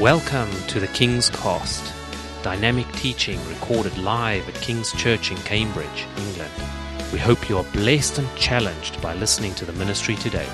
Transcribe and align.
Welcome 0.00 0.50
to 0.66 0.78
the 0.78 0.88
King's 0.88 1.30
Cast, 1.30 1.94
dynamic 2.42 2.86
teaching 2.92 3.42
recorded 3.48 3.96
live 3.96 4.46
at 4.46 4.54
King's 4.56 4.92
Church 4.92 5.30
in 5.30 5.38
Cambridge, 5.38 6.06
England. 6.18 6.52
We 7.14 7.18
hope 7.18 7.48
you 7.48 7.56
are 7.56 7.64
blessed 7.72 8.18
and 8.18 8.36
challenged 8.36 9.00
by 9.00 9.14
listening 9.14 9.54
to 9.54 9.64
the 9.64 9.72
ministry 9.72 10.14
today. 10.16 10.46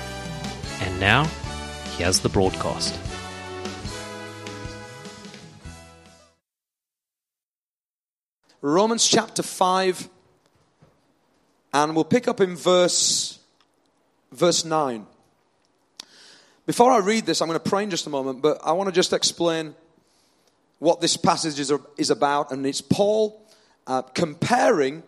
And 0.79 0.97
now, 0.97 1.25
here's 1.97 2.19
the 2.19 2.29
broadcast. 2.29 2.97
Romans 8.61 9.05
chapter 9.05 9.43
5, 9.43 10.07
and 11.73 11.95
we'll 11.97 12.05
pick 12.05 12.29
up 12.29 12.39
in 12.39 12.55
verse, 12.55 13.39
verse 14.31 14.63
9. 14.63 15.05
Before 16.65 16.91
I 16.91 16.99
read 16.99 17.25
this, 17.25 17.41
I'm 17.41 17.49
going 17.49 17.59
to 17.59 17.69
pray 17.69 17.83
in 17.83 17.89
just 17.89 18.07
a 18.07 18.09
moment, 18.09 18.41
but 18.41 18.57
I 18.63 18.71
want 18.71 18.87
to 18.87 18.93
just 18.93 19.11
explain 19.11 19.75
what 20.79 21.01
this 21.01 21.17
passage 21.17 21.59
is, 21.59 21.73
is 21.97 22.09
about. 22.09 22.51
And 22.51 22.65
it's 22.65 22.79
Paul 22.79 23.45
uh, 23.85 24.03
comparing 24.03 25.03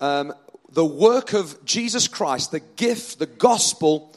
um, 0.00 0.34
the 0.72 0.84
work 0.84 1.34
of 1.34 1.64
Jesus 1.64 2.08
Christ, 2.08 2.50
the 2.50 2.58
gift, 2.58 3.20
the 3.20 3.26
gospel 3.26 4.12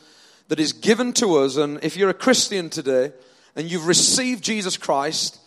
that 0.48 0.60
is 0.60 0.74
given 0.74 1.14
to 1.14 1.36
us. 1.36 1.56
And 1.56 1.84
if 1.84 1.96
you're 1.96 2.10
a 2.10 2.16
Christian 2.16 2.72
today 2.72 3.12
and 3.56 3.70
you've 3.70 3.86
received 3.86 4.44
Jesus 4.44 4.76
Christ, 4.76 5.40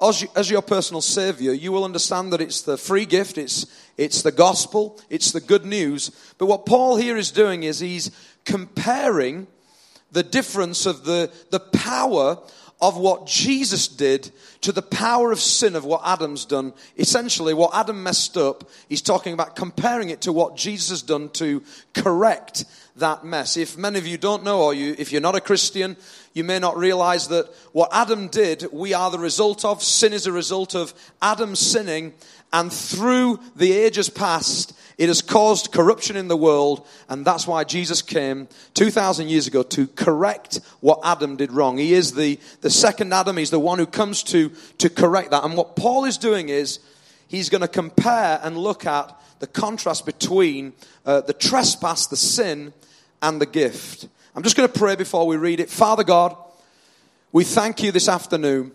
as, 0.00 0.22
you, 0.22 0.28
as 0.36 0.48
your 0.50 0.62
personal 0.62 1.00
savior, 1.00 1.52
you 1.52 1.72
will 1.72 1.84
understand 1.84 2.32
that 2.32 2.40
it's 2.40 2.62
the 2.62 2.78
free 2.78 3.06
gift, 3.06 3.38
it's, 3.38 3.66
it's 3.96 4.22
the 4.22 4.30
gospel, 4.30 5.00
it's 5.10 5.32
the 5.32 5.40
good 5.40 5.66
news. 5.66 6.12
But 6.38 6.46
what 6.46 6.64
Paul 6.64 6.94
here 6.94 7.16
is 7.16 7.32
doing 7.32 7.64
is 7.64 7.80
he's 7.80 8.12
comparing 8.44 9.48
the 10.16 10.22
difference 10.22 10.86
of 10.86 11.04
the, 11.04 11.30
the 11.50 11.60
power 11.60 12.38
of 12.80 12.96
what 12.96 13.26
Jesus 13.26 13.86
did 13.86 14.30
to 14.62 14.72
the 14.72 14.80
power 14.80 15.30
of 15.30 15.38
sin 15.38 15.76
of 15.76 15.84
what 15.84 16.00
Adam's 16.06 16.46
done. 16.46 16.72
Essentially, 16.96 17.52
what 17.52 17.74
Adam 17.74 18.02
messed 18.02 18.38
up, 18.38 18.64
he's 18.88 19.02
talking 19.02 19.34
about 19.34 19.56
comparing 19.56 20.08
it 20.08 20.22
to 20.22 20.32
what 20.32 20.56
Jesus 20.56 20.88
has 20.88 21.02
done 21.02 21.28
to 21.32 21.62
correct 21.92 22.64
that 22.96 23.26
mess. 23.26 23.58
If 23.58 23.76
many 23.76 23.98
of 23.98 24.06
you 24.06 24.16
don't 24.16 24.42
know, 24.42 24.62
or 24.62 24.72
you, 24.72 24.94
if 24.96 25.12
you're 25.12 25.20
not 25.20 25.36
a 25.36 25.40
Christian, 25.40 25.98
you 26.32 26.44
may 26.44 26.58
not 26.58 26.78
realize 26.78 27.28
that 27.28 27.46
what 27.72 27.90
Adam 27.92 28.28
did, 28.28 28.68
we 28.72 28.94
are 28.94 29.10
the 29.10 29.18
result 29.18 29.66
of. 29.66 29.82
Sin 29.82 30.14
is 30.14 30.26
a 30.26 30.32
result 30.32 30.74
of 30.74 30.94
Adam 31.20 31.54
sinning, 31.54 32.14
and 32.54 32.72
through 32.72 33.38
the 33.54 33.72
ages 33.72 34.08
past, 34.08 34.72
it 34.98 35.08
has 35.08 35.20
caused 35.20 35.72
corruption 35.72 36.16
in 36.16 36.28
the 36.28 36.36
world, 36.36 36.86
and 37.08 37.24
that's 37.24 37.46
why 37.46 37.64
Jesus 37.64 38.00
came 38.00 38.48
2,000 38.74 39.28
years 39.28 39.46
ago 39.46 39.62
to 39.62 39.86
correct 39.88 40.60
what 40.80 41.00
Adam 41.04 41.36
did 41.36 41.52
wrong. 41.52 41.76
He 41.76 41.92
is 41.92 42.14
the, 42.14 42.40
the 42.62 42.70
second 42.70 43.12
Adam, 43.12 43.36
he's 43.36 43.50
the 43.50 43.60
one 43.60 43.78
who 43.78 43.86
comes 43.86 44.22
to, 44.24 44.50
to 44.78 44.88
correct 44.88 45.32
that. 45.32 45.44
And 45.44 45.54
what 45.54 45.76
Paul 45.76 46.06
is 46.06 46.16
doing 46.16 46.48
is 46.48 46.78
he's 47.28 47.50
going 47.50 47.60
to 47.60 47.68
compare 47.68 48.40
and 48.42 48.56
look 48.56 48.86
at 48.86 49.14
the 49.38 49.46
contrast 49.46 50.06
between 50.06 50.72
uh, 51.04 51.20
the 51.20 51.34
trespass, 51.34 52.06
the 52.06 52.16
sin, 52.16 52.72
and 53.20 53.38
the 53.38 53.46
gift. 53.46 54.08
I'm 54.34 54.42
just 54.42 54.56
going 54.56 54.68
to 54.68 54.78
pray 54.78 54.96
before 54.96 55.26
we 55.26 55.36
read 55.36 55.60
it. 55.60 55.68
Father 55.68 56.04
God, 56.04 56.34
we 57.32 57.44
thank 57.44 57.82
you 57.82 57.92
this 57.92 58.08
afternoon 58.08 58.72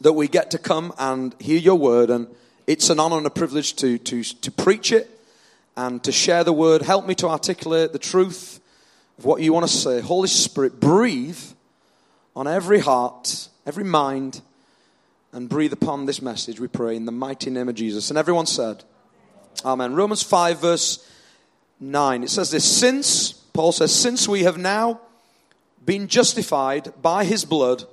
that 0.00 0.14
we 0.14 0.26
get 0.26 0.50
to 0.50 0.58
come 0.58 0.92
and 0.98 1.32
hear 1.40 1.58
your 1.58 1.76
word 1.76 2.10
and 2.10 2.26
it's 2.66 2.90
an 2.90 2.98
honor 2.98 3.18
and 3.18 3.26
a 3.26 3.30
privilege 3.30 3.74
to, 3.76 3.98
to, 3.98 4.22
to 4.22 4.50
preach 4.50 4.92
it 4.92 5.11
and 5.76 6.02
to 6.04 6.12
share 6.12 6.44
the 6.44 6.52
word. 6.52 6.82
Help 6.82 7.06
me 7.06 7.14
to 7.16 7.28
articulate 7.28 7.92
the 7.92 7.98
truth 7.98 8.60
of 9.18 9.24
what 9.24 9.42
you 9.42 9.52
want 9.52 9.66
to 9.66 9.72
say. 9.72 10.00
Holy 10.00 10.28
Spirit, 10.28 10.80
breathe 10.80 11.38
on 12.34 12.46
every 12.46 12.80
heart, 12.80 13.48
every 13.66 13.84
mind, 13.84 14.40
and 15.32 15.48
breathe 15.48 15.72
upon 15.72 16.06
this 16.06 16.20
message, 16.20 16.60
we 16.60 16.68
pray, 16.68 16.94
in 16.94 17.06
the 17.06 17.12
mighty 17.12 17.50
name 17.50 17.68
of 17.68 17.74
Jesus. 17.74 18.10
And 18.10 18.18
everyone 18.18 18.46
said, 18.46 18.84
Amen. 19.64 19.94
Romans 19.94 20.22
5, 20.22 20.60
verse 20.60 21.08
9. 21.80 22.24
It 22.24 22.30
says 22.30 22.50
this 22.50 22.64
Since, 22.64 23.32
Paul 23.32 23.72
says, 23.72 23.94
since 23.94 24.28
we 24.28 24.42
have 24.42 24.58
now 24.58 25.00
been 25.84 26.06
justified 26.06 26.92
by 27.00 27.24
his 27.24 27.44
blood, 27.44 27.84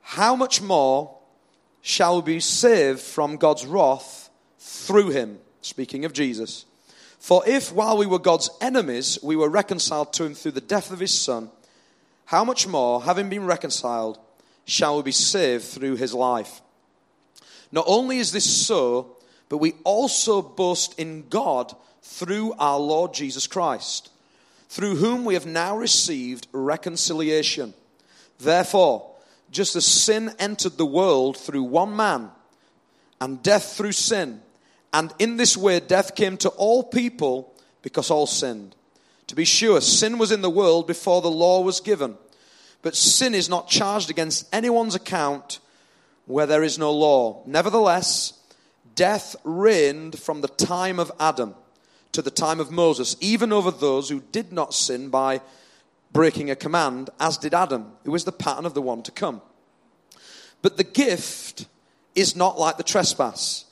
how 0.00 0.34
much 0.34 0.60
more 0.60 1.16
shall 1.80 2.16
we 2.16 2.34
be 2.34 2.40
saved 2.40 3.00
from 3.00 3.36
God's 3.36 3.66
wrath 3.66 4.30
through 4.58 5.10
him? 5.10 5.38
Speaking 5.60 6.04
of 6.04 6.12
Jesus. 6.12 6.64
For 7.28 7.46
if 7.46 7.70
while 7.70 7.98
we 7.98 8.06
were 8.06 8.18
God's 8.18 8.48
enemies, 8.58 9.18
we 9.22 9.36
were 9.36 9.50
reconciled 9.50 10.14
to 10.14 10.24
him 10.24 10.34
through 10.34 10.52
the 10.52 10.62
death 10.62 10.90
of 10.90 10.98
his 10.98 11.12
son, 11.12 11.50
how 12.24 12.42
much 12.42 12.66
more, 12.66 13.02
having 13.02 13.28
been 13.28 13.44
reconciled, 13.44 14.18
shall 14.64 14.96
we 14.96 15.02
be 15.02 15.12
saved 15.12 15.64
through 15.64 15.96
his 15.96 16.14
life? 16.14 16.62
Not 17.70 17.84
only 17.86 18.16
is 18.16 18.32
this 18.32 18.66
so, 18.66 19.18
but 19.50 19.58
we 19.58 19.74
also 19.84 20.40
boast 20.40 20.98
in 20.98 21.28
God 21.28 21.76
through 22.00 22.54
our 22.58 22.78
Lord 22.78 23.12
Jesus 23.12 23.46
Christ, 23.46 24.08
through 24.70 24.96
whom 24.96 25.26
we 25.26 25.34
have 25.34 25.44
now 25.44 25.76
received 25.76 26.46
reconciliation. 26.52 27.74
Therefore, 28.38 29.06
just 29.50 29.76
as 29.76 29.84
sin 29.84 30.34
entered 30.38 30.78
the 30.78 30.86
world 30.86 31.36
through 31.36 31.64
one 31.64 31.94
man, 31.94 32.30
and 33.20 33.42
death 33.42 33.76
through 33.76 33.92
sin, 33.92 34.40
and 34.92 35.12
in 35.18 35.36
this 35.36 35.56
way, 35.56 35.80
death 35.80 36.14
came 36.14 36.36
to 36.38 36.48
all 36.50 36.82
people 36.82 37.54
because 37.82 38.10
all 38.10 38.26
sinned. 38.26 38.74
To 39.28 39.34
be 39.34 39.44
sure, 39.44 39.80
sin 39.80 40.18
was 40.18 40.32
in 40.32 40.40
the 40.40 40.50
world 40.50 40.86
before 40.86 41.20
the 41.20 41.30
law 41.30 41.60
was 41.60 41.80
given. 41.80 42.16
But 42.80 42.96
sin 42.96 43.34
is 43.34 43.48
not 43.48 43.68
charged 43.68 44.08
against 44.08 44.52
anyone's 44.54 44.94
account 44.94 45.58
where 46.26 46.46
there 46.46 46.62
is 46.62 46.78
no 46.78 46.92
law. 46.92 47.42
Nevertheless, 47.46 48.32
death 48.94 49.36
reigned 49.44 50.18
from 50.18 50.40
the 50.40 50.48
time 50.48 50.98
of 50.98 51.12
Adam 51.20 51.54
to 52.12 52.22
the 52.22 52.30
time 52.30 52.60
of 52.60 52.70
Moses, 52.70 53.16
even 53.20 53.52
over 53.52 53.70
those 53.70 54.08
who 54.08 54.20
did 54.32 54.52
not 54.52 54.74
sin 54.74 55.10
by 55.10 55.40
breaking 56.12 56.50
a 56.50 56.56
command, 56.56 57.10
as 57.20 57.36
did 57.36 57.52
Adam, 57.52 57.92
who 58.04 58.14
is 58.14 58.24
the 58.24 58.32
pattern 58.32 58.64
of 58.64 58.74
the 58.74 58.82
one 58.82 59.02
to 59.02 59.10
come. 59.10 59.42
But 60.62 60.76
the 60.76 60.84
gift 60.84 61.66
is 62.14 62.34
not 62.34 62.58
like 62.58 62.76
the 62.76 62.82
trespass. 62.82 63.64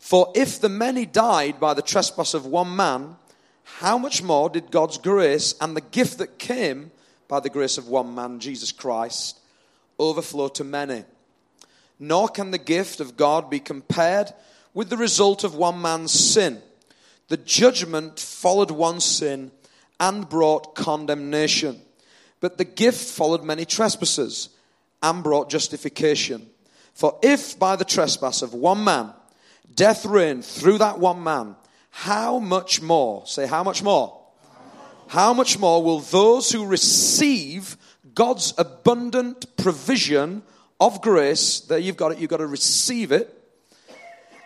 For 0.00 0.32
if 0.34 0.60
the 0.60 0.70
many 0.70 1.04
died 1.06 1.60
by 1.60 1.74
the 1.74 1.82
trespass 1.82 2.32
of 2.32 2.46
one 2.46 2.74
man, 2.74 3.16
how 3.62 3.98
much 3.98 4.22
more 4.22 4.48
did 4.48 4.70
God's 4.70 4.98
grace 4.98 5.54
and 5.60 5.76
the 5.76 5.82
gift 5.82 6.18
that 6.18 6.38
came 6.38 6.90
by 7.28 7.38
the 7.38 7.50
grace 7.50 7.78
of 7.78 7.86
one 7.86 8.14
man, 8.14 8.40
Jesus 8.40 8.72
Christ, 8.72 9.38
overflow 9.98 10.48
to 10.48 10.64
many? 10.64 11.04
Nor 11.98 12.28
can 12.30 12.50
the 12.50 12.58
gift 12.58 13.00
of 13.00 13.18
God 13.18 13.50
be 13.50 13.60
compared 13.60 14.32
with 14.72 14.88
the 14.88 14.96
result 14.96 15.44
of 15.44 15.54
one 15.54 15.80
man's 15.80 16.12
sin. 16.12 16.62
The 17.28 17.36
judgment 17.36 18.18
followed 18.18 18.70
one 18.70 19.00
sin 19.00 19.52
and 20.00 20.28
brought 20.28 20.74
condemnation. 20.74 21.78
But 22.40 22.56
the 22.56 22.64
gift 22.64 23.04
followed 23.04 23.44
many 23.44 23.66
trespasses 23.66 24.48
and 25.02 25.22
brought 25.22 25.50
justification. 25.50 26.48
For 26.94 27.18
if 27.22 27.58
by 27.58 27.76
the 27.76 27.84
trespass 27.84 28.40
of 28.40 28.54
one 28.54 28.82
man 28.82 29.12
death 29.74 30.04
reigned 30.04 30.44
through 30.44 30.78
that 30.78 30.98
one 30.98 31.22
man, 31.22 31.56
how 31.90 32.38
much 32.38 32.80
more, 32.80 33.26
say, 33.26 33.46
how 33.46 33.62
much 33.62 33.82
more? 33.82 34.16
How 35.08 35.34
much 35.34 35.58
more 35.58 35.82
will 35.82 36.00
those 36.00 36.52
who 36.52 36.66
receive 36.66 37.76
God's 38.14 38.54
abundant 38.58 39.56
provision 39.56 40.42
of 40.80 41.02
grace, 41.02 41.60
there 41.60 41.78
you've 41.78 41.96
got 41.96 42.12
it, 42.12 42.18
you've 42.18 42.30
got 42.30 42.38
to 42.38 42.46
receive 42.46 43.12
it, 43.12 43.36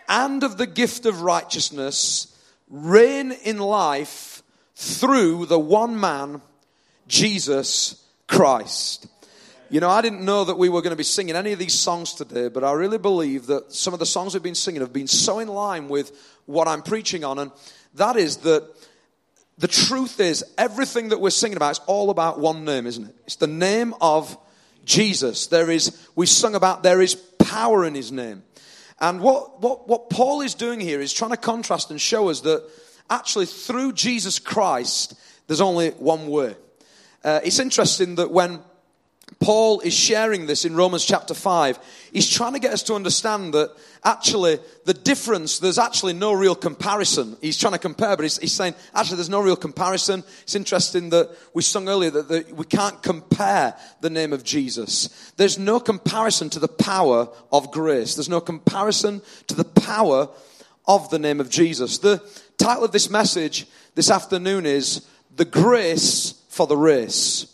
and 0.09 0.43
of 0.43 0.57
the 0.57 0.67
gift 0.67 1.05
of 1.05 1.21
righteousness 1.21 2.35
reign 2.69 3.31
in 3.31 3.57
life 3.59 4.43
through 4.75 5.45
the 5.45 5.59
one 5.59 5.99
man, 5.99 6.41
Jesus 7.07 8.03
Christ? 8.27 9.07
You 9.71 9.79
know, 9.79 9.89
I 9.89 10.03
didn't 10.03 10.23
know 10.23 10.43
that 10.43 10.59
we 10.59 10.69
were 10.69 10.83
going 10.83 10.91
to 10.91 10.97
be 10.97 11.03
singing 11.03 11.35
any 11.35 11.51
of 11.51 11.57
these 11.57 11.73
songs 11.73 12.13
today, 12.13 12.49
but 12.49 12.63
I 12.63 12.73
really 12.73 12.99
believe 12.99 13.47
that 13.47 13.73
some 13.73 13.93
of 13.93 13.99
the 13.99 14.05
songs 14.05 14.35
we've 14.35 14.43
been 14.43 14.53
singing 14.53 14.81
have 14.81 14.93
been 14.93 15.07
so 15.07 15.39
in 15.39 15.47
line 15.47 15.87
with 15.87 16.11
what 16.45 16.67
I'm 16.67 16.83
preaching 16.83 17.23
on, 17.23 17.39
and 17.39 17.51
that 17.95 18.15
is 18.15 18.37
that 18.37 18.63
the 19.57 19.67
truth 19.67 20.19
is 20.19 20.45
everything 20.59 21.09
that 21.09 21.19
we're 21.19 21.31
singing 21.31 21.57
about 21.57 21.71
is 21.71 21.79
all 21.87 22.11
about 22.11 22.39
one 22.39 22.63
name, 22.63 22.85
isn't 22.85 23.05
it? 23.05 23.15
It's 23.25 23.37
the 23.37 23.47
name 23.47 23.95
of 24.01 24.37
Jesus. 24.83 25.47
There 25.47 25.71
is, 25.71 26.09
we 26.15 26.27
sung 26.27 26.53
about 26.53 26.83
there 26.83 27.01
is 27.01 27.15
power 27.15 27.85
in 27.85 27.95
his 27.95 28.11
name. 28.11 28.43
And 28.99 29.19
what, 29.19 29.63
what, 29.63 29.87
what 29.87 30.11
Paul 30.11 30.41
is 30.41 30.53
doing 30.53 30.79
here 30.79 31.01
is 31.01 31.11
trying 31.11 31.31
to 31.31 31.37
contrast 31.37 31.89
and 31.89 31.99
show 31.99 32.29
us 32.29 32.41
that 32.41 32.69
actually 33.09 33.47
through 33.47 33.93
Jesus 33.93 34.37
Christ, 34.37 35.15
there's 35.47 35.61
only 35.61 35.89
one 35.89 36.27
way. 36.27 36.55
Uh, 37.23 37.39
it's 37.43 37.57
interesting 37.57 38.15
that 38.15 38.29
when 38.29 38.59
Paul 39.39 39.79
is 39.79 39.93
sharing 39.93 40.45
this 40.45 40.65
in 40.65 40.75
Romans 40.75 41.03
chapter 41.03 41.33
5. 41.33 41.79
He's 42.13 42.29
trying 42.29 42.53
to 42.53 42.59
get 42.59 42.73
us 42.73 42.83
to 42.83 42.93
understand 42.93 43.53
that 43.55 43.75
actually 44.03 44.59
the 44.85 44.93
difference, 44.93 45.57
there's 45.59 45.79
actually 45.79 46.13
no 46.13 46.33
real 46.33 46.55
comparison. 46.55 47.35
He's 47.41 47.57
trying 47.57 47.73
to 47.73 47.79
compare, 47.79 48.15
but 48.15 48.23
he's, 48.23 48.37
he's 48.37 48.53
saying 48.53 48.75
actually 48.93 49.17
there's 49.17 49.29
no 49.29 49.41
real 49.41 49.55
comparison. 49.55 50.23
It's 50.43 50.55
interesting 50.55 51.09
that 51.09 51.35
we 51.53 51.63
sung 51.63 51.89
earlier 51.89 52.11
that 52.11 52.27
the, 52.27 52.45
we 52.53 52.65
can't 52.65 53.01
compare 53.01 53.75
the 54.01 54.11
name 54.11 54.31
of 54.31 54.43
Jesus. 54.43 55.31
There's 55.37 55.57
no 55.57 55.79
comparison 55.79 56.49
to 56.51 56.59
the 56.59 56.67
power 56.67 57.27
of 57.51 57.71
grace. 57.71 58.15
There's 58.15 58.29
no 58.29 58.41
comparison 58.41 59.21
to 59.47 59.55
the 59.55 59.65
power 59.65 60.29
of 60.87 61.09
the 61.09 61.19
name 61.19 61.39
of 61.39 61.49
Jesus. 61.49 61.97
The 61.97 62.21
title 62.57 62.83
of 62.85 62.91
this 62.91 63.09
message 63.09 63.65
this 63.95 64.11
afternoon 64.11 64.67
is 64.67 65.07
The 65.35 65.45
Grace 65.45 66.43
for 66.49 66.67
the 66.67 66.77
Race. 66.77 67.47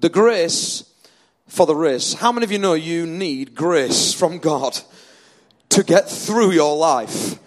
The 0.00 0.08
Grace 0.08 0.90
for 1.54 1.66
the 1.66 1.76
race. 1.76 2.14
How 2.14 2.32
many 2.32 2.42
of 2.42 2.50
you 2.50 2.58
know 2.58 2.74
you 2.74 3.06
need 3.06 3.54
grace 3.54 4.12
from 4.12 4.38
God 4.38 4.76
to 5.68 5.84
get 5.84 6.10
through 6.10 6.50
your 6.50 6.76
life? 6.76 7.38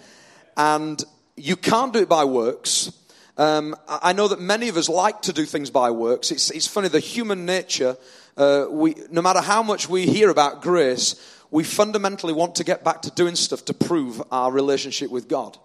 And 0.56 1.04
you 1.36 1.56
can't 1.56 1.92
do 1.92 2.00
it 2.00 2.08
by 2.08 2.24
works. 2.24 2.90
Um, 3.36 3.76
I 3.86 4.14
know 4.14 4.28
that 4.28 4.40
many 4.40 4.70
of 4.70 4.78
us 4.78 4.88
like 4.88 5.20
to 5.22 5.34
do 5.34 5.44
things 5.44 5.68
by 5.68 5.90
works. 5.90 6.30
It's, 6.30 6.50
it's 6.50 6.66
funny, 6.66 6.88
the 6.88 7.00
human 7.00 7.44
nature, 7.44 7.98
uh, 8.38 8.66
we, 8.70 8.94
no 9.10 9.20
matter 9.20 9.42
how 9.42 9.62
much 9.62 9.90
we 9.90 10.06
hear 10.06 10.30
about 10.30 10.62
grace, 10.62 11.14
we 11.50 11.62
fundamentally 11.62 12.32
want 12.32 12.54
to 12.56 12.64
get 12.64 12.82
back 12.82 13.02
to 13.02 13.10
doing 13.10 13.36
stuff 13.36 13.66
to 13.66 13.74
prove 13.74 14.22
our 14.32 14.50
relationship 14.50 15.10
with 15.10 15.28
God. 15.28 15.58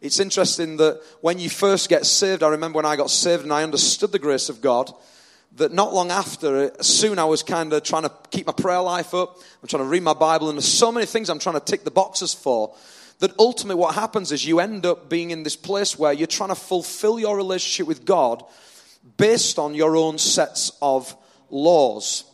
It's 0.00 0.20
interesting 0.20 0.76
that 0.76 1.02
when 1.22 1.40
you 1.40 1.50
first 1.50 1.88
get 1.88 2.06
saved, 2.06 2.44
I 2.44 2.50
remember 2.50 2.76
when 2.76 2.86
I 2.86 2.94
got 2.94 3.10
saved 3.10 3.42
and 3.42 3.52
I 3.52 3.64
understood 3.64 4.12
the 4.12 4.20
grace 4.20 4.48
of 4.48 4.60
God, 4.60 4.92
that 5.56 5.72
not 5.72 5.92
long 5.92 6.10
after, 6.10 6.72
uh, 6.78 6.82
soon 6.82 7.18
I 7.18 7.24
was 7.24 7.42
kind 7.42 7.72
of 7.72 7.82
trying 7.82 8.04
to 8.04 8.12
keep 8.30 8.46
my 8.46 8.52
prayer 8.52 8.80
life 8.80 9.14
up. 9.14 9.36
I'm 9.62 9.68
trying 9.68 9.82
to 9.82 9.88
read 9.88 10.02
my 10.02 10.14
Bible, 10.14 10.48
and 10.48 10.56
there's 10.56 10.66
so 10.68 10.92
many 10.92 11.06
things 11.06 11.28
I'm 11.28 11.38
trying 11.38 11.58
to 11.58 11.64
tick 11.64 11.84
the 11.84 11.90
boxes 11.90 12.34
for 12.34 12.74
that 13.20 13.38
ultimately 13.38 13.78
what 13.78 13.94
happens 13.94 14.32
is 14.32 14.46
you 14.46 14.60
end 14.60 14.86
up 14.86 15.08
being 15.08 15.30
in 15.30 15.42
this 15.42 15.56
place 15.56 15.98
where 15.98 16.12
you're 16.12 16.26
trying 16.26 16.48
to 16.48 16.54
fulfill 16.54 17.20
your 17.20 17.36
relationship 17.36 17.86
with 17.86 18.04
God 18.04 18.42
based 19.16 19.58
on 19.58 19.74
your 19.74 19.96
own 19.96 20.18
sets 20.18 20.72
of 20.80 21.14
laws. 21.50 22.24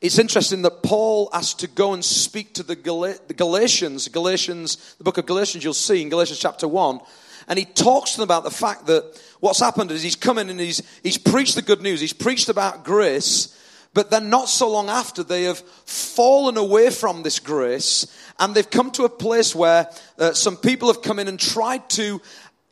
It's 0.00 0.18
interesting 0.18 0.62
that 0.62 0.82
Paul 0.82 1.30
has 1.32 1.54
to 1.54 1.66
go 1.66 1.94
and 1.94 2.04
speak 2.04 2.54
to 2.54 2.62
the, 2.62 2.76
Galatians, 2.76 4.08
Galatians, 4.08 4.94
the 4.98 5.04
book 5.04 5.18
of 5.18 5.26
Galatians, 5.26 5.64
you'll 5.64 5.74
see 5.74 6.02
in 6.02 6.08
Galatians 6.08 6.38
chapter 6.38 6.68
1, 6.68 7.00
and 7.48 7.58
he 7.58 7.64
talks 7.64 8.12
to 8.12 8.18
them 8.18 8.24
about 8.24 8.44
the 8.44 8.50
fact 8.50 8.86
that 8.86 9.20
what's 9.40 9.60
happened 9.60 9.90
is 9.90 10.02
he's 10.02 10.16
come 10.16 10.38
in 10.38 10.50
and 10.50 10.60
he's, 10.60 10.82
he's 11.02 11.18
preached 11.18 11.54
the 11.54 11.62
good 11.62 11.82
news. 11.82 12.00
He's 12.00 12.12
preached 12.12 12.48
about 12.48 12.84
grace, 12.84 13.58
but 13.92 14.10
then 14.10 14.30
not 14.30 14.48
so 14.48 14.70
long 14.70 14.88
after 14.88 15.22
they 15.22 15.44
have 15.44 15.58
fallen 15.58 16.56
away 16.56 16.90
from 16.90 17.22
this 17.22 17.38
grace 17.38 18.06
and 18.38 18.54
they've 18.54 18.70
come 18.70 18.90
to 18.92 19.04
a 19.04 19.08
place 19.08 19.54
where 19.54 19.88
uh, 20.18 20.32
some 20.32 20.56
people 20.56 20.88
have 20.88 21.02
come 21.02 21.18
in 21.18 21.28
and 21.28 21.38
tried 21.38 21.88
to 21.90 22.20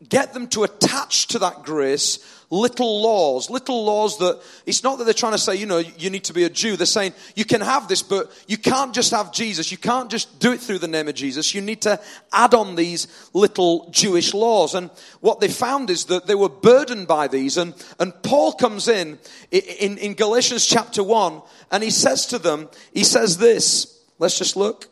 get 0.08 0.32
them 0.32 0.48
to 0.48 0.64
attach 0.64 1.28
to 1.28 1.38
that 1.38 1.62
grace 1.62 2.18
little 2.52 3.00
laws, 3.00 3.48
little 3.48 3.82
laws 3.82 4.18
that 4.18 4.38
it's 4.66 4.82
not 4.82 4.98
that 4.98 5.04
they're 5.04 5.14
trying 5.14 5.32
to 5.32 5.38
say, 5.38 5.56
you 5.56 5.64
know, 5.64 5.78
you 5.78 6.10
need 6.10 6.24
to 6.24 6.34
be 6.34 6.44
a 6.44 6.50
Jew. 6.50 6.76
They're 6.76 6.84
saying 6.84 7.14
you 7.34 7.46
can 7.46 7.62
have 7.62 7.88
this, 7.88 8.02
but 8.02 8.30
you 8.46 8.58
can't 8.58 8.94
just 8.94 9.10
have 9.10 9.32
Jesus. 9.32 9.72
You 9.72 9.78
can't 9.78 10.10
just 10.10 10.38
do 10.38 10.52
it 10.52 10.60
through 10.60 10.80
the 10.80 10.86
name 10.86 11.08
of 11.08 11.14
Jesus. 11.14 11.54
You 11.54 11.62
need 11.62 11.80
to 11.82 11.98
add 12.30 12.52
on 12.52 12.74
these 12.74 13.30
little 13.32 13.88
Jewish 13.90 14.34
laws. 14.34 14.74
And 14.74 14.90
what 15.20 15.40
they 15.40 15.48
found 15.48 15.88
is 15.88 16.04
that 16.06 16.26
they 16.26 16.34
were 16.34 16.50
burdened 16.50 17.08
by 17.08 17.26
these. 17.26 17.56
And, 17.56 17.72
and 17.98 18.12
Paul 18.22 18.52
comes 18.52 18.86
in, 18.86 19.18
in, 19.50 19.96
in 19.96 20.12
Galatians 20.12 20.66
chapter 20.66 21.02
1 21.02 21.40
and 21.70 21.82
he 21.82 21.90
says 21.90 22.26
to 22.26 22.38
them, 22.38 22.68
he 22.92 23.04
says 23.04 23.38
this. 23.38 23.98
Let's 24.18 24.36
just 24.36 24.56
look. 24.56 24.88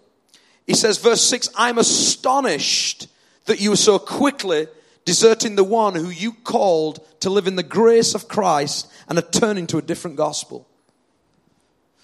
He 0.66 0.72
says, 0.74 0.96
verse 0.96 1.20
6, 1.20 1.50
I'm 1.56 1.76
astonished 1.76 3.08
that 3.44 3.60
you 3.60 3.68
were 3.68 3.76
so 3.76 3.98
quickly 3.98 4.66
deserting 5.05 5.56
the 5.56 5.64
one 5.64 5.94
who 5.94 6.08
you 6.08 6.32
called 6.32 7.00
to 7.20 7.31
live 7.31 7.47
in 7.47 7.56
the 7.56 7.62
grace 7.62 8.14
of 8.14 8.29
Christ 8.29 8.91
and 9.08 9.19
are 9.19 9.23
turning 9.23 9.67
to 9.69 9.79
a 9.79 9.82
different 9.82 10.17
gospel, 10.17 10.67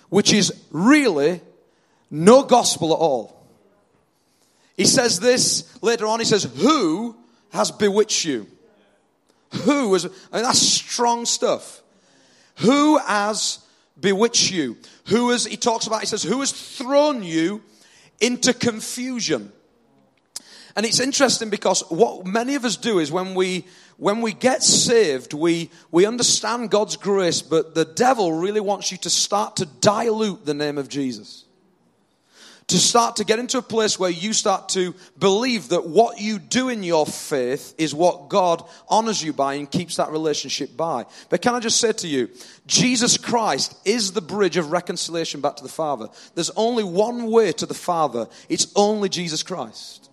which 0.09 0.33
is 0.33 0.53
really 0.71 1.41
no 2.11 2.43
gospel 2.43 2.93
at 2.93 2.99
all. 2.99 3.37
He 4.77 4.85
says 4.85 5.21
this 5.21 5.83
later 5.83 6.07
on. 6.07 6.19
He 6.19 6.27
says, 6.27 6.45
Who 6.45 7.17
has 7.51 7.71
bewitched 7.71 8.25
you? 8.25 8.47
Who 9.65 9.93
has, 9.95 10.05
I 10.05 10.37
mean, 10.37 10.45
that's 10.45 10.61
strong 10.61 11.25
stuff. 11.25 11.83
Who 12.59 12.99
has 12.99 13.61
bewitched 13.99 14.51
you? 14.51 14.77
Who 15.07 15.31
has, 15.31 15.47
he 15.47 15.57
talks 15.57 15.87
about, 15.87 16.01
he 16.01 16.07
says, 16.07 16.23
Who 16.23 16.41
has 16.41 16.53
thrown 16.53 17.23
you 17.23 17.63
into 18.21 18.53
confusion? 18.53 19.53
And 20.77 20.85
it's 20.85 21.01
interesting 21.01 21.49
because 21.49 21.81
what 21.89 22.27
many 22.27 22.55
of 22.55 22.67
us 22.67 22.77
do 22.77 22.99
is 22.99 23.11
when 23.11 23.35
we, 23.35 23.65
when 23.97 24.21
we 24.21 24.35
get 24.35 24.63
saved, 24.63 25.33
we, 25.33 25.71
we 25.91 26.05
understand 26.05 26.71
God's 26.71 26.99
grace, 26.99 27.41
but 27.41 27.75
the 27.75 27.87
devil 27.87 28.35
really 28.35 28.61
wants 28.61 28.93
you 28.93 28.99
to 28.99 29.11
start 29.11 29.57
to 29.57 29.67
dilute 29.67 30.45
the 30.45 30.53
name 30.53 30.77
of 30.77 30.91
Jesus. 30.91 31.45
To 32.69 32.79
start 32.79 33.17
to 33.17 33.25
get 33.25 33.39
into 33.39 33.57
a 33.57 33.63
place 33.63 33.99
where 33.99 34.11
you 34.11 34.35
start 34.35 34.69
to 34.71 34.95
believe 35.19 35.69
that 35.69 35.87
what 35.87 36.21
you 36.21 36.39
do 36.39 36.69
in 36.69 36.83
your 36.83 37.07
faith 37.07 37.75
is 37.79 37.95
what 37.95 38.29
God 38.29 38.63
honors 38.89 39.23
you 39.23 39.33
by 39.33 39.55
and 39.55 39.71
keeps 39.71 39.97
that 39.97 40.11
relationship 40.11 40.77
by. 40.77 41.07
But 41.31 41.41
can 41.41 41.55
I 41.55 41.61
just 41.61 41.81
say 41.81 41.93
to 41.93 42.09
you, 42.09 42.29
Jesus 42.67 43.17
Christ 43.17 43.75
is 43.87 44.13
the 44.13 44.21
bridge 44.21 44.59
of 44.59 44.73
reconciliation 44.73 45.41
back 45.41 45.57
to 45.57 45.63
the 45.63 45.71
Father. 45.71 46.09
There's 46.35 46.51
only 46.51 46.85
one 46.85 47.31
way 47.31 47.53
to 47.53 47.67
the 47.67 47.73
Father. 47.73 48.27
It's 48.49 48.67
only 48.75 49.09
Jesus 49.09 49.43
Christ. 49.45 50.11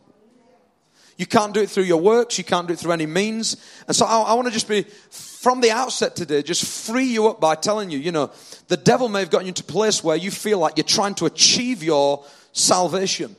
You 1.17 1.25
can't 1.25 1.53
do 1.53 1.61
it 1.61 1.69
through 1.69 1.83
your 1.83 2.01
works. 2.01 2.37
You 2.37 2.43
can't 2.43 2.67
do 2.67 2.73
it 2.73 2.79
through 2.79 2.91
any 2.91 3.05
means. 3.05 3.57
And 3.87 3.95
so 3.95 4.05
I, 4.05 4.21
I 4.21 4.33
want 4.33 4.47
to 4.47 4.53
just 4.53 4.67
be, 4.67 4.83
from 4.83 5.61
the 5.61 5.71
outset 5.71 6.15
today, 6.15 6.41
just 6.41 6.65
free 6.65 7.05
you 7.05 7.27
up 7.27 7.39
by 7.39 7.55
telling 7.55 7.91
you, 7.91 7.99
you 7.99 8.11
know, 8.11 8.31
the 8.67 8.77
devil 8.77 9.09
may 9.09 9.19
have 9.19 9.29
gotten 9.29 9.45
you 9.45 9.51
into 9.51 9.63
a 9.63 9.65
place 9.65 10.03
where 10.03 10.15
you 10.15 10.31
feel 10.31 10.57
like 10.57 10.77
you're 10.77 10.83
trying 10.83 11.15
to 11.15 11.25
achieve 11.25 11.83
your 11.83 12.25
salvation. 12.51 13.35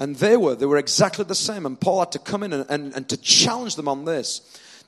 And 0.00 0.16
they 0.16 0.36
were. 0.36 0.56
They 0.56 0.66
were 0.66 0.78
exactly 0.78 1.24
the 1.24 1.34
same. 1.36 1.66
And 1.66 1.80
Paul 1.80 2.00
had 2.00 2.12
to 2.12 2.18
come 2.18 2.42
in 2.42 2.52
and, 2.52 2.66
and, 2.68 2.94
and 2.94 3.08
to 3.08 3.16
challenge 3.16 3.76
them 3.76 3.88
on 3.88 4.04
this. 4.04 4.40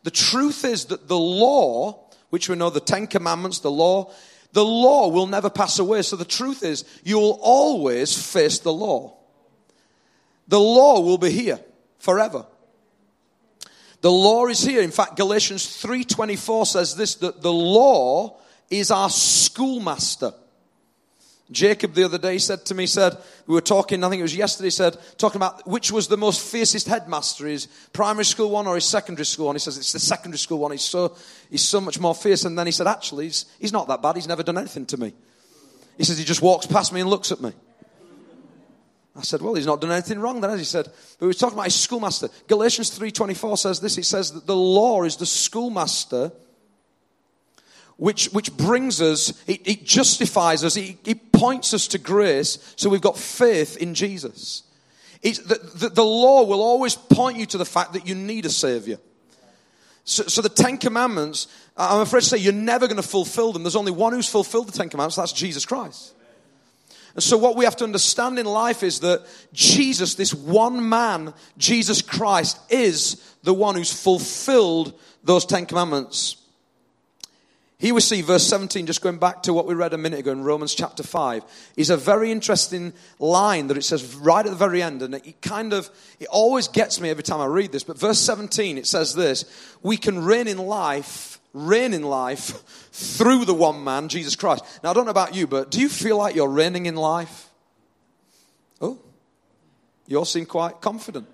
The 0.02 0.10
truth 0.10 0.64
is 0.64 0.86
that 0.86 1.06
the 1.06 1.18
law, 1.18 2.08
which 2.30 2.48
we 2.48 2.56
know 2.56 2.70
the 2.70 2.80
Ten 2.80 3.06
Commandments, 3.06 3.60
the 3.60 3.70
law, 3.70 4.12
the 4.52 4.64
law 4.64 5.08
will 5.08 5.26
never 5.26 5.50
pass 5.50 5.78
away. 5.78 6.02
So 6.02 6.16
the 6.16 6.24
truth 6.24 6.64
is, 6.64 6.84
you 7.04 7.18
will 7.18 7.38
always 7.42 8.16
face 8.16 8.58
the 8.58 8.72
law. 8.72 9.16
The 10.48 10.60
law 10.60 11.00
will 11.00 11.18
be 11.18 11.30
here 11.30 11.60
forever. 11.98 12.46
The 14.00 14.10
law 14.10 14.46
is 14.46 14.62
here. 14.62 14.82
In 14.82 14.90
fact, 14.90 15.16
Galatians 15.16 15.66
3:24 15.66 16.66
says 16.66 16.94
this 16.94 17.16
that 17.16 17.42
the 17.42 17.52
law 17.52 18.38
is 18.70 18.90
our 18.90 19.10
schoolmaster. 19.10 20.32
Jacob 21.50 21.94
the 21.94 22.04
other 22.04 22.18
day 22.18 22.38
said 22.38 22.64
to 22.66 22.74
me, 22.74 22.86
said, 22.86 23.16
we 23.46 23.54
were 23.54 23.60
talking, 23.60 24.02
I 24.02 24.08
think 24.08 24.18
it 24.18 24.24
was 24.24 24.34
yesterday, 24.34 24.70
said, 24.70 24.96
talking 25.16 25.36
about 25.36 25.66
which 25.66 25.92
was 25.92 26.08
the 26.08 26.16
most 26.16 26.40
fiercest 26.40 26.88
headmaster, 26.88 27.46
his 27.46 27.66
primary 27.92 28.24
school 28.24 28.50
one 28.50 28.66
or 28.66 28.74
his 28.74 28.84
secondary 28.84 29.26
school 29.26 29.46
one. 29.46 29.54
He 29.54 29.60
says, 29.60 29.78
it's 29.78 29.92
the 29.92 30.00
secondary 30.00 30.38
school 30.38 30.58
one. 30.58 30.72
He's 30.72 30.82
so, 30.82 31.16
he's 31.48 31.62
so 31.62 31.80
much 31.80 32.00
more 32.00 32.16
fierce. 32.16 32.44
And 32.44 32.58
then 32.58 32.66
he 32.66 32.72
said, 32.72 32.88
actually, 32.88 33.26
he's, 33.26 33.46
he's 33.60 33.72
not 33.72 33.86
that 33.86 34.02
bad. 34.02 34.16
He's 34.16 34.26
never 34.26 34.42
done 34.42 34.58
anything 34.58 34.86
to 34.86 34.96
me. 34.96 35.14
He 35.96 36.04
says, 36.04 36.18
he 36.18 36.24
just 36.24 36.42
walks 36.42 36.66
past 36.66 36.92
me 36.92 37.00
and 37.00 37.08
looks 37.08 37.30
at 37.30 37.40
me. 37.40 37.52
I 39.16 39.22
said, 39.22 39.40
well, 39.40 39.54
he's 39.54 39.66
not 39.66 39.80
done 39.80 39.92
anything 39.92 40.18
wrong 40.18 40.40
then, 40.40 40.50
as 40.50 40.58
he 40.58 40.64
said. 40.64 40.84
But 40.84 41.20
we 41.20 41.26
were 41.28 41.32
talking 41.32 41.56
about 41.56 41.64
his 41.64 41.74
schoolmaster. 41.74 42.28
Galatians 42.48 42.96
3.24 42.98 43.58
says 43.58 43.80
this. 43.80 43.96
It 43.96 44.04
says 44.04 44.32
that 44.32 44.46
the 44.46 44.56
law 44.56 45.04
is 45.04 45.16
the 45.16 45.26
schoolmaster 45.26 46.32
which, 47.96 48.26
which 48.26 48.54
brings 48.56 49.00
us, 49.00 49.30
it, 49.46 49.66
it 49.66 49.84
justifies 49.84 50.64
us, 50.64 50.76
it, 50.76 50.96
it, 51.06 51.32
points 51.32 51.74
us 51.74 51.88
to 51.88 51.98
grace, 51.98 52.74
so 52.76 52.88
we've 52.88 53.00
got 53.00 53.18
faith 53.18 53.76
in 53.76 53.94
Jesus. 53.94 54.62
The, 55.22 55.60
the, 55.74 55.88
the, 55.90 56.04
law 56.04 56.44
will 56.44 56.62
always 56.62 56.94
point 56.94 57.38
you 57.38 57.46
to 57.46 57.58
the 57.58 57.64
fact 57.64 57.92
that 57.94 58.06
you 58.06 58.14
need 58.14 58.46
a 58.46 58.50
Savior. 58.50 58.98
So, 60.04 60.22
so 60.24 60.40
the 60.40 60.48
Ten 60.48 60.78
Commandments, 60.78 61.48
I'm 61.76 62.00
afraid 62.00 62.20
to 62.20 62.26
say, 62.26 62.38
you're 62.38 62.52
never 62.52 62.86
going 62.86 62.96
to 62.96 63.06
fulfill 63.06 63.52
them. 63.52 63.64
There's 63.64 63.76
only 63.76 63.92
one 63.92 64.12
who's 64.12 64.28
fulfilled 64.28 64.68
the 64.68 64.72
Ten 64.72 64.88
Commandments, 64.88 65.16
that's 65.16 65.32
Jesus 65.32 65.66
Christ. 65.66 66.14
And 67.16 67.22
so, 67.22 67.38
what 67.38 67.56
we 67.56 67.64
have 67.64 67.76
to 67.76 67.84
understand 67.84 68.38
in 68.38 68.44
life 68.44 68.82
is 68.82 69.00
that 69.00 69.26
Jesus, 69.54 70.16
this 70.16 70.34
one 70.34 70.86
man, 70.86 71.32
Jesus 71.56 72.02
Christ, 72.02 72.60
is 72.70 73.16
the 73.42 73.54
one 73.54 73.74
who's 73.74 73.90
fulfilled 73.90 74.92
those 75.24 75.46
Ten 75.46 75.64
Commandments. 75.64 76.36
Here 77.78 77.94
we 77.94 78.02
see 78.02 78.20
verse 78.20 78.46
17, 78.46 78.86
just 78.86 79.00
going 79.00 79.16
back 79.16 79.42
to 79.44 79.54
what 79.54 79.66
we 79.66 79.74
read 79.74 79.94
a 79.94 79.98
minute 79.98 80.20
ago 80.20 80.32
in 80.32 80.44
Romans 80.44 80.74
chapter 80.74 81.02
5, 81.02 81.42
is 81.76 81.88
a 81.88 81.96
very 81.96 82.30
interesting 82.30 82.92
line 83.18 83.68
that 83.68 83.78
it 83.78 83.84
says 83.84 84.14
right 84.16 84.44
at 84.44 84.50
the 84.50 84.56
very 84.56 84.82
end. 84.82 85.00
And 85.00 85.14
it 85.14 85.40
kind 85.40 85.72
of, 85.72 85.88
it 86.20 86.28
always 86.28 86.68
gets 86.68 87.00
me 87.00 87.08
every 87.08 87.22
time 87.22 87.40
I 87.40 87.46
read 87.46 87.72
this. 87.72 87.84
But 87.84 87.98
verse 87.98 88.18
17, 88.18 88.76
it 88.76 88.86
says 88.86 89.14
this 89.14 89.44
We 89.82 89.96
can 89.96 90.22
reign 90.22 90.48
in 90.48 90.58
life 90.58 91.35
reign 91.56 91.94
in 91.94 92.02
life 92.02 92.62
through 92.92 93.46
the 93.46 93.54
one 93.54 93.82
man, 93.82 94.08
Jesus 94.08 94.36
Christ. 94.36 94.62
Now, 94.84 94.90
I 94.90 94.92
don't 94.92 95.06
know 95.06 95.10
about 95.10 95.34
you, 95.34 95.46
but 95.46 95.70
do 95.70 95.80
you 95.80 95.88
feel 95.88 96.18
like 96.18 96.34
you're 96.34 96.48
reigning 96.48 96.86
in 96.86 96.96
life? 96.96 97.48
Oh, 98.80 98.98
you 100.06 100.18
all 100.18 100.26
seem 100.26 100.44
quite 100.44 100.80
confident. 100.80 101.26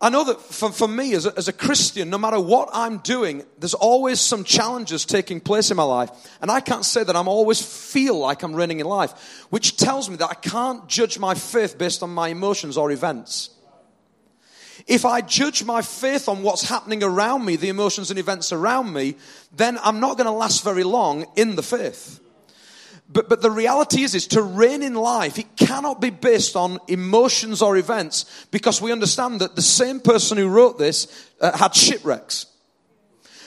I 0.00 0.10
know 0.10 0.24
that 0.24 0.40
for, 0.40 0.70
for 0.70 0.86
me 0.86 1.14
as 1.14 1.26
a, 1.26 1.36
as 1.36 1.48
a 1.48 1.52
Christian, 1.52 2.08
no 2.08 2.18
matter 2.18 2.40
what 2.40 2.70
I'm 2.72 2.98
doing, 2.98 3.42
there's 3.58 3.74
always 3.74 4.20
some 4.20 4.44
challenges 4.44 5.04
taking 5.04 5.40
place 5.40 5.70
in 5.70 5.76
my 5.76 5.82
life. 5.82 6.10
And 6.40 6.50
I 6.50 6.60
can't 6.60 6.84
say 6.84 7.02
that 7.02 7.16
I'm 7.16 7.26
always 7.26 7.60
feel 7.60 8.16
like 8.16 8.44
I'm 8.44 8.54
reigning 8.54 8.78
in 8.78 8.86
life, 8.86 9.46
which 9.50 9.76
tells 9.76 10.08
me 10.08 10.16
that 10.16 10.30
I 10.30 10.34
can't 10.34 10.86
judge 10.88 11.18
my 11.18 11.34
faith 11.34 11.76
based 11.76 12.02
on 12.04 12.10
my 12.10 12.28
emotions 12.28 12.78
or 12.78 12.92
events. 12.92 13.50
If 14.88 15.04
I 15.04 15.20
judge 15.20 15.64
my 15.64 15.82
faith 15.82 16.28
on 16.28 16.42
what's 16.42 16.66
happening 16.66 17.04
around 17.04 17.44
me, 17.44 17.56
the 17.56 17.68
emotions 17.68 18.10
and 18.10 18.18
events 18.18 18.52
around 18.52 18.90
me, 18.92 19.16
then 19.54 19.78
I'm 19.82 20.00
not 20.00 20.16
going 20.16 20.26
to 20.26 20.32
last 20.32 20.64
very 20.64 20.82
long 20.82 21.26
in 21.36 21.56
the 21.56 21.62
faith. 21.62 22.20
But, 23.10 23.28
but 23.28 23.42
the 23.42 23.50
reality 23.50 24.02
is, 24.02 24.14
is 24.14 24.26
to 24.28 24.42
reign 24.42 24.82
in 24.82 24.94
life, 24.94 25.38
it 25.38 25.56
cannot 25.56 26.00
be 26.00 26.10
based 26.10 26.56
on 26.56 26.78
emotions 26.88 27.60
or 27.60 27.76
events 27.76 28.46
because 28.50 28.80
we 28.80 28.90
understand 28.90 29.40
that 29.40 29.56
the 29.56 29.62
same 29.62 30.00
person 30.00 30.38
who 30.38 30.48
wrote 30.48 30.78
this 30.78 31.30
uh, 31.40 31.56
had 31.56 31.74
shipwrecks. 31.74 32.46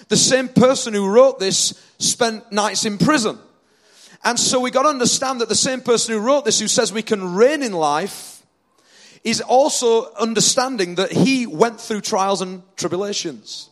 The 0.10 0.18
same 0.18 0.48
person 0.48 0.94
who 0.94 1.10
wrote 1.10 1.40
this 1.40 1.80
spent 1.98 2.52
nights 2.52 2.86
in 2.86 2.98
prison. 2.98 3.40
And 4.24 4.40
so 4.40 4.60
we 4.60 4.70
got 4.70 4.84
to 4.84 4.90
understand 4.90 5.42
that 5.42 5.50
the 5.50 5.56
same 5.56 5.82
person 5.82 6.14
who 6.14 6.22
wrote 6.22 6.46
this, 6.46 6.60
who 6.60 6.68
says 6.68 6.94
we 6.94 7.02
can 7.02 7.34
reign 7.34 7.64
in 7.64 7.72
life, 7.72 8.31
is 9.24 9.42
also 9.42 10.12
understanding 10.13 10.96
that 10.96 11.12
he 11.12 11.46
went 11.46 11.80
through 11.80 12.01
trials 12.01 12.42
and 12.42 12.63
tribulations. 12.75 13.70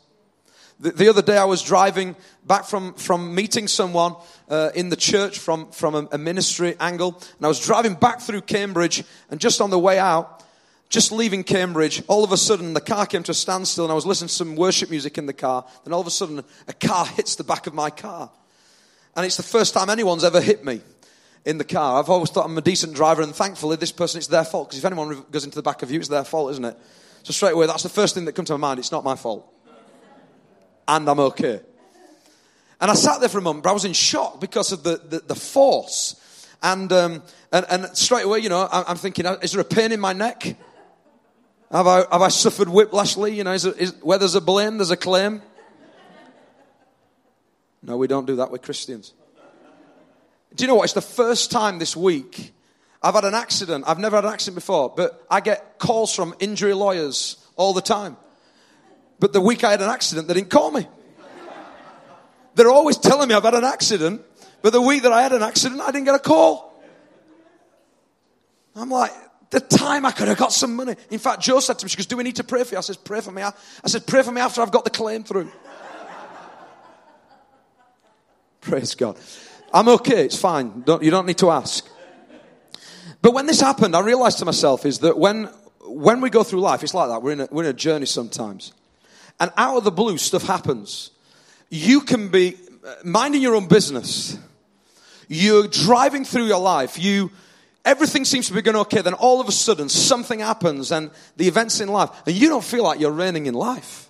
The, 0.80 0.92
the 0.92 1.10
other 1.10 1.22
day 1.22 1.38
I 1.38 1.46
was 1.46 1.62
driving 1.62 2.16
back 2.46 2.66
from, 2.66 2.94
from 2.94 3.36
meeting 3.36 3.68
someone 3.68 4.16
uh, 4.48 4.70
in 4.76 4.90
the 4.90 4.96
church 4.96 5.40
from, 5.40 5.72
from 5.72 5.96
a, 5.96 6.08
a 6.14 6.18
ministry 6.18 6.76
angle, 6.80 7.22
and 7.38 7.46
I 7.46 7.48
was 7.48 7.60
driving 7.60 7.96
back 7.96 8.22
through 8.22 8.42
Cambridge, 8.42 9.04
and 9.30 9.40
just 9.40 9.60
on 9.60 9.70
the 9.70 9.80
way 9.80 10.00
out, 10.00 10.44
just 10.90 11.12
leaving 11.12 11.44
Cambridge, 11.44 12.02
all 12.08 12.24
of 12.24 12.32
a 12.32 12.38
sudden 12.38 12.74
the 12.74 12.82
car 12.82 13.06
came 13.06 13.22
to 13.24 13.32
a 13.32 13.36
standstill 13.36 13.86
and 13.86 13.92
I 13.92 13.96
was 13.96 14.08
listening 14.08 14.30
to 14.30 14.34
some 14.34 14.56
worship 14.56 14.90
music 14.90 15.20
in 15.20 15.28
the 15.28 15.34
car. 15.34 15.64
Then 15.84 15.94
all 15.94 16.02
of 16.02 16.08
a 16.08 16.12
sudden 16.12 16.44
a 16.68 16.74
car 16.74 17.06
hits 17.06 17.36
the 17.36 17.44
back 17.44 17.68
of 17.68 17.76
my 17.76 17.92
car. 17.92 18.32
And 19.16 19.24
it's 19.24 19.38
the 19.38 19.44
first 19.44 19.76
time 19.76 19.92
anyone's 19.92 20.24
ever 20.24 20.42
hit 20.42 20.66
me 20.66 20.82
in 21.46 21.58
the 21.58 21.64
car. 21.64 22.00
I've 22.00 22.10
always 22.10 22.30
thought 22.30 22.46
I'm 22.46 22.58
a 22.58 22.62
decent 22.62 22.94
driver 22.94 23.22
and 23.22 23.34
thankfully 23.34 23.76
this 23.76 23.92
person, 23.92 24.18
it's 24.18 24.28
their 24.28 24.44
fault. 24.44 24.70
Because 24.70 24.80
if 24.80 24.86
anyone 24.86 25.26
goes 25.32 25.46
into 25.46 25.56
the 25.56 25.64
back 25.64 25.82
of 25.82 25.92
you, 25.92 26.00
it's 26.00 26.10
their 26.10 26.24
fault, 26.24 26.52
isn't 26.52 26.66
it? 26.66 26.78
So 27.24 27.34
straight 27.34 27.54
away, 27.54 27.66
that's 27.68 27.84
the 27.84 27.90
first 27.90 28.16
thing 28.16 28.26
that 28.26 28.34
comes 28.34 28.48
to 28.48 28.58
my 28.58 28.68
mind. 28.70 28.80
It's 28.80 28.92
not 28.92 29.04
my 29.04 29.16
fault 29.16 29.52
and 30.90 31.08
I'm 31.08 31.20
okay. 31.20 31.62
And 32.82 32.90
I 32.90 32.94
sat 32.94 33.20
there 33.20 33.30
for 33.30 33.38
a 33.38 33.42
moment, 33.42 33.64
but 33.64 33.70
I 33.70 33.74
was 33.74 33.86
in 33.86 33.94
shock 33.94 34.40
because 34.40 34.72
of 34.72 34.84
the, 34.84 34.98
the, 34.98 35.20
the 35.20 35.36
force. 35.36 36.16
And, 36.64 36.92
um, 36.92 37.24
and, 37.52 37.66
and 37.70 37.98
straight 37.98 38.26
away, 38.26 38.40
you 38.40 38.50
know, 38.50 38.68
I'm 38.72 38.98
thinking, 38.98 39.26
uh, 39.26 39.38
is 39.42 39.52
there 39.52 39.62
a 39.62 39.66
pain 39.66 39.92
in 39.92 40.00
my 40.00 40.14
neck? 40.14 40.58
Have 41.72 41.88
I, 41.88 41.98
have 42.12 42.22
I 42.22 42.30
suffered 42.30 42.68
whiplashly? 42.68 43.36
You 43.36 43.44
know, 43.44 43.54
is, 43.54 43.66
is, 43.66 43.96
where 44.02 44.18
there's 44.18 44.36
a 44.36 44.42
blame, 44.42 44.78
there's 44.78 44.92
a 44.92 44.98
claim. 44.98 45.42
No, 47.84 47.96
we 47.98 48.08
don't 48.08 48.26
do 48.26 48.38
that 48.38 48.52
with 48.52 48.62
Christians. 48.62 49.14
Do 50.56 50.64
you 50.64 50.68
know 50.68 50.76
what? 50.76 50.86
It's 50.86 50.94
the 50.94 51.02
first 51.02 51.52
time 51.52 51.80
this 51.80 51.96
week 51.96 52.54
I've 53.02 53.16
had 53.16 53.24
an 53.24 53.34
accident. 53.34 53.86
I've 53.88 54.00
never 54.00 54.18
had 54.18 54.26
an 54.26 54.34
accident 54.34 54.56
before, 54.56 54.94
but 54.96 55.26
I 55.30 55.40
get 55.40 55.80
calls 55.80 56.14
from 56.14 56.36
injury 56.40 56.74
lawyers 56.74 57.38
all 57.56 57.74
the 57.74 57.82
time. 57.82 58.18
But 59.20 59.34
the 59.34 59.42
week 59.42 59.64
I 59.64 59.72
had 59.72 59.82
an 59.82 59.90
accident, 59.90 60.28
they 60.28 60.34
didn't 60.34 60.50
call 60.50 60.72
me. 60.72 60.88
They're 62.56 62.70
always 62.70 62.98
telling 62.98 63.30
me 63.30 63.36
I've 63.36 63.44
had 63.44 63.54
an 63.54 63.64
accident, 63.64 64.22
but 64.62 64.74
the 64.74 64.82
week 64.82 65.04
that 65.04 65.14
I 65.14 65.22
had 65.22 65.32
an 65.32 65.44
accident, 65.44 65.82
I 65.82 65.92
didn't 65.92 66.06
get 66.06 66.16
a 66.16 66.20
call. 66.20 66.70
I'm 68.76 68.90
like, 68.90 69.12
the 69.50 69.60
time 69.60 70.06
I 70.06 70.12
could 70.12 70.28
have 70.28 70.38
got 70.38 70.54
some 70.54 70.76
money. 70.76 70.96
In 71.10 71.20
fact, 71.20 71.42
Joe 71.42 71.60
said 71.60 71.80
to 71.80 71.86
me, 71.86 71.90
she 71.90 71.98
goes, 71.98 72.06
Do 72.06 72.18
we 72.18 72.24
need 72.24 72.36
to 72.36 72.44
pray 72.44 72.64
for 72.64 72.76
you? 72.76 72.78
I 72.78 72.82
said, 72.82 72.98
Pray 73.04 73.22
for 73.22 73.32
me. 73.32 73.42
I 73.42 73.54
said, 73.86 74.06
Pray 74.06 74.22
for 74.24 74.32
me 74.32 74.42
after 74.42 74.62
I've 74.62 74.72
got 74.72 74.84
the 74.84 74.90
claim 74.90 75.24
through. 75.24 75.52
Praise 78.62 78.96
God. 78.96 79.18
I'm 79.74 79.88
okay, 79.90 80.26
it's 80.26 80.38
fine. 80.38 80.82
Don't, 80.82 81.04
you 81.04 81.12
don't 81.12 81.26
need 81.26 81.38
to 81.40 81.52
ask. 81.52 81.88
But 83.22 83.34
when 83.34 83.46
this 83.46 83.60
happened, 83.60 83.96
I 83.96 84.02
realized 84.02 84.40
to 84.40 84.46
myself 84.46 84.86
is 84.86 85.00
that 85.00 85.18
when, 85.18 85.46
when 85.82 86.22
we 86.22 86.30
go 86.30 86.44
through 86.44 86.62
life, 86.62 86.84
it's 86.84 86.94
like 86.94 87.10
that. 87.10 87.22
We're 87.22 87.34
in 87.34 87.42
a, 87.42 87.48
we're 87.52 87.64
in 87.64 87.70
a 87.70 87.74
journey 87.74 88.06
sometimes. 88.06 88.74
And 89.40 89.52
out 89.58 89.78
of 89.78 89.84
the 89.84 89.92
blue, 89.92 90.18
stuff 90.18 90.44
happens. 90.44 91.12
You 91.70 92.02
can 92.02 92.30
be 92.30 92.56
uh, 92.86 92.96
minding 93.04 93.42
your 93.42 93.56
own 93.56 93.68
business. 93.68 94.38
You're 95.28 95.68
driving 95.68 96.26
through 96.26 96.46
your 96.46 96.60
life. 96.60 96.98
You, 96.98 97.32
everything 97.86 98.26
seems 98.26 98.48
to 98.48 98.54
be 98.54 98.62
going 98.62 98.78
okay. 98.78 99.02
Then 99.02 99.14
all 99.14 99.40
of 99.40 99.48
a 99.48 99.52
sudden, 99.52 99.90
something 99.90 100.40
happens 100.40 100.92
and 100.92 101.12
the 101.38 101.48
events 101.48 101.80
in 101.80 101.90
life, 101.90 102.10
and 102.26 102.36
you 102.36 102.50
don't 102.50 102.64
feel 102.64 102.84
like 102.84 103.00
you're 103.00 103.12
reigning 103.12 103.46
in 103.46 103.54
life. 103.54 104.10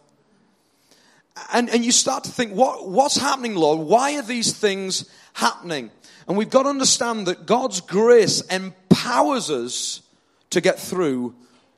And, 1.53 1.69
and 1.69 1.83
you 1.83 1.91
start 1.91 2.25
to 2.25 2.31
think, 2.31 2.53
what, 2.53 2.87
what's 2.89 3.17
happening, 3.17 3.55
Lord? 3.55 3.79
Why 3.79 4.17
are 4.17 4.21
these 4.21 4.53
things 4.53 5.09
happening? 5.33 5.91
And 6.27 6.37
we've 6.37 6.49
got 6.49 6.63
to 6.63 6.69
understand 6.69 7.27
that 7.27 7.45
God's 7.45 7.81
grace 7.81 8.41
empowers 8.41 9.49
us 9.49 10.01
to 10.51 10.61
get 10.61 10.79
through 10.79 11.35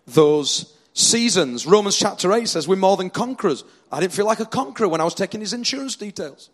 those 0.08 0.75
seasons. 0.93 1.65
Romans 1.65 1.98
chapter 1.98 2.31
8 2.34 2.48
says 2.48 2.67
we're 2.67 2.75
more 2.75 2.98
than 2.98 3.10
conquerors. 3.10 3.63
I 3.91 4.00
didn't 4.00 4.13
feel 4.13 4.25
like 4.25 4.39
a 4.39 4.46
conqueror 4.46 4.88
when 4.88 5.01
I 5.01 5.03
was 5.03 5.15
taking 5.15 5.39
his 5.39 5.53
insurance 5.53 5.96
details. 5.96 6.50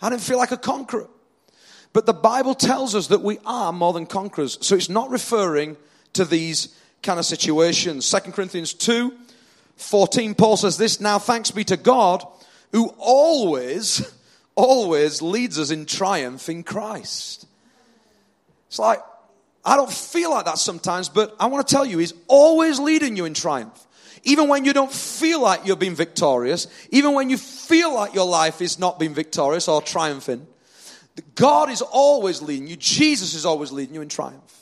I 0.00 0.10
didn't 0.10 0.22
feel 0.22 0.38
like 0.38 0.52
a 0.52 0.56
conqueror. 0.56 1.08
But 1.92 2.06
the 2.06 2.12
Bible 2.12 2.54
tells 2.54 2.94
us 2.94 3.08
that 3.08 3.22
we 3.22 3.38
are 3.46 3.72
more 3.72 3.92
than 3.92 4.06
conquerors. 4.06 4.58
So 4.60 4.76
it's 4.76 4.88
not 4.88 5.10
referring 5.10 5.76
to 6.12 6.24
these 6.24 6.76
kind 7.02 7.18
of 7.18 7.24
situations. 7.24 8.10
2 8.10 8.32
Corinthians 8.32 8.74
2 8.74 9.12
14, 9.76 10.34
Paul 10.34 10.56
says 10.56 10.76
this 10.76 11.00
Now 11.00 11.18
thanks 11.18 11.50
be 11.50 11.64
to 11.64 11.76
God 11.76 12.26
who 12.72 12.88
always, 12.98 14.12
always 14.58 15.22
leads 15.22 15.56
us 15.56 15.70
in 15.70 15.86
triumph 15.86 16.48
in 16.48 16.64
Christ. 16.64 17.46
It's 18.66 18.80
like, 18.80 18.98
I 19.64 19.76
don't 19.76 19.92
feel 19.92 20.30
like 20.30 20.46
that 20.46 20.58
sometimes, 20.58 21.08
but 21.08 21.36
I 21.38 21.46
want 21.46 21.66
to 21.66 21.72
tell 21.72 21.86
you, 21.86 21.98
He's 21.98 22.12
always 22.26 22.80
leading 22.80 23.16
you 23.16 23.24
in 23.24 23.34
triumph. 23.34 23.86
Even 24.24 24.48
when 24.48 24.64
you 24.64 24.72
don't 24.72 24.92
feel 24.92 25.40
like 25.40 25.64
you're 25.64 25.76
being 25.76 25.94
victorious, 25.94 26.66
even 26.90 27.14
when 27.14 27.30
you 27.30 27.38
feel 27.38 27.94
like 27.94 28.14
your 28.14 28.26
life 28.26 28.60
is 28.60 28.80
not 28.80 28.98
being 28.98 29.14
victorious 29.14 29.68
or 29.68 29.80
triumphing, 29.80 30.44
God 31.36 31.70
is 31.70 31.80
always 31.80 32.42
leading 32.42 32.66
you. 32.66 32.76
Jesus 32.76 33.34
is 33.34 33.46
always 33.46 33.70
leading 33.70 33.94
you 33.94 34.02
in 34.02 34.08
triumph. 34.08 34.56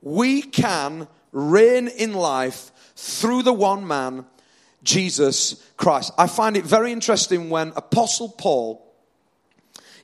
We 0.00 0.40
can 0.40 1.06
reign 1.32 1.88
in 1.88 2.14
life 2.14 2.72
through 2.96 3.42
the 3.42 3.52
one 3.52 3.86
man, 3.86 4.24
Jesus 4.82 5.64
Christ. 5.76 6.12
I 6.16 6.26
find 6.26 6.56
it 6.56 6.64
very 6.64 6.92
interesting 6.92 7.50
when 7.50 7.72
Apostle 7.76 8.28
Paul 8.28 8.90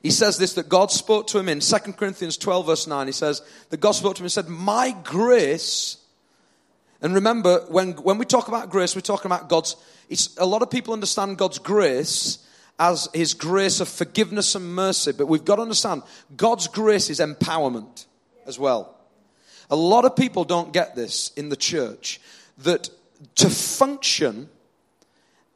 he 0.01 0.11
says 0.11 0.37
this 0.37 0.53
that 0.53 0.69
God 0.69 0.91
spoke 0.91 1.27
to 1.27 1.39
him 1.39 1.49
in 1.49 1.59
2 1.59 1.77
Corinthians 1.93 2.37
12, 2.37 2.65
verse 2.65 2.87
9. 2.87 3.07
He 3.07 3.13
says 3.13 3.41
that 3.69 3.81
God 3.81 3.91
spoke 3.91 4.15
to 4.15 4.21
him 4.21 4.25
and 4.25 4.31
said, 4.31 4.47
My 4.47 4.95
grace. 5.03 5.97
And 7.01 7.13
remember, 7.13 7.65
when, 7.67 7.91
when 7.91 8.17
we 8.17 8.25
talk 8.25 8.47
about 8.47 8.69
grace, 8.69 8.95
we're 8.95 9.01
talking 9.01 9.29
about 9.29 9.49
God's. 9.49 9.75
It's, 10.09 10.37
a 10.37 10.45
lot 10.45 10.61
of 10.61 10.71
people 10.71 10.93
understand 10.93 11.37
God's 11.37 11.59
grace 11.59 12.39
as 12.79 13.09
his 13.13 13.33
grace 13.33 13.79
of 13.79 13.89
forgiveness 13.89 14.55
and 14.55 14.73
mercy, 14.73 15.11
but 15.11 15.27
we've 15.27 15.43
got 15.43 15.57
to 15.57 15.63
understand 15.63 16.03
God's 16.35 16.67
grace 16.67 17.09
is 17.09 17.19
empowerment 17.19 18.05
as 18.45 18.57
well. 18.57 18.95
A 19.69 19.75
lot 19.75 20.05
of 20.05 20.15
people 20.15 20.45
don't 20.45 20.71
get 20.71 20.95
this 20.95 21.31
in 21.35 21.49
the 21.49 21.55
church 21.55 22.21
that 22.59 22.89
to 23.35 23.49
function 23.49 24.47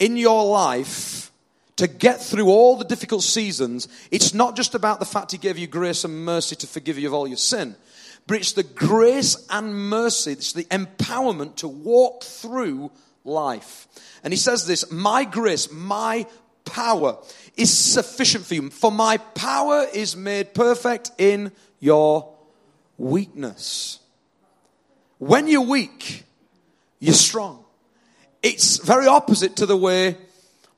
in 0.01 0.17
your 0.17 0.43
life 0.45 1.31
to 1.75 1.87
get 1.87 2.21
through 2.21 2.47
all 2.47 2.75
the 2.75 2.83
difficult 2.83 3.23
seasons, 3.23 3.87
it's 4.09 4.33
not 4.33 4.55
just 4.55 4.73
about 4.73 4.99
the 4.99 5.05
fact 5.05 5.31
He 5.31 5.37
gave 5.37 5.59
you 5.59 5.67
grace 5.67 6.03
and 6.03 6.25
mercy 6.25 6.55
to 6.57 6.67
forgive 6.67 6.97
you 6.97 7.07
of 7.07 7.13
all 7.13 7.27
your 7.27 7.37
sin, 7.37 7.75
but 8.25 8.37
it's 8.37 8.53
the 8.53 8.63
grace 8.63 9.45
and 9.51 9.89
mercy, 9.89 10.31
it's 10.31 10.53
the 10.53 10.65
empowerment 10.65 11.55
to 11.57 11.67
walk 11.67 12.23
through 12.23 12.91
life. 13.23 13.87
And 14.23 14.33
He 14.33 14.37
says 14.37 14.65
this 14.65 14.91
My 14.91 15.23
grace, 15.23 15.71
my 15.71 16.25
power 16.65 17.19
is 17.55 17.71
sufficient 17.71 18.45
for 18.45 18.55
you, 18.55 18.69
for 18.71 18.91
my 18.91 19.17
power 19.17 19.85
is 19.93 20.15
made 20.15 20.55
perfect 20.55 21.11
in 21.19 21.51
your 21.79 22.33
weakness. 22.97 23.99
When 25.19 25.47
you're 25.47 25.61
weak, 25.61 26.23
you're 26.99 27.13
strong. 27.13 27.60
It's 28.43 28.77
very 28.77 29.07
opposite 29.07 29.55
to 29.57 29.65
the 29.65 29.77
way 29.77 30.17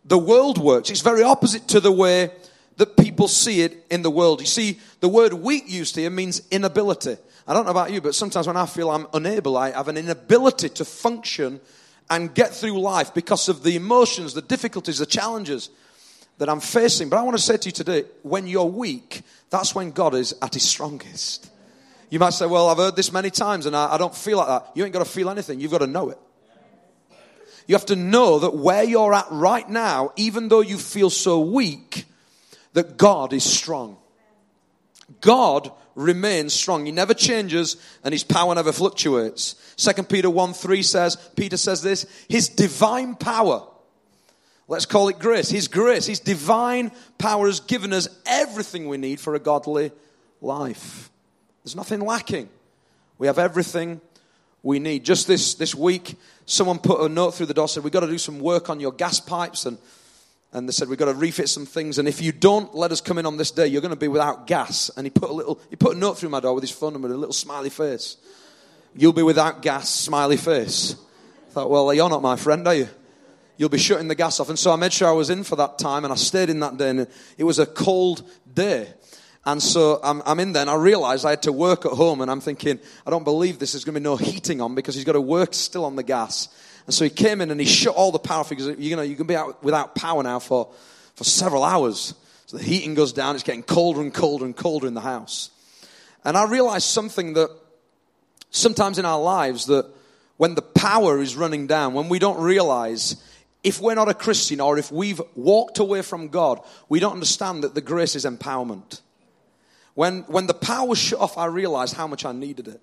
the 0.05 0.17
world 0.17 0.57
works. 0.57 0.89
It's 0.89 1.01
very 1.01 1.23
opposite 1.23 1.67
to 1.69 1.79
the 1.79 1.91
way 1.91 2.31
that 2.77 2.97
people 2.97 3.27
see 3.27 3.61
it 3.61 3.85
in 3.89 4.01
the 4.01 4.09
world. 4.09 4.41
You 4.41 4.47
see, 4.47 4.79
the 4.99 5.07
word 5.07 5.33
weak 5.33 5.69
used 5.69 5.95
here 5.95 6.09
means 6.09 6.41
inability. 6.51 7.17
I 7.47 7.53
don't 7.53 7.65
know 7.65 7.71
about 7.71 7.91
you, 7.91 8.01
but 8.01 8.15
sometimes 8.15 8.47
when 8.47 8.57
I 8.57 8.65
feel 8.65 8.89
I'm 8.89 9.07
unable, 9.13 9.57
I 9.57 9.71
have 9.71 9.87
an 9.87 9.97
inability 9.97 10.69
to 10.69 10.85
function 10.85 11.61
and 12.09 12.33
get 12.33 12.53
through 12.53 12.79
life 12.79 13.13
because 13.13 13.47
of 13.49 13.63
the 13.63 13.75
emotions, 13.75 14.33
the 14.33 14.41
difficulties, 14.41 14.99
the 14.99 15.05
challenges. 15.05 15.69
that 16.39 16.49
I'm 16.49 16.59
facing. 16.59 17.09
But 17.09 17.19
I 17.19 17.21
want 17.21 17.37
to 17.37 17.43
say 17.43 17.57
to 17.57 17.69
you 17.69 17.71
today 17.71 18.05
when 18.23 18.47
you're 18.47 18.65
weak, 18.65 19.21
that's 19.51 19.75
when 19.75 19.91
God 19.91 20.15
is 20.15 20.33
at 20.41 20.55
his 20.55 20.63
strongest. 20.63 21.49
You 22.09 22.19
might 22.19 22.33
say, 22.33 22.47
Well, 22.47 22.69
I've 22.69 22.77
heard 22.77 22.95
this 22.95 23.11
many 23.11 23.29
times 23.29 23.65
and 23.65 23.75
I, 23.75 23.93
I 23.93 23.97
don't 23.97 24.15
feel 24.15 24.37
like 24.37 24.47
that. 24.47 24.71
You 24.75 24.83
ain't 24.83 24.93
got 24.93 25.05
to 25.05 25.09
feel 25.09 25.29
anything, 25.29 25.59
you've 25.59 25.71
got 25.71 25.79
to 25.79 25.87
know 25.87 26.09
it. 26.09 26.17
You 27.67 27.75
have 27.75 27.85
to 27.87 27.95
know 27.95 28.39
that 28.39 28.55
where 28.55 28.83
you're 28.83 29.13
at 29.13 29.27
right 29.31 29.67
now, 29.69 30.11
even 30.15 30.49
though 30.49 30.61
you 30.61 30.77
feel 30.77 31.09
so 31.09 31.39
weak, 31.39 32.05
that 32.73 32.97
God 32.97 33.33
is 33.33 33.43
strong. 33.43 33.97
God 35.21 35.71
remains 35.95 36.53
strong. 36.53 36.85
He 36.85 36.91
never 36.91 37.13
changes 37.13 37.77
and 38.03 38.13
his 38.13 38.23
power 38.23 38.53
never 38.55 38.71
fluctuates. 38.71 39.55
2 39.77 40.03
Peter 40.03 40.29
1 40.29 40.53
3 40.53 40.83
says, 40.83 41.15
Peter 41.35 41.57
says 41.57 41.81
this, 41.81 42.05
his 42.27 42.49
divine 42.49 43.15
power, 43.15 43.67
let's 44.67 44.85
call 44.85 45.09
it 45.09 45.19
grace, 45.19 45.49
his 45.49 45.67
grace, 45.67 46.05
his 46.05 46.19
divine 46.19 46.91
power 47.17 47.45
has 47.47 47.59
given 47.59 47.93
us 47.93 48.07
everything 48.25 48.87
we 48.87 48.97
need 48.97 49.19
for 49.19 49.35
a 49.35 49.39
godly 49.39 49.91
life. 50.41 51.09
There's 51.63 51.75
nothing 51.75 52.01
lacking. 52.01 52.49
We 53.17 53.27
have 53.27 53.39
everything 53.39 54.01
we 54.63 54.79
need. 54.79 55.03
Just 55.03 55.27
this, 55.27 55.53
this 55.55 55.75
week, 55.75 56.15
someone 56.45 56.79
put 56.79 57.01
a 57.01 57.09
note 57.09 57.35
through 57.35 57.47
the 57.47 57.53
door, 57.53 57.67
said, 57.67 57.83
We've 57.83 57.93
got 57.93 57.99
to 57.99 58.07
do 58.07 58.17
some 58.17 58.39
work 58.39 58.69
on 58.69 58.79
your 58.79 58.93
gas 58.93 59.19
pipes. 59.19 59.65
And, 59.65 59.77
and 60.53 60.67
they 60.67 60.71
said, 60.71 60.87
We've 60.87 60.97
got 60.97 61.05
to 61.05 61.13
refit 61.13 61.49
some 61.49 61.65
things. 61.65 61.99
And 61.99 62.07
if 62.07 62.21
you 62.21 62.31
don't 62.31 62.73
let 62.73 62.91
us 62.91 63.01
come 63.01 63.17
in 63.17 63.25
on 63.25 63.37
this 63.37 63.51
day, 63.51 63.67
you're 63.67 63.81
going 63.81 63.93
to 63.93 63.99
be 63.99 64.07
without 64.07 64.47
gas. 64.47 64.89
And 64.95 65.05
he 65.05 65.11
put 65.11 65.29
a 65.29 65.33
little, 65.33 65.59
he 65.69 65.75
put 65.75 65.95
a 65.95 65.99
note 65.99 66.17
through 66.17 66.29
my 66.29 66.39
door 66.39 66.55
with 66.55 66.63
his 66.63 66.71
phone 66.71 66.93
number, 66.93 67.09
a 67.09 67.11
little 67.11 67.33
smiley 67.33 67.69
face. 67.69 68.17
You'll 68.95 69.13
be 69.13 69.23
without 69.23 69.61
gas, 69.61 69.89
smiley 69.89 70.37
face. 70.37 70.95
I 71.49 71.51
thought, 71.51 71.69
Well, 71.69 71.93
you're 71.93 72.09
not 72.09 72.21
my 72.21 72.37
friend, 72.37 72.65
are 72.67 72.75
you? 72.75 72.87
You'll 73.57 73.69
be 73.69 73.77
shutting 73.77 74.07
the 74.07 74.15
gas 74.15 74.39
off. 74.39 74.49
And 74.49 74.57
so 74.57 74.71
I 74.71 74.77
made 74.77 74.93
sure 74.93 75.07
I 75.07 75.11
was 75.11 75.29
in 75.29 75.43
for 75.43 75.55
that 75.57 75.77
time, 75.77 76.05
and 76.05 76.11
I 76.11 76.15
stayed 76.15 76.49
in 76.49 76.59
that 76.61 76.77
day. 76.77 76.89
And 76.89 77.07
it 77.37 77.43
was 77.43 77.59
a 77.59 77.65
cold 77.65 78.23
day. 78.51 78.87
And 79.45 79.61
so 79.61 79.99
I'm, 80.01 80.21
I'm, 80.25 80.39
in 80.39 80.53
there 80.53 80.61
and 80.61 80.69
I 80.69 80.75
realized 80.75 81.25
I 81.25 81.31
had 81.31 81.43
to 81.43 81.51
work 81.51 81.85
at 81.85 81.91
home 81.91 82.21
and 82.21 82.31
I'm 82.31 82.39
thinking, 82.39 82.79
I 83.05 83.09
don't 83.09 83.25
believe 83.25 83.59
this 83.59 83.75
is 83.75 83.83
going 83.83 83.95
to 83.95 83.99
be 83.99 84.03
no 84.03 84.15
heating 84.15 84.61
on 84.61 84.73
because 84.73 84.95
he's 84.95 85.03
got 85.03 85.13
to 85.13 85.21
work 85.21 85.53
still 85.53 85.83
on 85.83 85.97
the 85.97 86.03
gas. 86.03 86.47
And 86.85 86.93
so 86.93 87.03
he 87.03 87.09
came 87.09 87.41
in 87.41 87.51
and 87.51 87.59
he 87.59 87.65
shut 87.65 87.93
all 87.93 88.11
the 88.11 88.19
power 88.19 88.45
because 88.47 88.79
you 88.79 88.95
know, 88.95 89.01
you 89.01 89.15
can 89.15 89.27
be 89.27 89.35
out 89.35 89.61
without 89.61 89.95
power 89.95 90.23
now 90.23 90.39
for, 90.39 90.71
for 91.15 91.25
several 91.25 91.63
hours. 91.63 92.13
So 92.45 92.57
the 92.57 92.63
heating 92.63 92.93
goes 92.93 93.11
down, 93.11 93.35
it's 93.35 93.43
getting 93.43 93.63
colder 93.63 94.01
and 94.01 94.13
colder 94.13 94.45
and 94.45 94.55
colder 94.55 94.87
in 94.87 94.93
the 94.93 95.01
house. 95.01 95.51
And 96.23 96.37
I 96.37 96.45
realized 96.45 96.85
something 96.85 97.33
that 97.33 97.49
sometimes 98.49 98.97
in 98.97 99.05
our 99.05 99.19
lives 99.19 99.65
that 99.65 99.89
when 100.37 100.55
the 100.55 100.61
power 100.61 101.21
is 101.21 101.35
running 101.35 101.67
down, 101.67 101.93
when 101.93 102.07
we 102.07 102.19
don't 102.19 102.39
realize 102.41 103.21
if 103.61 103.81
we're 103.81 103.95
not 103.95 104.09
a 104.09 104.13
Christian 104.13 104.61
or 104.61 104.77
if 104.77 104.91
we've 104.91 105.21
walked 105.35 105.79
away 105.79 106.01
from 106.01 106.29
God, 106.29 106.61
we 106.87 106.99
don't 106.99 107.13
understand 107.13 107.63
that 107.63 107.75
the 107.75 107.81
grace 107.81 108.15
is 108.15 108.25
empowerment. 108.25 109.01
When, 109.95 110.21
when 110.23 110.47
the 110.47 110.53
power 110.53 110.87
was 110.87 110.97
shut 110.97 111.19
off, 111.19 111.37
I 111.37 111.45
realized 111.45 111.95
how 111.95 112.07
much 112.07 112.25
I 112.25 112.31
needed 112.31 112.67
it. 112.67 112.81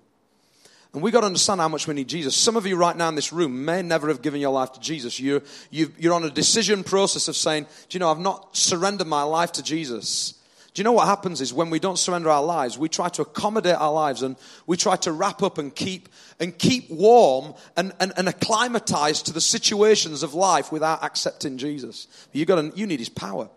And 0.93 1.01
we 1.01 1.11
got 1.11 1.21
to 1.21 1.27
understand 1.27 1.61
how 1.61 1.69
much 1.69 1.87
we 1.87 1.93
need 1.93 2.09
Jesus. 2.09 2.35
Some 2.35 2.57
of 2.57 2.65
you 2.65 2.75
right 2.75 2.95
now 2.95 3.07
in 3.07 3.15
this 3.15 3.31
room 3.31 3.63
may 3.63 3.81
never 3.81 4.09
have 4.09 4.21
given 4.21 4.41
your 4.41 4.51
life 4.51 4.73
to 4.73 4.79
Jesus. 4.79 5.19
You're, 5.19 5.41
you 5.69 6.11
are 6.11 6.13
on 6.13 6.25
a 6.25 6.29
decision 6.29 6.83
process 6.83 7.29
of 7.29 7.37
saying, 7.37 7.63
Do 7.87 7.95
you 7.95 7.99
know, 7.99 8.11
I've 8.11 8.19
not 8.19 8.55
surrendered 8.57 9.07
my 9.07 9.23
life 9.23 9.53
to 9.53 9.63
Jesus. 9.63 10.33
Do 10.73 10.79
you 10.79 10.83
know 10.85 10.93
what 10.93 11.07
happens 11.07 11.41
is 11.41 11.53
when 11.53 11.69
we 11.69 11.79
don't 11.79 11.99
surrender 11.99 12.29
our 12.29 12.43
lives, 12.43 12.77
we 12.77 12.87
try 12.87 13.09
to 13.09 13.23
accommodate 13.23 13.75
our 13.75 13.91
lives 13.91 14.21
and 14.21 14.37
we 14.67 14.77
try 14.77 14.95
to 14.97 15.11
wrap 15.11 15.43
up 15.43 15.57
and 15.57 15.73
keep 15.75 16.07
and 16.39 16.57
keep 16.57 16.89
warm 16.89 17.53
and, 17.75 17.91
and, 17.99 18.13
and 18.15 18.29
acclimatize 18.29 19.21
to 19.23 19.33
the 19.33 19.41
situations 19.41 20.23
of 20.23 20.33
life 20.33 20.71
without 20.71 21.03
accepting 21.03 21.57
Jesus. 21.57 22.07
You 22.31 22.45
got 22.45 22.77
you 22.77 22.87
need 22.87 22.99
his 22.99 23.09
power. 23.09 23.49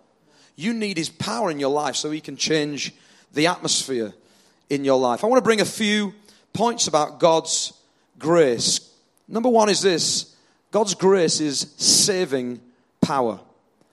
You 0.57 0.73
need 0.73 0.97
his 0.97 1.09
power 1.09 1.51
in 1.53 1.61
your 1.61 1.71
life 1.71 1.95
so 1.95 2.11
he 2.11 2.21
can 2.21 2.37
change 2.37 2.93
the 3.35 3.49
atmosphere 3.49 4.15
in 4.71 4.85
your 4.85 4.99
life. 4.99 5.25
I 5.25 5.27
want 5.27 5.39
to 5.39 5.45
bring 5.45 5.61
a 5.61 5.67
few 5.67 6.15
points 6.53 6.87
about 6.87 7.21
God's 7.21 7.73
grace. 8.19 8.91
Number 9.29 9.49
one 9.49 9.69
is 9.69 9.83
this 9.83 10.35
God's 10.71 10.95
grace 10.95 11.41
is 11.41 11.73
saving 11.77 12.61
power. 13.01 13.41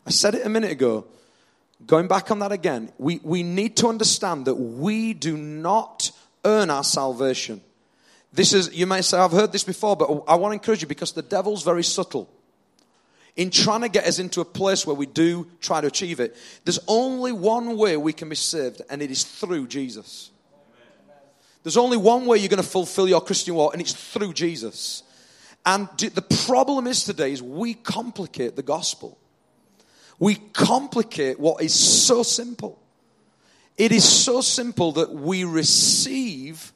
I 0.06 0.12
said 0.12 0.36
it 0.36 0.46
a 0.46 0.50
minute 0.50 0.72
ago. 0.72 1.06
Going 1.86 2.08
back 2.08 2.30
on 2.30 2.40
that 2.40 2.52
again, 2.52 2.92
we, 3.00 3.20
we 3.24 3.42
need 3.42 3.76
to 3.78 3.88
understand 3.88 4.46
that 4.46 4.56
we 4.56 5.14
do 5.14 5.36
not 5.36 6.12
earn 6.46 6.70
our 6.70 6.84
salvation. 6.84 7.62
This 8.32 8.54
is, 8.54 8.74
you 8.74 8.86
may 8.86 9.02
say, 9.02 9.18
I've 9.18 9.32
heard 9.32 9.52
this 9.52 9.64
before, 9.64 9.96
but 9.96 10.24
I 10.28 10.36
want 10.36 10.52
to 10.52 10.54
encourage 10.54 10.82
you 10.82 10.88
because 10.88 11.12
the 11.12 11.24
devil's 11.24 11.64
very 11.64 11.84
subtle 11.84 12.30
in 13.36 13.50
trying 13.50 13.82
to 13.82 13.90
get 13.90 14.06
us 14.06 14.20
into 14.20 14.42
a 14.42 14.46
place 14.46 14.86
where 14.86 14.96
we 14.96 15.06
do 15.06 15.48
try 15.62 15.82
to 15.82 15.88
achieve 15.88 16.20
it. 16.20 16.36
There's 16.66 16.80
only 16.88 17.32
one 17.32 17.78
way 17.78 17.98
we 17.98 18.14
can 18.14 18.30
be 18.30 18.36
saved, 18.36 18.82
and 18.90 19.02
it 19.02 19.12
is 19.12 19.24
through 19.24 19.68
Jesus. 19.68 20.32
There's 21.64 21.78
only 21.78 21.98
one 21.98 22.26
way 22.26 22.38
you're 22.38 22.50
going 22.50 22.62
to 22.62 22.68
fulfill 22.68 23.08
your 23.08 23.22
Christian 23.22 23.56
walk, 23.56 23.74
and 23.74 23.82
it's 23.82 23.94
through 23.94 24.34
Jesus. 24.34 25.04
And 25.66 25.88
the 25.98 26.26
problem 26.46 26.88
is 26.88 27.04
today 27.04 27.32
is 27.32 27.42
we 27.42 27.76
complicate 27.76 28.56
the 28.56 28.64
gospel. 28.64 29.18
We 30.20 30.36
complicate 30.36 31.40
what 31.40 31.64
is 31.64 31.74
so 31.74 32.24
simple. 32.24 32.80
It 33.78 33.92
is 33.92 34.04
so 34.04 34.42
simple 34.42 34.92
that 34.94 35.14
we 35.14 35.44
receive 35.44 36.74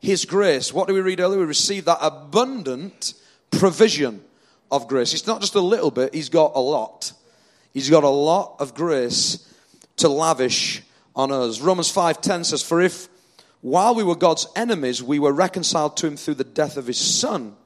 His 0.00 0.24
grace. 0.24 0.72
What 0.72 0.88
do 0.88 0.94
we 0.94 1.00
read 1.00 1.20
earlier? 1.20 1.40
We 1.40 1.46
receive 1.46 1.84
that 1.86 1.98
abundant 2.00 3.14
provision 3.50 4.22
of 4.74 4.88
grace. 4.88 5.14
It's 5.14 5.26
not 5.26 5.40
just 5.40 5.54
a 5.54 5.60
little 5.60 5.90
bit, 5.90 6.14
he's 6.14 6.28
got 6.28 6.52
a 6.54 6.60
lot. 6.60 7.12
He's 7.72 7.88
got 7.88 8.04
a 8.04 8.08
lot 8.08 8.56
of 8.58 8.74
grace 8.74 9.48
to 9.96 10.08
lavish 10.08 10.82
on 11.14 11.30
us. 11.30 11.60
Romans 11.60 11.90
5:10 11.90 12.44
says, 12.44 12.62
"For 12.62 12.80
if 12.80 13.08
while 13.60 13.94
we 13.94 14.02
were 14.02 14.16
God's 14.16 14.46
enemies, 14.54 15.02
we 15.02 15.18
were 15.18 15.32
reconciled 15.32 15.96
to 15.98 16.06
him 16.06 16.16
through 16.16 16.34
the 16.34 16.44
death 16.44 16.76
of 16.76 16.86
his 16.86 16.98
son, 16.98 17.56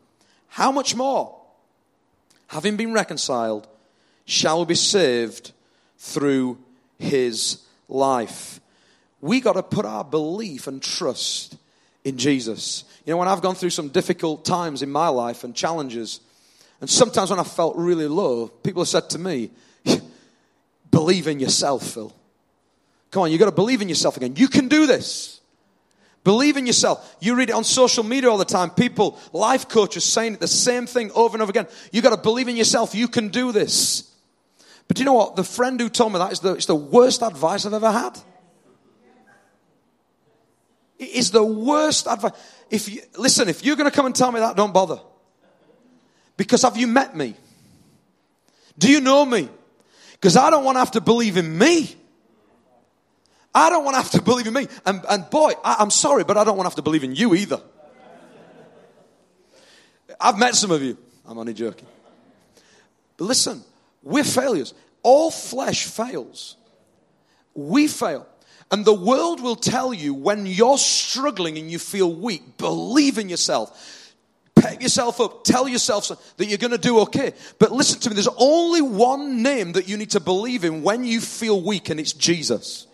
how 0.49 0.71
much 0.71 0.95
more, 0.95 1.35
having 2.49 2.77
been 2.77 2.93
reconciled, 2.93 3.67
shall 4.25 4.61
we 4.61 4.67
be 4.67 4.75
saved 4.75 5.53
through 5.99 6.59
his 6.99 7.59
life?" 7.89 8.61
We 9.21 9.41
got 9.41 9.55
to 9.55 9.63
put 9.63 9.85
our 9.85 10.05
belief 10.05 10.67
and 10.67 10.81
trust 10.81 11.57
in 12.05 12.19
Jesus. 12.19 12.85
You 13.05 13.13
know, 13.13 13.17
when 13.17 13.29
I've 13.29 13.43
gone 13.43 13.57
through 13.57 13.71
some 13.71 13.89
difficult 13.89 14.45
times 14.45 14.81
in 14.81 14.91
my 14.91 15.09
life 15.09 15.43
and 15.43 15.55
challenges, 15.55 16.21
and 16.81 16.89
sometimes 16.89 17.31
when 17.31 17.39
I 17.39 17.45
felt 17.45 17.77
really 17.77 18.07
low, 18.07 18.49
people 18.49 18.85
said 18.85 19.11
to 19.11 19.19
me, 19.19 19.51
Believe 20.91 21.29
in 21.29 21.41
yourself, 21.41 21.87
Phil. 21.93 22.15
Come 23.11 23.23
on, 23.23 23.31
you've 23.31 23.39
got 23.39 23.47
to 23.47 23.53
believe 23.53 23.83
in 23.83 23.89
yourself 23.89 24.17
again. 24.17 24.35
You 24.37 24.49
can 24.49 24.69
do 24.69 24.87
this. 24.87 25.41
Believe 26.25 26.57
in 26.57 26.67
yourself. 26.67 27.17
You 27.21 27.37
read 27.37 27.51
it 27.51 27.55
on 27.55 27.65
social 27.65 28.05
media 28.05 28.31
all 28.31 28.39
the 28.39 28.45
time. 28.45 28.71
People, 28.71 29.19
life 29.33 29.69
coaches 29.69 30.05
saying 30.05 30.37
the 30.37 30.49
same 30.49 30.87
thing 30.87 31.11
over 31.15 31.35
and 31.35 31.43
over 31.43 31.51
again. 31.51 31.67
You've 31.93 32.05
got 32.05 32.11
to 32.11 32.21
believe 32.21 32.49
in 32.49 32.57
yourself. 32.57 32.95
You 32.95 33.09
can 33.09 33.29
do 33.29 33.53
this. 33.53 34.13
But 34.87 34.97
do 34.97 35.03
you 35.03 35.05
know 35.05 35.15
what? 35.15 35.37
The 35.37 35.45
friend 35.45 35.81
who 35.81 35.89
told 35.89 36.13
me 36.13 36.19
that 36.19 36.33
is 36.33 36.41
the, 36.41 36.55
it's 36.55 36.67
the 36.67 36.75
worst 36.75 37.23
advice 37.23 37.65
I've 37.65 37.75
ever 37.75 37.93
had. 37.93 38.19
It 40.99 41.11
is 41.11 41.31
the 41.31 41.45
worst 41.45 42.07
advice. 42.07 42.33
If 42.71 42.89
you, 42.89 43.03
listen, 43.17 43.49
if 43.49 43.65
you're 43.65 43.77
going 43.77 43.91
to 43.91 43.95
come 43.95 44.07
and 44.07 44.15
tell 44.15 44.33
me 44.33 44.41
that, 44.41 44.57
don't 44.57 44.73
bother. 44.73 45.01
Because 46.39 46.63
have 46.63 46.79
you 46.79 46.87
met 46.87 47.15
me? 47.15 47.35
Do 48.79 48.91
you 48.91 49.03
know 49.03 49.27
me? 49.27 49.51
Because 50.13 50.37
I 50.37 50.49
don't 50.49 50.65
want 50.65 50.77
to 50.77 50.79
have 50.79 50.93
to 50.93 51.01
believe 51.03 51.37
in 51.37 51.59
me. 51.59 51.95
I 53.55 53.69
don't 53.69 53.85
want 53.85 53.97
to 53.97 54.03
have 54.03 54.13
to 54.13 54.23
believe 54.23 54.47
in 54.47 54.55
me. 54.55 54.69
And, 54.87 55.05
and 55.11 55.29
boy, 55.29 55.53
I, 55.65 55.83
am 55.83 55.91
sorry, 55.91 56.23
but 56.23 56.39
I 56.39 56.45
don't 56.45 56.57
want 56.57 56.67
to 56.67 56.71
have 56.71 56.77
to 56.77 56.83
believe 56.83 57.03
in 57.03 57.15
you 57.15 57.35
either. 57.35 57.61
I've 60.21 60.39
met 60.39 60.55
some 60.55 60.71
of 60.71 60.81
you. 60.81 60.97
I'm 61.27 61.37
only 61.39 61.55
joking. 61.55 61.89
But 63.17 63.25
listen, 63.25 63.63
we're 64.05 64.25
failures. 64.25 64.75
All 65.03 65.33
flesh 65.33 65.87
fails. 65.87 66.57
We 67.55 67.89
fail. 67.89 68.29
And 68.71 68.85
the 68.85 68.95
world 68.95 69.43
will 69.43 69.57
tell 69.57 69.93
you 69.93 70.15
when 70.15 70.47
you're 70.47 70.79
struggling 70.79 71.59
and 71.59 71.69
you 71.69 71.81
feel 71.81 72.13
weak, 72.13 72.59
believe 72.59 73.19
in 73.19 73.29
yourself 73.29 73.98
pep 74.61 74.83
yourself 74.83 75.21
up, 75.21 75.45
tell 75.45 75.69
yourself 75.69 76.09
that 76.37 76.47
you're 76.47 76.59
going 76.59 76.73
to 76.73 76.79
do 76.79 77.01
okay. 77.01 77.33
But 77.59 77.73
listen 77.73 78.01
to 78.01 78.11
me, 78.11 78.15
there's 78.15 78.29
only 78.37 78.83
one 78.83 79.43
name 79.43 79.73
that 79.73 79.89
you 79.89 79.97
need 79.97 80.11
to 80.11 80.21
believe 80.21 80.65
in 80.65 80.83
when 80.83 81.05
you 81.05 81.21
feel 81.21 81.61
weak, 81.61 81.91
and 81.91 81.99
it's 82.01 82.13
Jesus. 82.13 82.87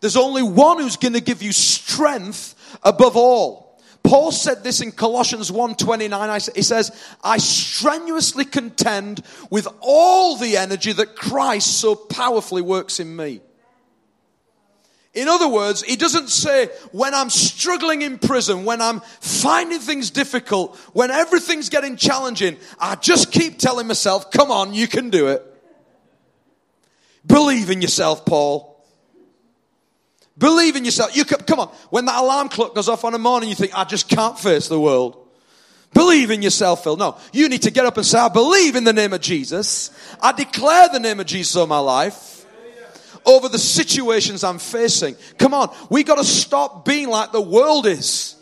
There's 0.00 0.16
only 0.16 0.42
one 0.42 0.78
who's 0.78 0.96
going 0.96 1.14
to 1.14 1.20
give 1.20 1.42
you 1.42 1.52
strength 1.52 2.54
above 2.82 3.16
all. 3.16 3.62
Paul 4.02 4.32
said 4.32 4.64
this 4.64 4.80
in 4.80 4.90
Colossians 4.90 5.50
1:29. 5.50 6.56
He 6.56 6.62
says, 6.62 6.90
"I 7.22 7.38
strenuously 7.38 8.44
contend 8.44 9.22
with 9.48 9.68
all 9.80 10.36
the 10.36 10.56
energy 10.56 10.92
that 10.92 11.14
Christ 11.14 11.78
so 11.78 11.94
powerfully 11.94 12.62
works 12.62 12.98
in 12.98 13.14
me." 13.14 13.40
In 15.14 15.28
other 15.28 15.48
words, 15.48 15.82
he 15.82 15.96
doesn't 15.96 16.28
say, 16.28 16.68
when 16.90 17.12
I'm 17.12 17.28
struggling 17.28 18.00
in 18.00 18.18
prison, 18.18 18.64
when 18.64 18.80
I'm 18.80 19.00
finding 19.20 19.78
things 19.78 20.10
difficult, 20.10 20.76
when 20.94 21.10
everything's 21.10 21.68
getting 21.68 21.96
challenging, 21.96 22.56
I 22.78 22.94
just 22.94 23.30
keep 23.30 23.58
telling 23.58 23.86
myself, 23.86 24.30
come 24.30 24.50
on, 24.50 24.72
you 24.72 24.88
can 24.88 25.10
do 25.10 25.28
it. 25.28 25.44
Believe 27.26 27.68
in 27.68 27.82
yourself, 27.82 28.24
Paul. 28.24 28.82
Believe 30.38 30.76
in 30.76 30.84
yourself. 30.86 31.14
You 31.14 31.26
come 31.26 31.60
on. 31.60 31.68
When 31.90 32.06
that 32.06 32.18
alarm 32.18 32.48
clock 32.48 32.74
goes 32.74 32.88
off 32.88 33.04
on 33.04 33.14
a 33.14 33.18
morning, 33.18 33.50
you 33.50 33.54
think, 33.54 33.78
I 33.78 33.84
just 33.84 34.08
can't 34.08 34.38
face 34.38 34.68
the 34.68 34.80
world. 34.80 35.18
Believe 35.92 36.30
in 36.30 36.40
yourself, 36.40 36.84
Phil. 36.84 36.96
No, 36.96 37.18
you 37.34 37.50
need 37.50 37.62
to 37.62 37.70
get 37.70 37.84
up 37.84 37.98
and 37.98 38.06
say, 38.06 38.18
I 38.18 38.30
believe 38.30 38.76
in 38.76 38.84
the 38.84 38.94
name 38.94 39.12
of 39.12 39.20
Jesus. 39.20 39.90
I 40.22 40.32
declare 40.32 40.88
the 40.88 41.00
name 41.00 41.20
of 41.20 41.26
Jesus 41.26 41.54
over 41.54 41.66
my 41.66 41.80
life, 41.80 42.31
over 43.24 43.48
the 43.48 43.58
situations 43.58 44.44
I'm 44.44 44.58
facing. 44.58 45.16
Come 45.38 45.54
on, 45.54 45.74
we 45.90 46.04
got 46.04 46.16
to 46.16 46.24
stop 46.24 46.84
being 46.84 47.08
like 47.08 47.32
the 47.32 47.40
world 47.40 47.86
is. 47.86 48.36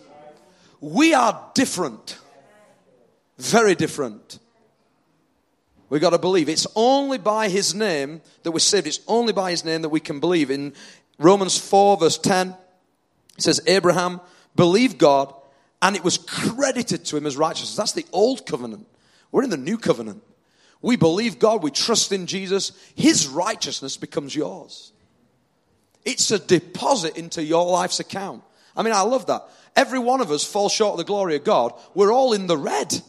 We 0.80 1.14
are 1.14 1.50
different, 1.54 2.18
very 3.38 3.74
different. 3.74 4.38
We 5.88 5.98
got 5.98 6.10
to 6.10 6.18
believe. 6.18 6.48
It's 6.48 6.68
only 6.76 7.18
by 7.18 7.48
His 7.48 7.74
name 7.74 8.22
that 8.44 8.52
we're 8.52 8.60
saved. 8.60 8.86
It's 8.86 9.00
only 9.08 9.32
by 9.32 9.50
His 9.50 9.64
name 9.64 9.82
that 9.82 9.88
we 9.88 10.00
can 10.00 10.20
believe. 10.20 10.50
In 10.50 10.72
Romans 11.18 11.58
4, 11.58 11.96
verse 11.98 12.16
10, 12.16 12.54
it 13.36 13.42
says, 13.42 13.60
Abraham 13.66 14.20
believed 14.54 14.98
God 14.98 15.34
and 15.82 15.96
it 15.96 16.04
was 16.04 16.18
credited 16.18 17.04
to 17.06 17.16
him 17.16 17.26
as 17.26 17.36
righteousness. 17.36 17.76
That's 17.76 17.92
the 17.92 18.06
old 18.12 18.46
covenant. 18.46 18.86
We're 19.32 19.44
in 19.44 19.50
the 19.50 19.56
new 19.56 19.78
covenant. 19.78 20.22
We 20.82 20.96
believe 20.96 21.38
God, 21.38 21.62
we 21.62 21.70
trust 21.70 22.12
in 22.12 22.26
Jesus, 22.26 22.72
his 22.94 23.28
righteousness 23.28 23.96
becomes 23.96 24.34
yours. 24.34 24.92
It's 26.04 26.30
a 26.30 26.38
deposit 26.38 27.18
into 27.18 27.42
your 27.42 27.66
life's 27.66 28.00
account. 28.00 28.42
I 28.76 28.82
mean, 28.82 28.94
I 28.94 29.02
love 29.02 29.26
that. 29.26 29.44
Every 29.76 29.98
one 29.98 30.20
of 30.20 30.30
us 30.30 30.44
falls 30.44 30.72
short 30.72 30.92
of 30.92 30.98
the 30.98 31.04
glory 31.04 31.36
of 31.36 31.44
God. 31.44 31.74
We're 31.94 32.12
all 32.12 32.32
in 32.32 32.46
the 32.46 32.56
red. 32.56 33.00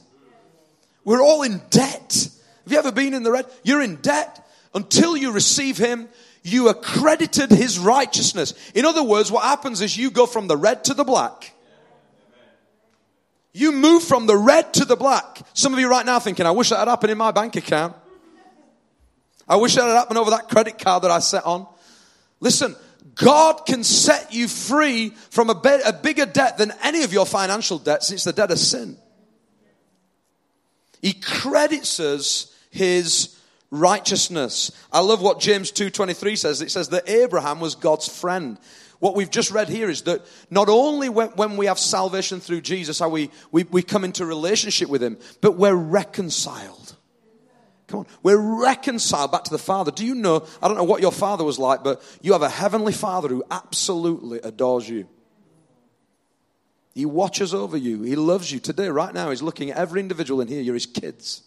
We're 1.05 1.21
all 1.21 1.43
in 1.43 1.61
debt. 1.69 2.29
Have 2.63 2.71
you 2.71 2.77
ever 2.77 2.91
been 2.91 3.13
in 3.13 3.23
the 3.23 3.31
red? 3.31 3.45
You're 3.63 3.81
in 3.81 3.97
debt 3.97 4.45
until 4.75 5.15
you 5.15 5.31
receive 5.31 5.77
him. 5.77 6.09
You 6.43 6.69
accredited 6.69 7.51
his 7.51 7.79
righteousness. 7.79 8.53
In 8.75 8.85
other 8.85 9.03
words, 9.03 9.31
what 9.31 9.43
happens 9.43 9.81
is 9.81 9.97
you 9.97 10.11
go 10.11 10.25
from 10.25 10.47
the 10.47 10.57
red 10.57 10.83
to 10.85 10.93
the 10.93 11.03
black. 11.03 11.53
You 13.53 13.71
move 13.71 14.03
from 14.03 14.27
the 14.27 14.37
red 14.37 14.73
to 14.75 14.85
the 14.85 14.95
black. 14.95 15.41
Some 15.53 15.73
of 15.73 15.79
you 15.79 15.89
right 15.89 16.05
now 16.05 16.19
thinking, 16.19 16.45
I 16.45 16.51
wish 16.51 16.69
that 16.69 16.79
had 16.79 16.87
happened 16.87 17.11
in 17.11 17.17
my 17.17 17.31
bank 17.31 17.55
account. 17.55 17.95
I 19.47 19.57
wish 19.57 19.75
that 19.75 19.83
had 19.83 19.95
happened 19.95 20.19
over 20.19 20.31
that 20.31 20.47
credit 20.47 20.79
card 20.79 21.03
that 21.03 21.11
I 21.11 21.19
set 21.19 21.45
on. 21.45 21.67
Listen, 22.39 22.75
God 23.15 23.65
can 23.65 23.83
set 23.83 24.33
you 24.33 24.47
free 24.47 25.09
from 25.29 25.49
a, 25.49 25.55
be- 25.55 25.81
a 25.85 25.91
bigger 25.91 26.25
debt 26.25 26.57
than 26.57 26.71
any 26.81 27.03
of 27.03 27.11
your 27.11 27.25
financial 27.25 27.77
debts. 27.77 28.11
It's 28.11 28.23
the 28.23 28.33
debt 28.33 28.51
of 28.51 28.59
sin. 28.59 28.97
He 31.01 31.13
credits 31.13 31.99
us 31.99 32.55
his 32.69 33.37
righteousness. 33.71 34.71
I 34.91 34.99
love 34.99 35.21
what 35.21 35.39
James 35.39 35.71
2:23 35.71 36.37
says. 36.37 36.61
It 36.61 36.71
says 36.71 36.89
that 36.89 37.09
Abraham 37.09 37.59
was 37.59 37.75
God's 37.75 38.07
friend. 38.07 38.57
What 39.01 39.15
we've 39.15 39.31
just 39.31 39.49
read 39.49 39.67
here 39.67 39.89
is 39.89 40.03
that 40.03 40.21
not 40.51 40.69
only 40.69 41.09
when, 41.09 41.29
when 41.29 41.57
we 41.57 41.65
have 41.65 41.79
salvation 41.79 42.39
through 42.39 42.61
Jesus 42.61 43.01
are 43.01 43.09
we, 43.09 43.31
we, 43.51 43.63
we 43.63 43.81
come 43.81 44.03
into 44.03 44.27
relationship 44.27 44.89
with 44.89 45.01
him, 45.01 45.17
but 45.41 45.57
we're 45.57 45.73
reconciled. 45.73 46.95
Come 47.87 48.01
on. 48.01 48.05
We're 48.21 48.37
reconciled 48.37 49.31
back 49.31 49.45
to 49.45 49.49
the 49.49 49.57
Father. 49.57 49.89
Do 49.89 50.05
you 50.05 50.13
know? 50.13 50.45
I 50.61 50.67
don't 50.67 50.77
know 50.77 50.83
what 50.83 51.01
your 51.01 51.11
father 51.11 51.43
was 51.43 51.57
like, 51.57 51.83
but 51.83 52.03
you 52.21 52.33
have 52.33 52.43
a 52.43 52.49
heavenly 52.49 52.93
Father 52.93 53.27
who 53.27 53.43
absolutely 53.49 54.39
adores 54.43 54.87
you. 54.87 55.07
He 56.93 57.07
watches 57.07 57.55
over 57.55 57.77
you. 57.77 58.03
He 58.03 58.15
loves 58.15 58.51
you. 58.51 58.59
Today, 58.59 58.89
right 58.89 59.15
now, 59.15 59.31
he's 59.31 59.41
looking 59.41 59.71
at 59.71 59.77
every 59.77 59.99
individual 59.99 60.41
in 60.41 60.47
here. 60.47 60.61
You're 60.61 60.75
his 60.75 60.85
kids. 60.85 61.41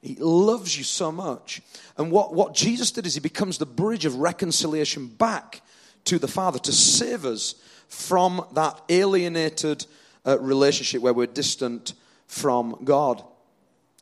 He 0.00 0.14
loves 0.20 0.78
you 0.78 0.84
so 0.84 1.10
much. 1.10 1.62
And 1.96 2.12
what, 2.12 2.32
what 2.32 2.54
Jesus 2.54 2.92
did 2.92 3.06
is 3.06 3.14
he 3.14 3.20
becomes 3.20 3.58
the 3.58 3.66
bridge 3.66 4.04
of 4.04 4.14
reconciliation 4.16 5.08
back 5.08 5.62
to 6.04 6.18
the 6.18 6.28
Father 6.28 6.58
to 6.60 6.72
save 6.72 7.24
us 7.24 7.54
from 7.88 8.44
that 8.52 8.80
alienated 8.88 9.86
uh, 10.26 10.38
relationship 10.40 11.02
where 11.02 11.12
we're 11.12 11.26
distant 11.26 11.94
from 12.26 12.76
God. 12.84 13.22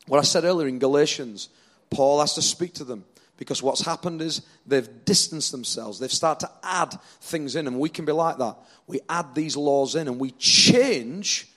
What 0.07 0.19
I 0.19 0.23
said 0.23 0.43
earlier 0.43 0.67
in 0.67 0.79
Galatians, 0.79 1.49
Paul 1.89 2.19
has 2.19 2.33
to 2.35 2.41
speak 2.41 2.73
to 2.75 2.83
them 2.83 3.05
because 3.37 3.63
what's 3.63 3.81
happened 3.81 4.21
is 4.21 4.41
they've 4.65 5.05
distanced 5.05 5.51
themselves. 5.51 5.99
They've 5.99 6.11
started 6.11 6.47
to 6.47 6.51
add 6.63 6.97
things 7.21 7.55
in, 7.55 7.67
and 7.67 7.79
we 7.79 7.89
can 7.89 8.05
be 8.05 8.11
like 8.11 8.37
that. 8.37 8.57
We 8.87 8.99
add 9.09 9.33
these 9.35 9.55
laws 9.55 9.95
in 9.95 10.07
and 10.07 10.19
we 10.19 10.31
change 10.31 11.47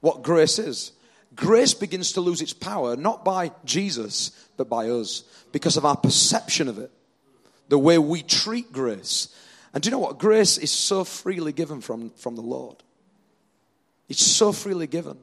what 0.00 0.22
grace 0.22 0.58
is. 0.58 0.92
Grace 1.34 1.74
begins 1.74 2.12
to 2.12 2.20
lose 2.20 2.42
its 2.42 2.52
power, 2.52 2.96
not 2.96 3.24
by 3.24 3.52
Jesus, 3.64 4.30
but 4.56 4.68
by 4.68 4.88
us, 4.88 5.22
because 5.52 5.76
of 5.76 5.84
our 5.84 5.96
perception 5.96 6.68
of 6.68 6.78
it, 6.78 6.90
the 7.68 7.78
way 7.78 7.98
we 7.98 8.22
treat 8.22 8.72
grace. 8.72 9.34
And 9.72 9.82
do 9.82 9.88
you 9.88 9.90
know 9.92 9.98
what? 9.98 10.18
Grace 10.18 10.58
is 10.58 10.70
so 10.70 11.04
freely 11.04 11.52
given 11.52 11.80
from, 11.80 12.10
from 12.10 12.34
the 12.34 12.42
Lord. 12.42 12.76
It's 14.08 14.24
so 14.24 14.52
freely 14.52 14.86
given. 14.86 15.16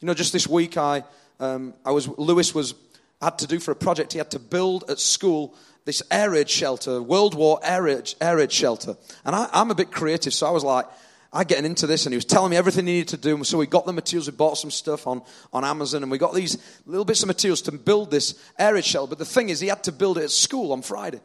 You 0.00 0.06
know, 0.06 0.14
just 0.14 0.32
this 0.32 0.46
week, 0.46 0.76
I, 0.76 1.02
um, 1.40 1.74
I 1.84 1.90
was, 1.90 2.06
Lewis 2.06 2.54
was, 2.54 2.74
had 3.20 3.38
to 3.38 3.46
do 3.46 3.58
for 3.58 3.72
a 3.72 3.76
project, 3.76 4.12
he 4.12 4.18
had 4.18 4.30
to 4.32 4.38
build 4.38 4.84
at 4.88 5.00
school 5.00 5.54
this 5.84 6.02
air 6.10 6.30
raid 6.30 6.50
shelter, 6.50 7.00
World 7.00 7.34
War 7.34 7.60
air 7.62 7.84
raid, 7.84 8.14
air 8.20 8.36
raid 8.36 8.52
shelter. 8.52 8.96
And 9.24 9.34
I, 9.34 9.48
I'm 9.52 9.70
a 9.70 9.74
bit 9.74 9.90
creative, 9.90 10.34
so 10.34 10.46
I 10.46 10.50
was 10.50 10.64
like, 10.64 10.86
I 11.32 11.44
getting 11.44 11.64
into 11.64 11.86
this, 11.86 12.06
and 12.06 12.12
he 12.12 12.16
was 12.16 12.24
telling 12.24 12.50
me 12.50 12.56
everything 12.56 12.86
he 12.86 12.94
needed 12.94 13.08
to 13.08 13.16
do. 13.16 13.42
So 13.44 13.58
we 13.58 13.66
got 13.66 13.84
the 13.86 13.92
materials. 13.92 14.30
We 14.30 14.36
bought 14.36 14.58
some 14.58 14.70
stuff 14.70 15.06
on, 15.06 15.22
on 15.52 15.64
Amazon, 15.64 16.02
and 16.02 16.10
we 16.10 16.18
got 16.18 16.34
these 16.34 16.58
little 16.86 17.04
bits 17.04 17.22
of 17.22 17.26
materials 17.26 17.62
to 17.62 17.72
build 17.72 18.10
this 18.10 18.40
air 18.58 18.74
raid 18.74 18.84
shelter. 18.84 19.10
But 19.10 19.18
the 19.18 19.24
thing 19.24 19.48
is, 19.48 19.60
he 19.60 19.68
had 19.68 19.84
to 19.84 19.92
build 19.92 20.18
it 20.18 20.24
at 20.24 20.30
school 20.30 20.72
on 20.72 20.82
Friday 20.82 21.20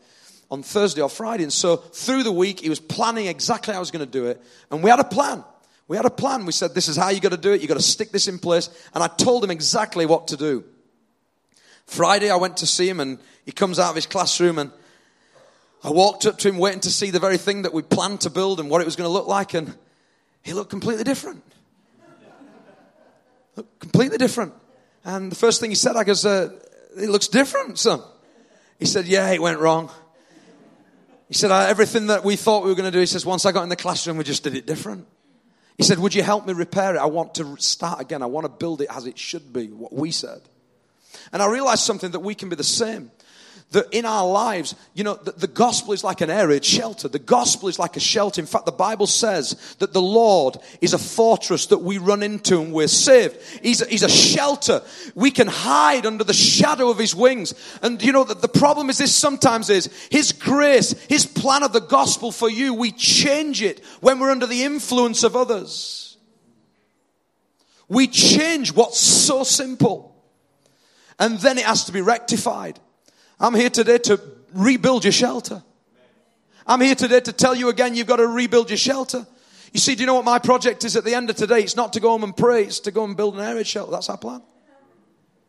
on 0.52 0.62
Thursday 0.62 1.02
or 1.02 1.10
Friday. 1.10 1.44
And 1.44 1.54
so 1.54 1.78
through 1.78 2.24
the 2.24 2.32
week, 2.32 2.60
he 2.60 2.70
was 2.70 2.82
planning 2.82 3.28
exactly 3.28 3.74
how 3.74 3.78
I 3.78 3.80
was 3.80 3.90
going 3.90 4.06
to 4.06 4.12
do 4.12 4.26
it. 4.26 4.40
And 4.70 4.84
we 4.84 4.90
had 4.90 5.00
a 5.00 5.06
plan. 5.06 5.44
We 5.88 5.96
had 5.96 6.06
a 6.06 6.12
plan. 6.12 6.46
We 6.46 6.52
said, 6.52 6.76
this 6.76 6.90
is 6.90 6.98
how 6.98 7.10
you 7.10 7.22
got 7.22 7.32
to 7.32 7.38
do 7.38 7.54
it. 7.54 7.62
You 7.62 7.68
got 7.68 7.78
to 7.78 7.82
stick 7.82 8.12
this 8.12 8.28
in 8.28 8.38
place. 8.38 8.70
And 8.94 9.02
I 9.02 9.08
told 9.08 9.44
him 9.44 9.50
exactly 9.50 10.06
what 10.06 10.28
to 10.28 10.38
do. 10.38 10.66
Friday, 11.86 12.30
I 12.30 12.36
went 12.36 12.58
to 12.58 12.68
see 12.68 12.88
him 12.88 13.00
and 13.00 13.18
he 13.46 13.52
comes 13.52 13.80
out 13.80 13.90
of 13.90 13.96
his 13.96 14.06
classroom 14.06 14.60
and 14.60 14.72
I 15.84 15.90
walked 15.90 16.26
up 16.26 16.38
to 16.40 16.50
him 16.50 16.58
waiting 16.58 16.82
to 16.82 16.92
see 16.92 17.10
the 17.10 17.20
very 17.20 17.38
thing 17.38 17.64
that 17.64 17.74
we 17.74 17.82
planned 17.82 18.22
to 18.22 18.30
build 18.30 18.60
and 18.60 18.70
what 18.70 18.82
it 18.82 18.86
was 18.86 18.96
going 18.96 19.08
to 19.08 19.12
look 19.12 19.28
like. 19.28 19.54
And 19.54 19.74
he 20.44 20.54
looked 20.54 20.70
completely 20.70 21.04
different. 21.04 21.44
Looked 23.56 23.80
completely 23.80 24.18
different. 24.18 24.54
And 25.04 25.32
the 25.32 25.36
first 25.36 25.60
thing 25.60 25.72
he 25.72 25.76
said, 25.76 25.96
I 25.96 26.04
goes, 26.04 26.26
uh, 26.26 26.58
it 26.96 27.10
looks 27.10 27.28
different, 27.28 27.80
son. 27.80 28.02
He 28.80 28.86
said, 28.86 29.08
yeah, 29.08 29.30
it 29.32 29.42
went 29.42 29.60
wrong. 29.60 29.92
He 31.32 31.36
said, 31.36 31.50
uh, 31.50 31.60
everything 31.60 32.08
that 32.08 32.26
we 32.26 32.36
thought 32.36 32.66
we 32.66 32.72
were 32.72 32.76
going 32.76 32.92
to 32.92 32.92
do, 32.92 33.00
he 33.00 33.06
says, 33.06 33.26
once 33.26 33.46
I 33.46 33.54
got 33.54 33.64
in 33.64 33.70
the 33.70 33.78
classroom, 33.78 34.18
we 34.18 34.26
just 34.26 34.44
did 34.44 34.54
it 34.54 34.68
different. 34.68 35.08
He 35.78 35.84
said, 35.84 35.98
would 35.98 36.14
you 36.14 36.24
help 36.24 36.46
me 36.46 36.52
repair 36.52 36.94
it? 36.94 37.00
I 37.00 37.06
want 37.06 37.36
to 37.36 37.56
start 37.56 38.02
again. 38.02 38.22
I 38.22 38.26
want 38.26 38.44
to 38.44 38.50
build 38.50 38.82
it 38.82 38.90
as 38.94 39.06
it 39.06 39.18
should 39.18 39.54
be, 39.54 39.68
what 39.68 39.94
we 39.94 40.12
said. 40.12 40.42
And 41.32 41.42
I 41.42 41.50
realized 41.50 41.84
something 41.84 42.12
that 42.12 42.20
we 42.20 42.36
can 42.36 42.50
be 42.50 42.58
the 42.58 42.66
same 42.66 43.12
that 43.72 43.88
in 43.92 44.06
our 44.06 44.28
lives, 44.28 44.76
you 44.94 45.04
know, 45.04 45.16
the, 45.16 45.32
the, 45.32 45.48
gospel 45.48 45.94
is 45.94 46.04
like 46.04 46.20
an 46.20 46.30
raid 46.30 46.64
shelter. 46.64 47.08
The 47.08 47.20
gospel 47.20 47.70
is 47.70 47.80
like 47.80 47.96
a 47.96 48.02
shelter. 48.02 48.42
In 48.42 48.48
fact, 48.48 48.66
the 48.66 48.72
Bible 48.72 49.08
says 49.08 49.76
that 49.80 49.94
the 49.94 50.02
Lord 50.02 50.58
is 50.82 50.94
a 50.94 50.98
fortress 50.98 51.68
that 51.68 51.78
we 51.78 51.98
run 51.98 52.22
into 52.22 52.62
and 52.62 52.74
we're 52.74 52.90
saved. 52.90 53.38
He's 53.64 53.82
a, 53.82 53.86
he's 53.86 54.04
a 54.04 54.10
shelter. 54.10 54.82
We 55.16 55.32
can 55.32 55.48
hide 55.48 56.06
under 56.06 56.26
the 56.26 56.34
shadow 56.34 56.90
of 56.90 56.98
his 56.98 57.16
wings. 57.16 57.54
And 57.82 58.02
you 58.04 58.12
know, 58.12 58.26
the, 58.26 58.36
the 58.36 58.50
problem 58.50 58.90
is 58.90 58.98
this 58.98 59.16
sometimes 59.16 59.70
is 59.70 59.90
his 60.12 60.34
grace, 60.34 60.92
his 61.08 61.26
plan 61.26 61.64
of 61.64 61.72
the 61.72 61.80
gospel 61.80 62.34
for 62.34 62.50
you, 62.50 62.74
we 62.74 62.92
change 62.92 63.62
it 63.62 63.84
when 64.02 64.20
we're 64.20 64.32
under 64.32 64.48
the 64.48 64.64
influence 64.64 65.24
of 65.24 65.38
others. 65.38 66.18
We 67.88 68.08
change 68.08 68.74
what's 68.74 69.00
so 69.00 69.44
simple. 69.44 70.12
And 71.18 71.40
then 71.40 71.58
it 71.58 71.66
has 71.66 71.86
to 71.86 71.94
be 71.94 72.02
rectified. 72.02 72.80
I'm 73.42 73.56
here 73.56 73.72
today 73.72 73.98
to 73.98 74.22
rebuild 74.54 75.04
your 75.04 75.12
shelter. 75.12 75.64
I'm 76.68 76.80
here 76.80 76.94
today 76.94 77.20
to 77.22 77.34
tell 77.34 77.56
you 77.56 77.70
again, 77.70 77.96
you've 77.96 78.06
got 78.06 78.18
to 78.18 78.28
rebuild 78.28 78.70
your 78.70 78.78
shelter. 78.78 79.26
You 79.74 79.80
see, 79.80 79.96
do 79.96 80.02
you 80.02 80.08
know 80.08 80.14
what 80.14 80.26
my 80.26 80.38
project 80.38 80.84
is 80.84 80.96
at 80.96 81.04
the 81.04 81.16
end 81.16 81.32
of 81.32 81.38
today? 81.38 81.62
It's 81.62 81.76
not 81.76 81.94
to 81.94 82.00
go 82.00 82.10
home 82.10 82.24
and 82.24 82.38
pray, 82.38 82.66
it's 82.66 82.82
to 82.82 82.92
go 82.92 83.04
and 83.04 83.18
build 83.18 83.34
an 83.34 83.42
air 83.42 83.56
raid 83.56 83.66
shelter. 83.66 83.92
That's 83.92 84.10
our 84.10 84.18
plan. 84.18 84.44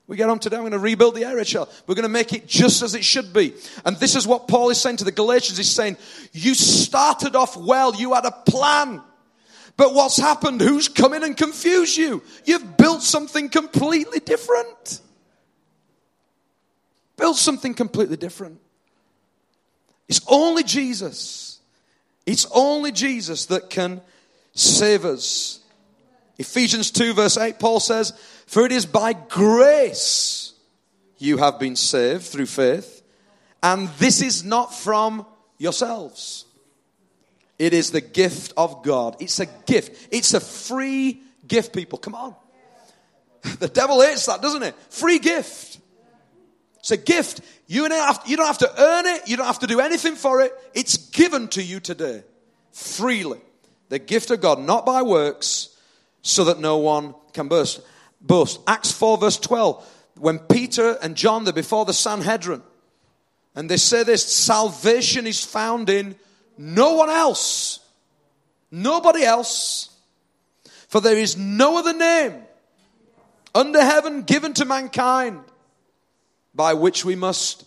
We 0.07 0.17
get 0.17 0.29
home 0.29 0.39
today, 0.39 0.57
I'm 0.57 0.63
going 0.63 0.73
to 0.73 0.79
rebuild 0.79 1.17
the 1.17 1.25
air 1.27 1.37
raid 1.37 1.47
shelter. 1.47 1.71
We're 1.87 1.95
going 1.95 2.05
to 2.05 2.09
make 2.09 2.33
it 2.33 2.47
just 2.49 2.83
as 2.83 2.95
it 2.95 3.05
should 3.05 3.35
be. 3.35 3.53
And 3.85 3.95
this 3.99 4.17
is 4.17 4.27
what 4.27 4.49
Paul 4.49 4.71
is 4.71 4.81
saying 4.81 4.97
to 4.99 5.05
the 5.05 5.13
Galatians. 5.13 5.59
He's 5.59 5.71
saying, 5.71 5.99
you 6.33 6.55
started 6.55 7.37
off 7.37 7.59
well, 7.59 7.95
you 7.95 8.15
had 8.15 8.25
a 8.25 8.31
plan. 8.31 9.03
But 9.77 9.93
what's 9.93 10.17
happened? 10.17 10.63
Who's 10.63 10.89
come 10.89 11.13
in 11.13 11.23
and 11.25 11.37
confused 11.37 11.99
you? 11.99 12.23
You've 12.47 12.79
built 12.79 13.03
something 13.03 13.51
completely 13.51 14.19
different. 14.19 15.03
Build 17.23 17.37
something 17.37 17.73
completely 17.73 18.17
different. 18.17 18.59
It's 20.09 20.21
only 20.27 20.65
Jesus. 20.65 21.61
It's 22.27 22.49
only 22.53 22.91
Jesus 22.91 23.47
that 23.47 23.71
can 23.71 24.01
save 24.55 25.05
us. 25.05 25.61
Ephesians 26.37 26.91
2, 26.91 27.15
verse 27.15 27.39
8, 27.39 27.61
Paul 27.61 27.79
says, 27.79 28.13
For 28.49 28.67
it 28.67 28.73
is 28.73 28.87
by 28.87 29.13
grace 29.13 30.55
you 31.19 31.37
have 31.37 31.61
been 31.61 31.77
saved 31.77 32.25
through 32.25 32.47
faith, 32.47 33.05
And 33.63 33.87
this 34.01 34.21
is 34.21 34.43
not 34.43 34.75
from 34.75 35.25
yourselves. 35.59 36.45
It 37.57 37.73
is 37.73 37.93
the 37.93 38.01
gift 38.01 38.53
of 38.57 38.83
God. 38.83 39.15
It's 39.21 39.39
a 39.39 39.47
gift. 39.47 40.09
It's 40.11 40.35
a 40.35 40.41
free 40.41 41.23
gift, 41.47 41.73
people. 41.73 42.01
Come 42.01 42.17
on. 42.17 42.35
The 43.61 43.69
devil 43.69 44.01
hates 44.01 44.27
that, 44.27 44.43
doesn't 44.43 44.65
it? 44.65 44.75
Free 44.91 45.21
gift. 45.21 45.79
It's 46.83 46.91
a 46.91 46.97
gift. 46.97 47.43
You 47.69 47.89
don't, 47.89 47.97
have, 47.97 48.23
you 48.27 48.37
don't 48.37 48.47
have 48.47 48.59
to 48.59 48.83
earn 48.83 49.07
it. 49.07 49.29
You 49.29 49.37
don't 49.37 49.47
have 49.47 49.61
to 49.61 49.69
do 49.69 49.79
anything 49.79 50.17
for 50.17 50.41
it. 50.43 50.53
It's 50.75 50.97
given 50.97 51.47
to 51.49 51.63
you 51.63 51.79
today. 51.79 52.25
Freely. 52.73 53.41
The 53.89 54.01
gift 54.01 54.33
of 54.33 54.41
God, 54.41 54.59
not 54.59 54.85
by 54.85 55.03
works, 55.03 55.77
so 56.23 56.45
that 56.45 56.59
no 56.59 56.79
one 56.79 57.15
can 57.33 57.47
boast. 57.47 57.83
boast. 58.21 58.59
Acts 58.67 58.91
4 58.91 59.19
verse 59.19 59.37
12. 59.39 59.89
When 60.19 60.41
Peter 60.41 60.99
and 61.01 61.15
John, 61.15 61.45
they're 61.45 61.53
before 61.53 61.85
the 61.85 61.93
Sanhedrin, 61.93 62.63
and 63.55 63.71
they 63.71 63.77
say 63.77 64.03
this, 64.03 64.25
salvation 64.25 65.29
is 65.29 65.45
found 65.45 65.89
in 65.89 66.17
no 66.59 66.95
one 66.95 67.11
else. 67.11 67.79
Nobody 68.73 69.23
else. 69.23 69.91
For 70.89 71.01
there 71.01 71.17
is 71.17 71.37
no 71.37 71.79
other 71.79 71.93
name 71.93 72.43
under 73.55 73.81
heaven 73.81 74.23
given 74.23 74.53
to 74.55 74.65
mankind 74.65 75.45
by 76.55 76.75
which 76.75 77.05
we 77.05 77.17
must 77.17 77.65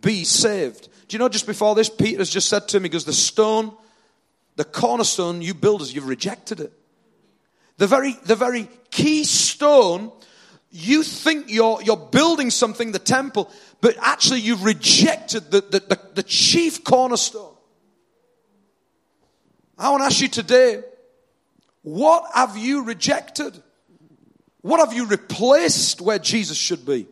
be 0.00 0.24
saved. 0.24 0.88
Do 1.08 1.14
you 1.14 1.18
know, 1.18 1.28
just 1.28 1.46
before 1.46 1.74
this, 1.74 1.88
Peter 1.88 2.18
has 2.18 2.30
just 2.30 2.48
said 2.48 2.68
to 2.68 2.80
me, 2.80 2.88
because 2.88 3.04
the 3.04 3.12
stone, 3.12 3.72
the 4.56 4.64
cornerstone, 4.64 5.42
you 5.42 5.54
builders, 5.54 5.94
you've 5.94 6.08
rejected 6.08 6.60
it. 6.60 6.72
The 7.78 7.86
very, 7.86 8.16
the 8.24 8.36
very 8.36 8.68
keystone, 8.90 10.10
you 10.70 11.02
think 11.02 11.50
you're, 11.50 11.80
you're 11.82 11.96
building 11.96 12.50
something, 12.50 12.92
the 12.92 12.98
temple, 12.98 13.50
but 13.80 13.96
actually 14.00 14.40
you've 14.40 14.64
rejected 14.64 15.50
the, 15.50 15.60
the, 15.60 15.80
the, 15.80 16.00
the 16.14 16.22
chief 16.22 16.82
cornerstone. 16.82 17.54
I 19.78 19.90
want 19.90 20.00
to 20.02 20.06
ask 20.06 20.20
you 20.20 20.28
today, 20.28 20.82
what 21.82 22.24
have 22.34 22.56
you 22.56 22.82
rejected? 22.82 23.62
What 24.62 24.80
have 24.80 24.92
you 24.92 25.06
replaced 25.06 26.00
where 26.00 26.18
Jesus 26.18 26.56
should 26.56 26.84
be? 26.84 27.06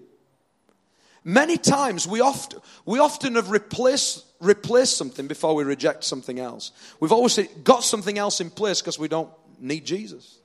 Many 1.25 1.57
times 1.57 2.07
we 2.07 2.21
often, 2.21 2.61
we 2.85 2.99
often 2.99 3.37
have 3.37 3.51
replaced, 3.51 4.25
replaced 4.41 4.99
something 4.99 5.27
before 5.27 5.55
we 5.55 5.65
reject 5.65 6.05
something 6.05 6.39
else. 6.39 6.71
We've 7.01 7.13
always 7.13 7.39
got 7.65 7.83
something 7.83 8.19
else 8.19 8.41
in 8.41 8.51
place 8.51 8.83
because 8.83 8.99
we 8.99 9.09
don't 9.09 9.31
need 9.59 9.87
Jesus. 9.87 10.39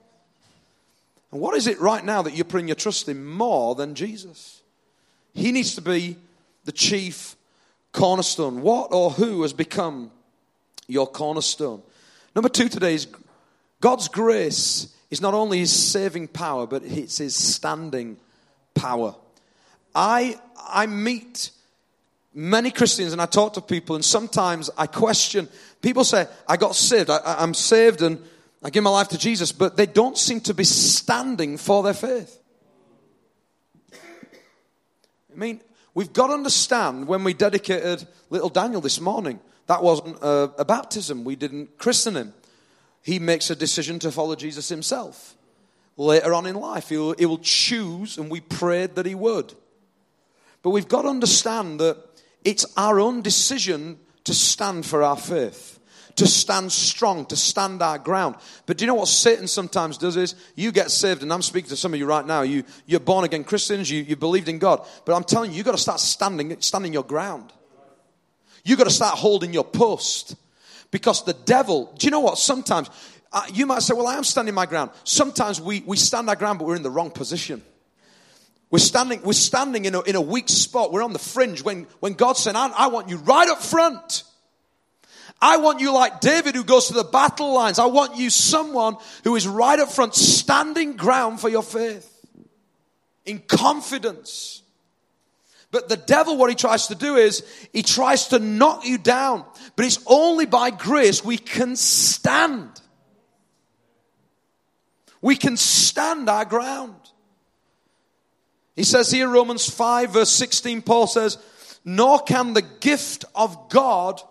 And 1.32 1.42
what 1.42 1.56
is 1.56 1.68
it 1.68 1.80
right 1.82 2.04
now 2.04 2.22
that 2.22 2.34
you're 2.34 2.46
putting 2.46 2.70
your 2.70 2.76
trust 2.76 3.10
in 3.10 3.26
more 3.26 3.76
than 3.76 3.94
Jesus? 3.94 4.62
He 5.34 5.52
needs 5.52 5.76
to 5.76 5.82
be 5.82 6.16
the 6.64 6.72
chief 6.72 7.36
cornerstone. 7.92 8.62
What 8.62 8.94
or 8.94 9.12
who 9.12 9.42
has 9.42 9.54
become 9.54 10.12
your 10.88 11.08
cornerstone? 11.08 11.82
Number 12.36 12.50
two 12.50 12.70
today 12.70 12.94
is 12.94 13.08
God's 13.82 14.08
grace 14.08 14.96
is 15.10 15.22
not 15.22 15.34
only 15.34 15.60
his 15.60 15.72
saving 15.72 16.30
power, 16.30 16.66
but 16.66 16.84
it's 16.84 17.18
his 17.18 17.36
standing 17.36 18.18
power. 18.76 19.16
I, 19.94 20.40
I 20.68 20.86
meet 20.86 21.52
many 22.34 22.72
Christians 22.72 23.12
and 23.12 23.22
I 23.22 23.26
talk 23.26 23.54
to 23.54 23.62
people, 23.62 23.96
and 23.96 24.06
sometimes 24.06 24.70
I 24.78 24.88
question. 24.88 25.48
People 25.82 26.04
say, 26.04 26.28
I 26.48 26.58
got 26.58 26.76
saved, 26.76 27.10
I, 27.10 27.20
I'm 27.26 27.54
saved, 27.54 28.02
and 28.02 28.22
I 28.64 28.70
give 28.70 28.84
my 28.84 28.90
life 28.90 29.10
to 29.10 29.18
Jesus, 29.18 29.52
but 29.52 29.78
they 29.78 29.86
don't 29.86 30.18
seem 30.18 30.42
to 30.42 30.54
be 30.54 30.64
standing 30.64 31.58
for 31.58 31.84
their 31.84 31.94
faith. 31.94 32.38
I 33.94 35.36
mean, 35.36 35.62
we've 35.94 36.12
got 36.12 36.28
to 36.28 36.34
understand 36.34 37.08
when 37.08 37.24
we 37.24 37.34
dedicated 37.34 38.08
little 38.30 38.50
Daniel 38.50 38.82
this 38.82 39.00
morning, 39.00 39.40
that 39.68 39.84
wasn't 39.84 40.18
a, 40.22 40.52
a 40.58 40.66
baptism. 40.66 41.24
We 41.24 41.36
didn't 41.36 41.78
christen 41.78 42.16
him 42.16 42.34
he 43.02 43.20
makes 43.20 43.50
a 43.50 43.56
decision 43.56 44.00
to 44.00 44.12
follow 44.12 44.36
Jesus 44.36 44.70
himself. 44.70 45.36
Later 45.98 46.34
on 46.34 46.46
in 46.46 46.56
life, 46.56 46.90
he 46.90 46.98
will, 46.98 47.16
he 47.18 47.26
will 47.26 47.40
choose, 47.40 48.18
and 48.18 48.30
we 48.30 48.40
prayed 48.40 48.96
that 48.96 49.06
he 49.06 49.16
would. 49.16 49.54
But 50.62 50.72
we've 50.72 50.88
got 50.88 51.04
to 51.04 51.10
understand 51.10 51.80
that 51.80 51.98
it's 52.44 52.66
our 52.78 53.00
own 53.00 53.22
decision 53.22 53.98
to 54.26 54.34
stand 54.34 54.86
for 54.86 55.04
our 55.04 55.18
faith, 55.18 55.80
to 56.16 56.28
stand 56.28 56.72
strong, 56.72 57.26
to 57.28 57.36
stand 57.36 57.82
our 57.82 57.98
ground. 57.98 58.36
But 58.66 58.78
do 58.78 58.84
you 58.84 58.88
know 58.88 58.96
what 58.96 59.08
Satan 59.08 59.48
sometimes 59.48 59.98
does 59.98 60.18
is 60.18 60.36
you 60.56 60.72
get 60.72 60.92
saved, 60.92 61.24
and 61.24 61.32
I'm 61.32 61.42
speaking 61.42 61.70
to 61.70 61.78
some 61.78 61.94
of 61.94 62.00
you 62.00 62.06
right 62.06 62.26
now. 62.26 62.42
You, 62.42 62.64
you're 62.86 63.00
born 63.00 63.26
again 63.26 63.44
Christians, 63.44 63.90
you, 63.90 64.04
you 64.04 64.16
believed 64.16 64.50
in 64.50 64.60
God. 64.60 64.86
But 65.06 65.16
I'm 65.16 65.24
telling 65.24 65.52
you, 65.52 65.58
you've 65.58 65.66
got 65.66 65.74
to 65.74 65.78
start 65.78 66.00
standing, 66.00 66.60
standing 66.62 66.94
your 66.94 67.04
ground. 67.04 67.54
You've 68.64 68.78
got 68.78 68.86
to 68.86 68.94
start 68.94 69.18
holding 69.18 69.54
your 69.54 69.64
post. 69.64 70.36
Because 70.92 71.24
the 71.24 71.34
devil, 71.34 71.94
do 71.98 72.08
you 72.08 72.12
know 72.12 72.20
what? 72.20 72.38
Sometimes 72.38 72.90
uh, 73.32 73.44
you 73.54 73.66
might 73.66 73.84
say, 73.84 73.94
Well, 73.94 74.08
I 74.08 74.16
am 74.16 74.24
standing 74.24 74.56
my 74.56 74.66
ground. 74.66 74.92
Sometimes 75.04 75.62
we, 75.62 75.82
we 75.86 75.98
stand 75.98 76.30
our 76.30 76.36
ground, 76.36 76.60
but 76.60 76.68
we're 76.68 76.76
in 76.76 76.84
the 76.84 76.90
wrong 76.90 77.12
position. 77.12 77.62
We're 78.72 78.80
standing, 78.80 79.22
we're 79.24 79.34
standing 79.34 79.86
in 79.86 79.96
a, 79.96 80.02
in 80.02 80.16
a 80.16 80.22
weak 80.22 80.48
spot. 80.48 80.92
We're 80.92 81.04
on 81.04 81.14
the 81.14 81.20
fringe 81.20 81.64
when, 81.64 81.88
when 82.00 82.14
God 82.14 82.34
said, 82.34 82.56
I, 82.56 82.68
I 82.70 82.88
want 82.88 83.10
you 83.10 83.18
right 83.18 83.50
up 83.50 83.62
front. 83.62 84.24
I 85.42 85.58
want 85.58 85.80
you 85.80 85.94
like 85.94 86.20
David 86.20 86.56
who 86.56 86.64
goes 86.64 86.88
to 86.88 86.94
the 86.94 87.04
battle 87.04 87.54
lines. 87.54 87.80
I 87.80 87.86
want 87.88 88.18
you 88.18 88.30
someone 88.30 88.98
who 89.24 89.36
is 89.36 89.48
right 89.48 89.80
up 89.80 89.90
front, 89.90 90.14
standing 90.14 90.98
ground 90.98 91.40
for 91.40 91.50
your 91.50 91.64
faith 91.64 92.14
in 93.26 93.40
confidence. 93.40 94.62
But 95.72 95.88
the 95.88 95.98
devil, 95.98 96.36
what 96.36 96.50
he 96.50 96.56
tries 96.56 96.88
to 96.88 96.96
do 96.96 97.16
is 97.16 97.44
he 97.72 97.84
tries 97.84 98.30
to 98.30 98.40
knock 98.40 98.86
you 98.86 98.98
down. 98.98 99.46
But 99.76 99.86
it's 99.86 100.00
only 100.08 100.46
by 100.46 100.72
grace 100.72 101.24
we 101.24 101.38
can 101.38 101.76
stand. 101.76 102.70
We 105.22 105.36
can 105.36 105.58
stand 105.58 106.28
our 106.30 106.46
ground. 106.46 106.99
He 108.76 108.84
says 108.84 109.12
here, 109.12 109.28
Romans 109.28 109.70
5, 109.70 110.12
verse 110.12 110.30
16, 110.30 110.82
Paul 110.82 111.08
says, 111.08 111.38
Nor 111.84 112.20
can 112.20 112.54
the 112.54 112.62
gift 112.62 113.26
of 113.36 113.70
God 113.70 114.22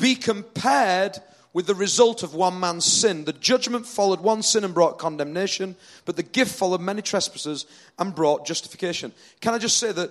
be 0.00 0.14
compared 0.14 1.18
with 1.52 1.66
the 1.66 1.74
result 1.74 2.22
of 2.22 2.34
one 2.34 2.58
man's 2.58 2.84
sin. 2.84 3.24
The 3.24 3.32
judgment 3.32 3.86
followed 3.86 4.20
one 4.20 4.42
sin 4.42 4.64
and 4.64 4.74
brought 4.74 4.98
condemnation, 4.98 5.76
but 6.04 6.16
the 6.16 6.22
gift 6.22 6.54
followed 6.54 6.80
many 6.80 7.00
trespasses 7.00 7.66
and 7.98 8.14
brought 8.14 8.46
justification. 8.46 9.12
Can 9.40 9.54
I 9.54 9.58
just 9.58 9.78
say 9.78 9.92
that 9.92 10.10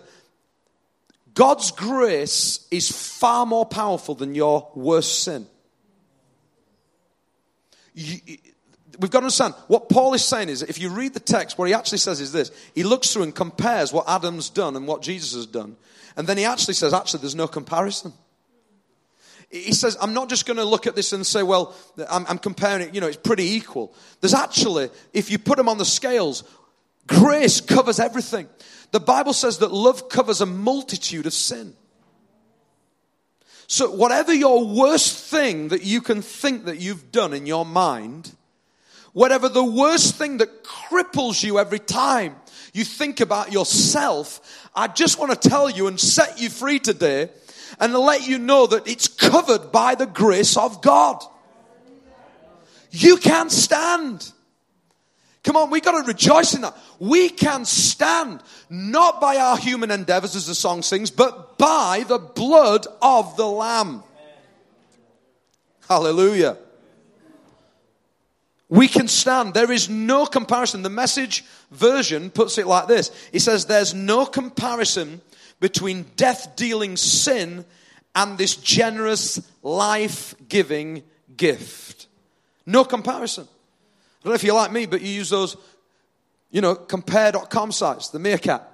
God's 1.33 1.71
grace 1.71 2.67
is 2.69 2.91
far 2.91 3.45
more 3.45 3.65
powerful 3.65 4.15
than 4.15 4.35
your 4.35 4.69
worst 4.75 5.23
sin. 5.23 5.47
You, 7.93 8.19
we've 8.99 9.11
got 9.11 9.19
to 9.19 9.25
understand 9.25 9.53
what 9.67 9.89
Paul 9.89 10.13
is 10.13 10.23
saying 10.23 10.49
is 10.49 10.61
if 10.61 10.79
you 10.79 10.89
read 10.89 11.13
the 11.13 11.19
text, 11.19 11.57
what 11.57 11.67
he 11.67 11.73
actually 11.73 11.97
says 11.97 12.19
is 12.19 12.31
this 12.31 12.51
he 12.73 12.83
looks 12.83 13.11
through 13.13 13.23
and 13.23 13.35
compares 13.35 13.91
what 13.91 14.07
Adam's 14.07 14.49
done 14.49 14.75
and 14.75 14.87
what 14.87 15.01
Jesus 15.01 15.33
has 15.33 15.45
done. 15.45 15.75
And 16.15 16.27
then 16.27 16.37
he 16.37 16.45
actually 16.45 16.75
says, 16.75 16.93
actually, 16.93 17.21
there's 17.21 17.35
no 17.35 17.47
comparison. 17.47 18.13
He 19.49 19.73
says, 19.73 19.97
I'm 20.01 20.13
not 20.13 20.29
just 20.29 20.45
going 20.45 20.57
to 20.57 20.65
look 20.65 20.87
at 20.87 20.95
this 20.95 21.13
and 21.13 21.25
say, 21.25 21.43
well, 21.43 21.75
I'm, 22.09 22.25
I'm 22.27 22.37
comparing 22.39 22.87
it, 22.87 22.95
you 22.95 23.01
know, 23.01 23.07
it's 23.07 23.17
pretty 23.17 23.51
equal. 23.53 23.93
There's 24.19 24.33
actually, 24.33 24.89
if 25.13 25.29
you 25.29 25.37
put 25.37 25.57
them 25.57 25.69
on 25.69 25.77
the 25.77 25.85
scales, 25.85 26.43
grace 27.07 27.61
covers 27.61 27.99
everything. 27.99 28.47
The 28.91 28.99
Bible 28.99 29.33
says 29.33 29.59
that 29.59 29.71
love 29.71 30.09
covers 30.09 30.41
a 30.41 30.45
multitude 30.45 31.27
of 31.27 31.33
sin. 31.33 31.75
So, 33.67 33.91
whatever 33.91 34.33
your 34.33 34.65
worst 34.65 35.17
thing 35.17 35.69
that 35.69 35.83
you 35.83 36.01
can 36.01 36.21
think 36.21 36.65
that 36.65 36.79
you've 36.79 37.11
done 37.11 37.33
in 37.33 37.45
your 37.45 37.65
mind, 37.65 38.35
whatever 39.13 39.47
the 39.47 39.63
worst 39.63 40.15
thing 40.15 40.37
that 40.37 40.63
cripples 40.63 41.43
you 41.43 41.59
every 41.59 41.79
time 41.79 42.35
you 42.73 42.83
think 42.83 43.19
about 43.19 43.53
yourself, 43.53 44.69
I 44.75 44.87
just 44.87 45.19
want 45.19 45.39
to 45.39 45.49
tell 45.49 45.69
you 45.69 45.87
and 45.87 45.99
set 45.99 46.39
you 46.39 46.49
free 46.49 46.79
today 46.79 47.29
and 47.79 47.93
let 47.93 48.27
you 48.27 48.37
know 48.37 48.67
that 48.67 48.87
it's 48.87 49.07
covered 49.07 49.71
by 49.71 49.95
the 49.95 50.05
grace 50.05 50.57
of 50.57 50.81
God. 50.81 51.23
You 52.91 53.17
can't 53.17 53.51
stand. 53.51 54.31
Come 55.43 55.57
on, 55.57 55.69
we 55.71 55.81
got 55.81 55.99
to 55.99 56.07
rejoice 56.07 56.53
in 56.53 56.61
that. 56.61 56.77
We 56.99 57.29
can 57.29 57.65
stand 57.65 58.41
not 58.69 59.19
by 59.19 59.37
our 59.37 59.57
human 59.57 59.91
endeavors, 59.91 60.35
as 60.35 60.47
the 60.47 60.55
song 60.55 60.81
sings, 60.83 61.11
but 61.11 61.57
by 61.57 62.05
the 62.07 62.19
blood 62.19 62.87
of 63.01 63.35
the 63.35 63.47
Lamb. 63.47 64.03
Hallelujah. 65.89 66.57
We 68.73 68.87
can 68.87 69.07
stand. 69.07 69.53
There 69.53 69.71
is 69.71 69.87
no 69.87 70.25
comparison. 70.25 70.81
The 70.81 70.89
message 70.89 71.45
version 71.69 72.31
puts 72.31 72.57
it 72.57 72.65
like 72.65 72.87
this 72.87 73.11
It 73.31 73.41
says, 73.41 73.67
There's 73.67 73.93
no 73.93 74.25
comparison 74.25 75.21
between 75.59 76.07
death 76.15 76.55
dealing 76.55 76.97
sin 76.97 77.65
and 78.15 78.35
this 78.35 78.55
generous, 78.55 79.47
life 79.61 80.33
giving 80.49 81.03
gift. 81.37 82.07
No 82.65 82.83
comparison. 82.83 83.43
I 83.43 84.23
don't 84.23 84.31
know 84.31 84.35
if 84.35 84.43
you're 84.43 84.55
like 84.55 84.71
me, 84.71 84.87
but 84.87 85.01
you 85.01 85.09
use 85.09 85.29
those, 85.29 85.55
you 86.49 86.61
know, 86.61 86.73
compare.com 86.73 87.71
sites, 87.71 88.09
the 88.09 88.17
meerkat. 88.17 88.67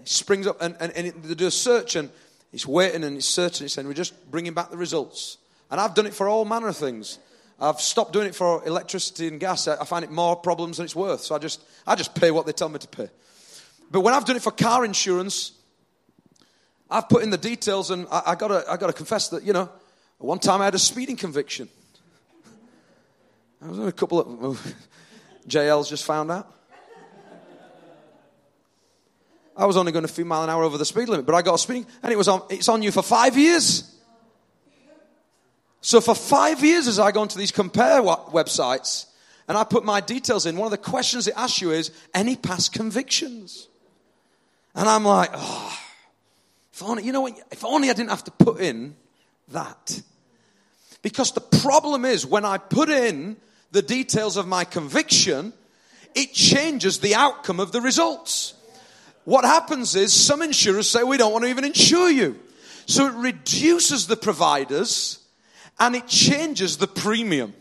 He 0.00 0.06
springs 0.06 0.46
up 0.46 0.60
and, 0.60 0.76
and, 0.80 0.92
and 0.92 1.06
it- 1.06 1.22
they 1.22 1.34
do 1.34 1.46
a 1.46 1.50
search 1.50 1.96
and 1.96 2.10
he's 2.50 2.66
waiting 2.66 3.04
and 3.04 3.14
he's 3.14 3.26
searching. 3.26 3.64
He's 3.64 3.72
saying, 3.72 3.88
We're 3.88 3.94
just 3.94 4.30
bringing 4.30 4.52
back 4.52 4.70
the 4.70 4.76
results. 4.76 5.38
And 5.70 5.80
I've 5.80 5.94
done 5.94 6.04
it 6.04 6.12
for 6.12 6.28
all 6.28 6.44
manner 6.44 6.68
of 6.68 6.76
things. 6.76 7.18
I've 7.62 7.80
stopped 7.80 8.12
doing 8.12 8.26
it 8.26 8.34
for 8.34 8.66
electricity 8.66 9.28
and 9.28 9.38
gas. 9.38 9.68
I 9.68 9.84
find 9.84 10.04
it 10.04 10.10
more 10.10 10.34
problems 10.34 10.78
than 10.78 10.84
it's 10.84 10.96
worth. 10.96 11.20
So 11.20 11.36
I 11.36 11.38
just, 11.38 11.62
I 11.86 11.94
just 11.94 12.12
pay 12.12 12.32
what 12.32 12.44
they 12.44 12.52
tell 12.52 12.68
me 12.68 12.80
to 12.80 12.88
pay. 12.88 13.08
But 13.88 14.00
when 14.00 14.14
I've 14.14 14.24
done 14.24 14.34
it 14.34 14.42
for 14.42 14.50
car 14.50 14.84
insurance, 14.84 15.52
I've 16.90 17.08
put 17.08 17.22
in 17.22 17.30
the 17.30 17.38
details 17.38 17.92
and 17.92 18.08
I, 18.10 18.22
I, 18.26 18.34
gotta, 18.34 18.64
I 18.68 18.76
gotta 18.76 18.92
confess 18.92 19.28
that, 19.28 19.44
you 19.44 19.52
know, 19.52 19.70
one 20.18 20.40
time 20.40 20.60
I 20.60 20.64
had 20.64 20.74
a 20.74 20.78
speeding 20.78 21.16
conviction. 21.16 21.68
I 23.64 23.68
was 23.68 23.78
in 23.78 23.86
a 23.86 23.92
couple 23.92 24.18
of, 24.18 24.74
JL's 25.48 25.88
just 25.88 26.04
found 26.04 26.32
out. 26.32 26.52
I 29.56 29.66
was 29.66 29.76
only 29.76 29.92
going 29.92 30.04
a 30.04 30.08
few 30.08 30.24
mile 30.24 30.42
an 30.42 30.50
hour 30.50 30.64
over 30.64 30.78
the 30.78 30.84
speed 30.84 31.08
limit, 31.08 31.26
but 31.26 31.36
I 31.36 31.42
got 31.42 31.54
a 31.54 31.58
speeding, 31.58 31.86
and 32.02 32.12
it 32.12 32.16
was 32.16 32.26
on, 32.26 32.42
it's 32.50 32.68
on 32.68 32.82
you 32.82 32.90
for 32.90 33.02
five 33.02 33.36
years. 33.36 33.84
So 35.82 36.00
for 36.00 36.14
five 36.14 36.64
years, 36.64 36.86
as 36.86 37.00
I 37.00 37.10
go 37.10 37.20
onto 37.20 37.38
these 37.38 37.50
compare 37.50 38.00
websites, 38.00 39.06
and 39.48 39.58
I 39.58 39.64
put 39.64 39.84
my 39.84 40.00
details 40.00 40.46
in, 40.46 40.56
one 40.56 40.66
of 40.66 40.70
the 40.70 40.78
questions 40.78 41.26
it 41.26 41.34
asks 41.36 41.60
you 41.60 41.72
is, 41.72 41.90
any 42.14 42.36
past 42.36 42.72
convictions? 42.72 43.68
And 44.76 44.88
I'm 44.88 45.04
like, 45.04 45.30
oh, 45.34 45.78
if 46.72 46.82
only, 46.84 47.02
you 47.02 47.12
know 47.12 47.22
what, 47.22 47.38
if 47.50 47.64
only 47.64 47.90
I 47.90 47.94
didn't 47.94 48.10
have 48.10 48.24
to 48.24 48.30
put 48.30 48.60
in 48.60 48.94
that. 49.48 50.00
Because 51.02 51.32
the 51.32 51.40
problem 51.40 52.04
is, 52.04 52.24
when 52.24 52.44
I 52.44 52.58
put 52.58 52.88
in 52.88 53.36
the 53.72 53.82
details 53.82 54.36
of 54.36 54.46
my 54.46 54.64
conviction, 54.64 55.52
it 56.14 56.32
changes 56.32 57.00
the 57.00 57.16
outcome 57.16 57.58
of 57.58 57.72
the 57.72 57.80
results. 57.80 58.54
What 59.24 59.44
happens 59.44 59.96
is 59.96 60.14
some 60.14 60.42
insurers 60.42 60.88
say, 60.88 61.02
we 61.02 61.16
don't 61.16 61.32
want 61.32 61.42
to 61.42 61.50
even 61.50 61.64
insure 61.64 62.08
you. 62.08 62.38
So 62.86 63.06
it 63.08 63.14
reduces 63.14 64.06
the 64.06 64.16
providers 64.16 65.18
and 65.78 65.94
it 65.94 66.06
changes 66.06 66.76
the 66.76 66.86
premium. 66.86 67.54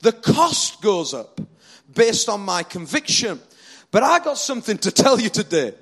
The 0.00 0.12
cost 0.12 0.80
goes 0.82 1.14
up 1.14 1.40
based 1.94 2.28
on 2.28 2.40
my 2.40 2.62
conviction. 2.62 3.40
But 3.90 4.02
I 4.02 4.18
got 4.18 4.38
something 4.38 4.78
to 4.78 4.90
tell 4.90 5.20
you 5.20 5.28
today 5.28 5.74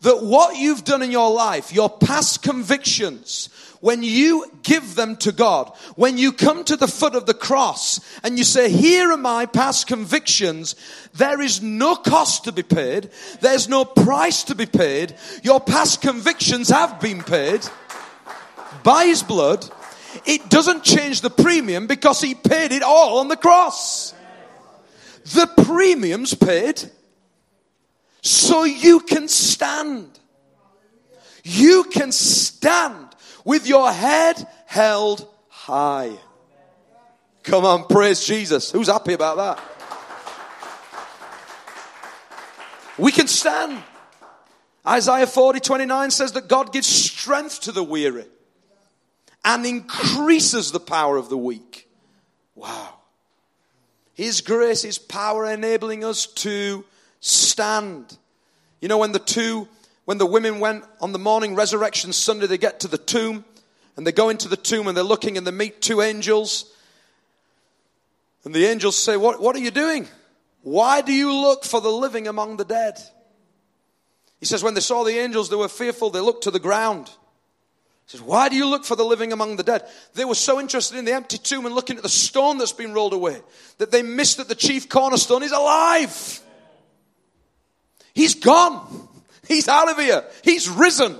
that 0.00 0.22
what 0.22 0.56
you've 0.56 0.84
done 0.84 1.02
in 1.02 1.10
your 1.10 1.30
life, 1.30 1.72
your 1.72 1.90
past 1.90 2.42
convictions, 2.42 3.50
when 3.80 4.02
you 4.02 4.50
give 4.62 4.94
them 4.94 5.16
to 5.16 5.32
God, 5.32 5.72
when 5.96 6.18
you 6.18 6.32
come 6.32 6.64
to 6.64 6.76
the 6.76 6.88
foot 6.88 7.14
of 7.14 7.26
the 7.26 7.34
cross 7.34 8.00
and 8.22 8.38
you 8.38 8.44
say, 8.44 8.70
here 8.70 9.10
are 9.10 9.16
my 9.16 9.46
past 9.46 9.86
convictions, 9.86 10.74
there 11.14 11.40
is 11.40 11.62
no 11.62 11.96
cost 11.96 12.44
to 12.44 12.52
be 12.52 12.62
paid. 12.62 13.10
There's 13.40 13.68
no 13.68 13.84
price 13.84 14.44
to 14.44 14.54
be 14.54 14.66
paid. 14.66 15.14
Your 15.42 15.60
past 15.60 16.02
convictions 16.02 16.68
have 16.68 17.00
been 17.00 17.22
paid 17.22 17.66
by 18.82 19.06
his 19.06 19.22
blood. 19.22 19.68
It 20.26 20.48
doesn't 20.50 20.84
change 20.84 21.20
the 21.20 21.30
premium 21.30 21.86
because 21.86 22.20
he 22.20 22.34
paid 22.34 22.72
it 22.72 22.82
all 22.82 23.18
on 23.18 23.28
the 23.28 23.36
cross. 23.36 24.14
The 25.24 25.46
premium's 25.64 26.34
paid 26.34 26.82
so 28.22 28.64
you 28.64 29.00
can 29.00 29.28
stand. 29.28 30.18
You 31.42 31.84
can 31.84 32.12
stand 32.12 33.08
with 33.44 33.66
your 33.66 33.90
head 33.90 34.46
held 34.66 35.26
high. 35.48 36.12
Come 37.42 37.64
on, 37.64 37.86
praise 37.86 38.24
Jesus. 38.24 38.70
Who's 38.70 38.88
happy 38.88 39.14
about 39.14 39.36
that? 39.36 39.60
We 42.98 43.12
can 43.12 43.28
stand. 43.28 43.82
Isaiah 44.86 45.26
40, 45.26 45.60
29 45.60 46.10
says 46.10 46.32
that 46.32 46.48
God 46.48 46.72
gives 46.72 46.86
strength 46.86 47.62
to 47.62 47.72
the 47.72 47.82
weary 47.82 48.26
and 49.44 49.64
increases 49.64 50.72
the 50.72 50.80
power 50.80 51.16
of 51.16 51.28
the 51.28 51.36
weak. 51.36 51.88
Wow. 52.54 52.94
His 54.14 54.40
grace, 54.40 54.82
His 54.82 54.98
power 54.98 55.50
enabling 55.50 56.04
us 56.04 56.26
to 56.26 56.84
stand. 57.20 58.16
You 58.80 58.88
know, 58.88 58.98
when 58.98 59.12
the 59.12 59.18
two, 59.18 59.68
when 60.04 60.18
the 60.18 60.26
women 60.26 60.60
went 60.60 60.84
on 61.00 61.12
the 61.12 61.18
morning 61.18 61.54
resurrection 61.54 62.12
Sunday, 62.12 62.46
they 62.46 62.58
get 62.58 62.80
to 62.80 62.88
the 62.88 62.98
tomb 62.98 63.44
and 63.96 64.06
they 64.06 64.12
go 64.12 64.28
into 64.28 64.48
the 64.48 64.56
tomb 64.56 64.88
and 64.88 64.96
they're 64.96 65.04
looking 65.04 65.36
and 65.36 65.46
they 65.46 65.50
meet 65.50 65.80
two 65.80 66.00
angels. 66.00 66.74
And 68.44 68.54
the 68.54 68.66
angels 68.66 68.96
say, 68.96 69.16
What, 69.16 69.40
what 69.40 69.56
are 69.56 69.60
you 69.60 69.70
doing? 69.70 70.08
Why 70.62 71.00
do 71.00 71.12
you 71.12 71.32
look 71.32 71.64
for 71.64 71.80
the 71.80 71.90
living 71.90 72.28
among 72.28 72.56
the 72.56 72.64
dead? 72.64 72.98
He 74.38 74.46
says, 74.46 74.62
When 74.62 74.74
they 74.74 74.80
saw 74.80 75.04
the 75.04 75.18
angels, 75.18 75.50
they 75.50 75.56
were 75.56 75.68
fearful. 75.68 76.10
They 76.10 76.20
looked 76.20 76.44
to 76.44 76.50
the 76.50 76.58
ground. 76.58 77.10
Says, 78.10 78.22
Why 78.22 78.48
do 78.48 78.56
you 78.56 78.66
look 78.66 78.84
for 78.84 78.96
the 78.96 79.04
living 79.04 79.32
among 79.32 79.54
the 79.54 79.62
dead? 79.62 79.88
They 80.14 80.24
were 80.24 80.34
so 80.34 80.58
interested 80.58 80.98
in 80.98 81.04
the 81.04 81.12
empty 81.12 81.38
tomb 81.38 81.64
and 81.64 81.72
looking 81.72 81.96
at 81.96 82.02
the 82.02 82.08
stone 82.08 82.58
that's 82.58 82.72
been 82.72 82.92
rolled 82.92 83.12
away 83.12 83.40
that 83.78 83.92
they 83.92 84.02
missed 84.02 84.38
that 84.38 84.48
the 84.48 84.56
chief 84.56 84.88
cornerstone 84.88 85.44
is 85.44 85.52
alive. 85.52 86.40
He's 88.12 88.34
gone. 88.34 89.08
He's 89.46 89.68
out 89.68 89.88
of 89.88 89.96
here. 89.96 90.24
He's 90.42 90.68
risen. 90.68 91.16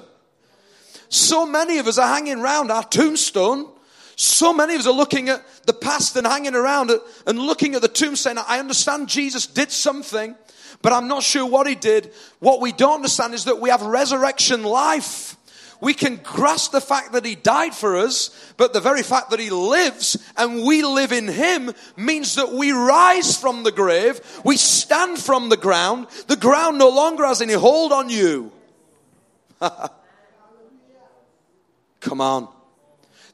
So 1.09 1.46
many 1.46 1.79
of 1.79 1.87
us 1.87 1.96
are 1.96 2.12
hanging 2.12 2.40
around 2.40 2.72
our 2.72 2.83
tombstone. 2.83 3.70
So 4.16 4.53
many 4.53 4.74
of 4.74 4.81
us 4.81 4.88
are 4.88 4.92
looking 4.92 5.29
at 5.29 5.44
the 5.66 5.72
past 5.72 6.16
and 6.16 6.26
hanging 6.26 6.57
around 6.57 6.90
and 7.24 7.38
looking 7.38 7.76
at 7.76 7.83
the 7.83 7.88
tomb 7.88 8.16
saying, 8.16 8.38
I 8.48 8.59
understand 8.59 9.09
Jesus 9.09 9.46
did 9.46 9.70
something, 9.70 10.35
but 10.83 10.92
I'm 10.92 11.07
not 11.07 11.22
sure 11.22 11.46
what 11.46 11.68
he 11.68 11.76
did. 11.76 12.12
What 12.40 12.61
we 12.61 12.72
don't 12.72 12.96
understand 12.96 13.35
is 13.35 13.44
that 13.44 13.61
we 13.61 13.70
have 13.70 13.81
resurrection 13.81 14.64
life. 14.64 15.37
We 15.81 15.95
can 15.95 16.16
grasp 16.16 16.73
the 16.73 16.81
fact 16.81 17.12
that 17.12 17.25
he 17.25 17.35
died 17.35 17.75
for 17.75 17.97
us, 17.97 18.31
but 18.59 18.75
the 18.75 18.81
very 18.81 19.03
fact 19.03 19.31
that 19.31 19.40
he 19.40 19.49
lives 19.49 20.19
and 20.37 20.64
we 20.64 20.83
live 20.83 21.11
in 21.11 21.27
him 21.27 21.73
means 21.97 22.35
that 22.35 22.53
we 22.53 22.73
rise 22.73 23.37
from 23.37 23.62
the 23.62 23.73
grave, 23.73 24.21
we 24.45 24.59
stand 24.59 25.19
from 25.19 25.49
the 25.49 25.57
ground, 25.57 26.07
the 26.27 26.37
ground 26.37 26.77
no 26.79 26.90
longer 26.90 27.25
has 27.25 27.40
any 27.40 27.55
hold 27.55 27.93
on 27.93 28.11
you. 28.11 28.53
Come 32.01 32.21
on. 32.21 32.49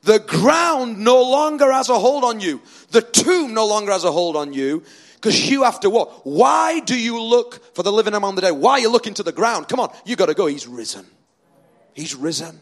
The 0.02 0.20
ground 0.20 0.98
no 0.98 1.22
longer 1.22 1.72
has 1.72 1.88
a 1.88 1.98
hold 1.98 2.22
on 2.22 2.38
you. 2.38 2.62
The 2.90 3.02
tomb 3.02 3.54
no 3.54 3.66
longer 3.66 3.90
has 3.90 4.04
a 4.04 4.12
hold 4.12 4.36
on 4.36 4.52
you. 4.52 4.84
Because 5.14 5.50
you 5.50 5.64
have 5.64 5.80
to 5.80 5.90
what? 5.90 6.24
Why 6.24 6.78
do 6.78 6.96
you 6.96 7.20
look 7.20 7.74
for 7.74 7.82
the 7.82 7.90
living 7.90 8.14
among 8.14 8.36
the 8.36 8.42
dead? 8.42 8.52
Why 8.52 8.72
are 8.72 8.78
you 8.78 8.90
looking 8.90 9.14
to 9.14 9.24
the 9.24 9.32
ground? 9.32 9.66
Come 9.66 9.80
on, 9.80 9.92
you 10.04 10.14
got 10.14 10.26
to 10.26 10.34
go. 10.34 10.46
He's 10.46 10.68
risen. 10.68 11.06
He's 11.96 12.14
risen. 12.14 12.60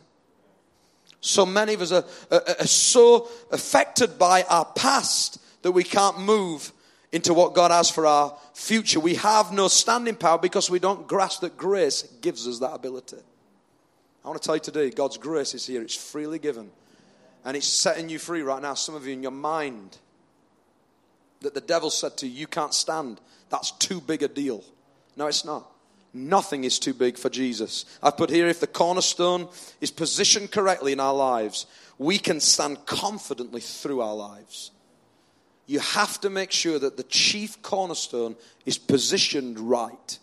So 1.20 1.44
many 1.44 1.74
of 1.74 1.82
us 1.82 1.90
are, 1.90 2.04
are, 2.30 2.42
are 2.60 2.66
so 2.66 3.28
affected 3.50 4.16
by 4.16 4.44
our 4.44 4.64
past 4.64 5.42
that 5.62 5.72
we 5.72 5.82
can't 5.82 6.20
move 6.20 6.72
into 7.10 7.34
what 7.34 7.52
God 7.52 7.72
has 7.72 7.90
for 7.90 8.06
our 8.06 8.36
future. 8.54 9.00
We 9.00 9.16
have 9.16 9.52
no 9.52 9.66
standing 9.66 10.14
power 10.14 10.38
because 10.38 10.70
we 10.70 10.78
don't 10.78 11.08
grasp 11.08 11.40
that 11.40 11.56
grace 11.56 12.02
gives 12.20 12.46
us 12.46 12.60
that 12.60 12.74
ability. 12.74 13.16
I 14.24 14.28
want 14.28 14.40
to 14.40 14.46
tell 14.46 14.54
you 14.54 14.60
today, 14.60 14.90
God's 14.90 15.18
grace 15.18 15.52
is 15.52 15.66
here. 15.66 15.82
It's 15.82 15.96
freely 15.96 16.38
given. 16.38 16.70
And 17.44 17.56
it's 17.56 17.66
setting 17.66 18.08
you 18.08 18.20
free 18.20 18.42
right 18.42 18.62
now. 18.62 18.74
Some 18.74 18.94
of 18.94 19.04
you 19.04 19.14
in 19.14 19.22
your 19.22 19.32
mind 19.32 19.98
that 21.40 21.54
the 21.54 21.60
devil 21.60 21.90
said 21.90 22.16
to 22.18 22.28
you, 22.28 22.34
you 22.34 22.46
can't 22.46 22.72
stand. 22.72 23.20
That's 23.50 23.72
too 23.72 24.00
big 24.00 24.22
a 24.22 24.28
deal. 24.28 24.62
No, 25.16 25.26
it's 25.26 25.44
not. 25.44 25.68
Nothing 26.14 26.62
is 26.62 26.78
too 26.78 26.94
big 26.94 27.18
for 27.18 27.28
Jesus. 27.28 27.84
I've 28.00 28.16
put 28.16 28.30
here 28.30 28.46
if 28.46 28.60
the 28.60 28.68
cornerstone 28.68 29.48
is 29.80 29.90
positioned 29.90 30.52
correctly 30.52 30.92
in 30.92 31.00
our 31.00 31.12
lives, 31.12 31.66
we 31.98 32.18
can 32.18 32.38
stand 32.38 32.86
confidently 32.86 33.60
through 33.60 34.00
our 34.00 34.14
lives. 34.14 34.70
You 35.66 35.80
have 35.80 36.20
to 36.20 36.30
make 36.30 36.52
sure 36.52 36.78
that 36.78 36.96
the 36.96 37.02
chief 37.02 37.60
cornerstone 37.62 38.36
is 38.64 38.78
positioned 38.78 39.58
right, 39.58 40.18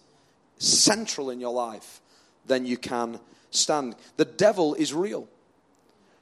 central 0.59 1.29
in 1.29 1.41
your 1.41 1.53
life. 1.53 1.99
Then 2.45 2.65
you 2.65 2.77
can 2.77 3.19
stand. 3.49 3.95
The 4.15 4.25
devil 4.25 4.75
is 4.75 4.93
real. 4.93 5.27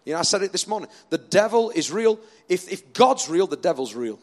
You 0.03 0.13
know, 0.13 0.19
I 0.19 0.23
said 0.23 0.41
it 0.41 0.51
this 0.51 0.67
morning. 0.67 0.89
The 1.11 1.19
devil 1.19 1.69
is 1.69 1.91
real. 1.91 2.19
If, 2.47 2.71
if 2.71 2.93
God's 2.93 3.29
real, 3.29 3.45
the 3.45 3.55
devil's 3.55 3.93
real. 3.93 4.19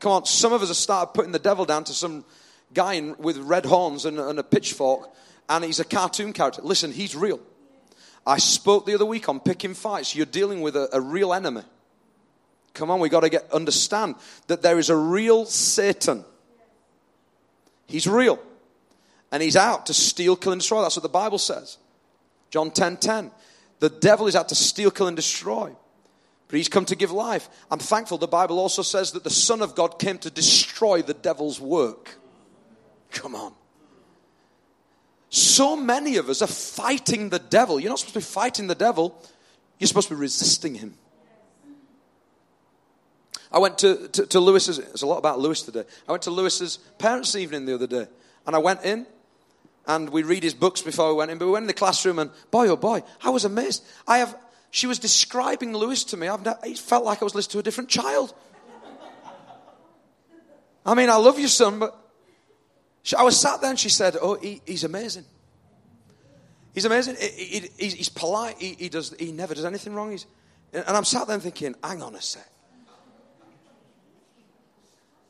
Come 0.00 0.12
on, 0.12 0.24
some 0.24 0.54
of 0.54 0.62
us 0.62 0.68
have 0.68 0.76
started 0.78 1.12
putting 1.12 1.32
the 1.32 1.38
devil 1.38 1.66
down 1.66 1.84
to 1.84 1.92
some 1.92 2.24
guy 2.74 2.94
in, 2.94 3.16
with 3.18 3.38
red 3.38 3.66
horns 3.66 4.04
and, 4.04 4.18
and 4.18 4.38
a 4.38 4.42
pitchfork, 4.42 5.10
and 5.48 5.64
he's 5.64 5.80
a 5.80 5.84
cartoon 5.84 6.32
character. 6.32 6.62
Listen, 6.62 6.92
he's 6.92 7.16
real. 7.16 7.40
I 8.26 8.38
spoke 8.38 8.86
the 8.86 8.94
other 8.94 9.06
week 9.06 9.28
on 9.28 9.40
picking 9.40 9.74
fights. 9.74 10.14
You're 10.14 10.26
dealing 10.26 10.60
with 10.62 10.76
a, 10.76 10.88
a 10.92 11.00
real 11.00 11.32
enemy. 11.32 11.62
Come 12.72 12.90
on, 12.90 12.98
we 12.98 13.08
got 13.08 13.20
to 13.20 13.28
get 13.28 13.50
understand 13.52 14.16
that 14.48 14.62
there 14.62 14.78
is 14.78 14.90
a 14.90 14.96
real 14.96 15.46
Satan. 15.46 16.24
He's 17.86 18.06
real, 18.06 18.40
and 19.30 19.42
he's 19.42 19.56
out 19.56 19.86
to 19.86 19.94
steal, 19.94 20.36
kill, 20.36 20.52
and 20.52 20.60
destroy. 20.60 20.82
That's 20.82 20.96
what 20.96 21.02
the 21.02 21.08
Bible 21.08 21.38
says. 21.38 21.78
John 22.50 22.70
10 22.70 22.96
10. 22.98 23.30
The 23.80 23.90
devil 23.90 24.26
is 24.26 24.36
out 24.36 24.48
to 24.48 24.54
steal, 24.54 24.90
kill, 24.90 25.08
and 25.08 25.16
destroy. 25.16 25.70
But 26.48 26.56
he's 26.56 26.68
come 26.68 26.84
to 26.86 26.96
give 26.96 27.10
life. 27.10 27.48
I'm 27.70 27.78
thankful 27.78 28.18
the 28.18 28.26
Bible 28.26 28.58
also 28.58 28.82
says 28.82 29.12
that 29.12 29.24
the 29.24 29.30
Son 29.30 29.60
of 29.62 29.74
God 29.74 29.98
came 29.98 30.18
to 30.18 30.30
destroy 30.30 31.02
the 31.02 31.14
devil's 31.14 31.60
work. 31.60 32.16
Come 33.14 33.34
on. 33.34 33.54
So 35.30 35.76
many 35.76 36.16
of 36.16 36.28
us 36.28 36.42
are 36.42 36.46
fighting 36.46 37.30
the 37.30 37.38
devil. 37.38 37.80
You're 37.80 37.88
not 37.88 37.98
supposed 37.98 38.14
to 38.14 38.20
be 38.20 38.24
fighting 38.24 38.66
the 38.66 38.74
devil, 38.74 39.18
you're 39.78 39.88
supposed 39.88 40.08
to 40.08 40.14
be 40.14 40.20
resisting 40.20 40.74
him. 40.74 40.94
I 43.50 43.58
went 43.58 43.78
to, 43.78 44.08
to, 44.08 44.26
to 44.26 44.40
Lewis's, 44.40 44.78
it's 44.78 45.02
a 45.02 45.06
lot 45.06 45.18
about 45.18 45.38
Lewis 45.38 45.62
today. 45.62 45.84
I 46.08 46.12
went 46.12 46.24
to 46.24 46.30
Lewis's 46.30 46.78
parents' 46.98 47.36
evening 47.36 47.66
the 47.66 47.74
other 47.74 47.86
day, 47.86 48.06
and 48.46 48.56
I 48.56 48.58
went 48.58 48.84
in, 48.84 49.06
and 49.86 50.10
we 50.10 50.24
read 50.24 50.42
his 50.42 50.54
books 50.54 50.82
before 50.82 51.08
we 51.08 51.14
went 51.14 51.30
in, 51.30 51.38
but 51.38 51.46
we 51.46 51.52
went 51.52 51.62
in 51.64 51.68
the 51.68 51.72
classroom, 51.72 52.18
and 52.18 52.30
boy, 52.50 52.68
oh 52.68 52.76
boy, 52.76 53.02
I 53.22 53.30
was 53.30 53.44
amazed. 53.44 53.84
I 54.08 54.18
have, 54.18 54.36
she 54.70 54.88
was 54.88 54.98
describing 54.98 55.72
Lewis 55.72 56.02
to 56.04 56.16
me. 56.16 56.26
I've, 56.26 56.44
it 56.64 56.78
felt 56.78 57.04
like 57.04 57.22
I 57.22 57.24
was 57.24 57.34
listening 57.34 57.52
to 57.52 57.58
a 57.60 57.62
different 57.62 57.90
child. 57.90 58.34
I 60.84 60.94
mean, 60.94 61.08
I 61.08 61.16
love 61.16 61.38
you, 61.38 61.48
son, 61.48 61.78
but 61.78 62.03
she, 63.04 63.14
I 63.16 63.22
was 63.22 63.38
sat 63.38 63.60
there 63.60 63.68
and 63.68 63.78
she 63.78 63.90
said, 63.90 64.16
Oh, 64.20 64.34
he, 64.34 64.62
he's 64.64 64.82
amazing. 64.82 65.26
He's 66.72 66.86
amazing. 66.86 67.16
He, 67.20 67.68
he, 67.78 67.88
he's 67.88 68.08
polite. 68.08 68.56
He, 68.58 68.88
does, 68.88 69.14
he 69.18 69.30
never 69.30 69.54
does 69.54 69.66
anything 69.66 69.94
wrong. 69.94 70.10
He's, 70.10 70.26
and 70.72 70.88
I'm 70.88 71.04
sat 71.04 71.28
there 71.28 71.38
thinking, 71.38 71.74
Hang 71.84 72.02
on 72.02 72.14
a 72.14 72.22
sec. 72.22 72.48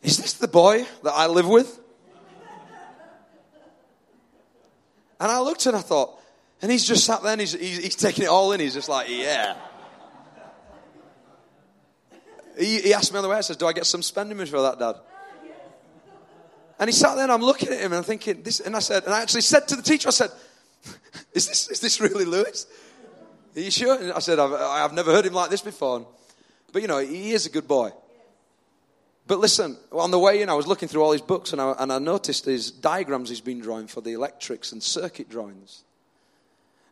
Is 0.02 0.18
this 0.18 0.34
the 0.34 0.46
boy 0.46 0.86
that 1.02 1.12
I 1.12 1.26
live 1.26 1.48
with? 1.48 1.80
And 5.18 5.32
I 5.32 5.40
looked 5.40 5.66
and 5.66 5.76
I 5.76 5.80
thought, 5.80 6.20
and 6.62 6.70
he's 6.70 6.86
just 6.86 7.04
sat 7.04 7.22
there 7.22 7.32
and 7.32 7.40
he's, 7.40 7.54
he's, 7.54 7.78
he's 7.78 7.96
taking 7.96 8.24
it 8.24 8.28
all 8.28 8.52
in. 8.52 8.60
He's 8.60 8.74
just 8.74 8.88
like, 8.88 9.08
yeah. 9.08 9.56
He, 12.56 12.80
he, 12.82 12.94
asked 12.94 13.12
me 13.12 13.18
on 13.18 13.24
the 13.24 13.28
way, 13.28 13.36
I 13.36 13.40
said, 13.40 13.58
Do 13.58 13.66
I 13.66 13.72
get 13.72 13.84
some 13.86 14.02
spending 14.02 14.36
money 14.36 14.48
for 14.48 14.62
that, 14.62 14.78
Dad? 14.78 14.94
And 16.78 16.88
he 16.88 16.92
sat 16.92 17.14
there 17.14 17.24
and 17.24 17.32
I'm 17.32 17.42
looking 17.42 17.68
at 17.68 17.78
him 17.78 17.86
and 17.86 17.96
I'm 17.96 18.02
thinking, 18.02 18.42
this, 18.42 18.60
and 18.60 18.74
I 18.74 18.80
said, 18.80 19.04
and 19.04 19.14
I 19.14 19.22
actually 19.22 19.42
said 19.42 19.68
to 19.68 19.76
the 19.76 19.82
teacher, 19.82 20.08
I 20.08 20.12
said, 20.12 20.30
Is 21.34 21.48
this, 21.48 21.70
is 21.70 21.80
this 21.80 22.00
really 22.00 22.24
Lewis? 22.24 22.66
Are 23.56 23.60
you 23.60 23.70
sure? 23.70 24.00
And 24.00 24.12
I 24.12 24.18
said, 24.18 24.38
I've, 24.38 24.52
I've 24.52 24.92
never 24.92 25.12
heard 25.12 25.26
him 25.26 25.32
like 25.32 25.50
this 25.50 25.62
before. 25.62 26.06
But 26.72 26.82
you 26.82 26.88
know, 26.88 26.98
he 26.98 27.32
is 27.32 27.46
a 27.46 27.50
good 27.50 27.68
boy. 27.68 27.90
But 29.26 29.38
listen, 29.38 29.76
on 29.90 30.10
the 30.10 30.18
way 30.18 30.42
in, 30.42 30.50
I 30.50 30.54
was 30.54 30.66
looking 30.66 30.88
through 30.88 31.02
all 31.02 31.12
his 31.12 31.22
books 31.22 31.52
and 31.52 31.60
I, 31.60 31.74
and 31.78 31.92
I 31.92 31.98
noticed 31.98 32.44
his 32.44 32.70
diagrams 32.70 33.30
he's 33.30 33.40
been 33.40 33.60
drawing 33.60 33.86
for 33.86 34.00
the 34.00 34.12
electrics 34.12 34.72
and 34.72 34.82
circuit 34.82 35.30
drawings. 35.30 35.82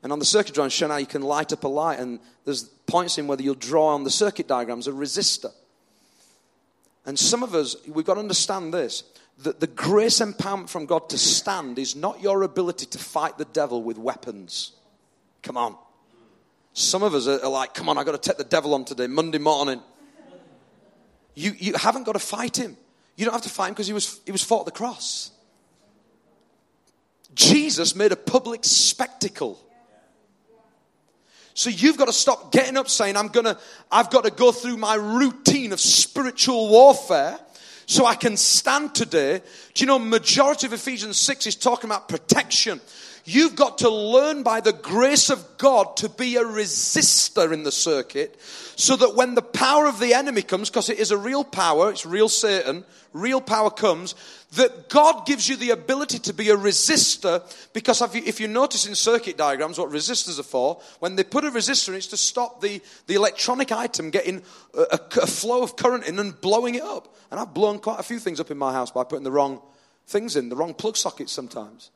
And 0.02 0.12
on 0.12 0.18
the 0.18 0.24
circuit 0.24 0.54
drawings, 0.54 0.72
show 0.72 0.88
how 0.88 0.96
you 0.96 1.06
can 1.06 1.22
light 1.22 1.52
up 1.52 1.62
a 1.62 1.68
light, 1.68 2.00
and 2.00 2.18
there's 2.44 2.64
points 2.64 3.18
in 3.18 3.28
whether 3.28 3.42
you'll 3.42 3.54
draw 3.54 3.88
on 3.88 4.02
the 4.02 4.10
circuit 4.10 4.48
diagrams 4.48 4.88
a 4.88 4.92
resistor. 4.92 5.52
And 7.06 7.16
some 7.18 7.42
of 7.42 7.54
us, 7.54 7.76
we've 7.86 8.04
got 8.04 8.14
to 8.14 8.20
understand 8.20 8.74
this 8.74 9.04
that 9.38 9.60
the 9.60 9.66
grace 9.66 10.20
empowerment 10.20 10.68
from 10.68 10.86
God 10.86 11.08
to 11.10 11.18
stand 11.18 11.78
is 11.78 11.96
not 11.96 12.20
your 12.20 12.42
ability 12.42 12.86
to 12.86 12.98
fight 12.98 13.38
the 13.38 13.44
devil 13.46 13.82
with 13.82 13.98
weapons. 13.98 14.72
Come 15.42 15.56
on. 15.56 15.76
Some 16.74 17.02
of 17.02 17.14
us 17.14 17.26
are 17.26 17.48
like, 17.48 17.74
come 17.74 17.88
on, 17.88 17.98
I've 17.98 18.06
got 18.06 18.20
to 18.20 18.30
take 18.30 18.38
the 18.38 18.44
devil 18.44 18.74
on 18.74 18.84
today, 18.84 19.06
Monday 19.06 19.38
morning. 19.38 19.80
You, 21.34 21.52
you 21.58 21.74
haven't 21.74 22.04
got 22.04 22.12
to 22.12 22.18
fight 22.18 22.56
him. 22.56 22.76
You 23.16 23.24
don't 23.24 23.34
have 23.34 23.42
to 23.42 23.48
fight 23.48 23.68
him 23.68 23.74
because 23.74 23.86
he 23.86 23.92
was, 23.92 24.20
he 24.24 24.32
was 24.32 24.42
fought 24.42 24.60
at 24.60 24.66
the 24.66 24.72
cross. 24.72 25.30
Jesus 27.34 27.94
made 27.94 28.12
a 28.12 28.16
public 28.16 28.64
spectacle. 28.64 29.58
So 31.54 31.68
you've 31.68 31.98
got 31.98 32.06
to 32.06 32.12
stop 32.12 32.52
getting 32.52 32.76
up 32.76 32.88
saying, 32.88 33.16
I'm 33.16 33.28
gonna, 33.28 33.58
I've 33.90 34.10
got 34.10 34.24
to 34.24 34.30
go 34.30 34.52
through 34.52 34.78
my 34.78 34.94
routine 34.94 35.72
of 35.72 35.80
spiritual 35.80 36.70
warfare 36.70 37.38
so 37.92 38.06
I 38.06 38.14
can 38.14 38.36
stand 38.36 38.94
today. 38.94 39.42
Do 39.74 39.82
you 39.82 39.86
know, 39.86 39.98
majority 39.98 40.66
of 40.66 40.72
Ephesians 40.72 41.18
6 41.18 41.46
is 41.46 41.56
talking 41.56 41.88
about 41.88 42.08
protection. 42.08 42.80
You've 43.24 43.54
got 43.54 43.78
to 43.78 43.88
learn 43.88 44.42
by 44.42 44.60
the 44.60 44.72
grace 44.72 45.30
of 45.30 45.46
God 45.56 45.96
to 45.98 46.08
be 46.08 46.36
a 46.36 46.42
resistor 46.42 47.52
in 47.52 47.62
the 47.62 47.70
circuit 47.70 48.36
so 48.74 48.96
that 48.96 49.14
when 49.14 49.36
the 49.36 49.42
power 49.42 49.86
of 49.86 50.00
the 50.00 50.14
enemy 50.14 50.42
comes, 50.42 50.70
because 50.70 50.88
it 50.88 50.98
is 50.98 51.12
a 51.12 51.16
real 51.16 51.44
power, 51.44 51.90
it's 51.90 52.04
real 52.04 52.28
Satan, 52.28 52.84
real 53.12 53.40
power 53.40 53.70
comes, 53.70 54.16
that 54.56 54.88
God 54.88 55.24
gives 55.24 55.48
you 55.48 55.54
the 55.54 55.70
ability 55.70 56.18
to 56.20 56.34
be 56.34 56.50
a 56.50 56.56
resistor 56.56 57.42
because 57.72 58.02
if 58.02 58.40
you, 58.40 58.48
notice 58.48 58.86
in 58.86 58.96
circuit 58.96 59.36
diagrams 59.36 59.78
what 59.78 59.90
resistors 59.90 60.40
are 60.40 60.44
for, 60.44 60.80
when 60.98 61.14
they 61.14 61.22
put 61.22 61.44
a 61.44 61.50
resistor 61.50 61.90
in, 61.90 61.94
it's 61.94 62.08
to 62.08 62.16
stop 62.16 62.60
the, 62.60 62.82
the 63.06 63.14
electronic 63.14 63.70
item 63.70 64.10
getting 64.10 64.42
a, 64.74 64.80
a, 64.80 65.00
a 65.22 65.26
flow 65.28 65.62
of 65.62 65.76
current 65.76 66.06
in 66.06 66.18
and 66.18 66.40
blowing 66.40 66.74
it 66.74 66.82
up. 66.82 67.14
And 67.30 67.38
I've 67.38 67.54
blown 67.54 67.78
quite 67.78 68.00
a 68.00 68.02
few 68.02 68.18
things 68.18 68.40
up 68.40 68.50
in 68.50 68.58
my 68.58 68.72
house 68.72 68.90
by 68.90 69.04
putting 69.04 69.24
the 69.24 69.30
wrong 69.30 69.62
things 70.08 70.34
in, 70.34 70.48
the 70.48 70.56
wrong 70.56 70.74
plug 70.74 70.96
sockets 70.96 71.30
sometimes. 71.30 71.92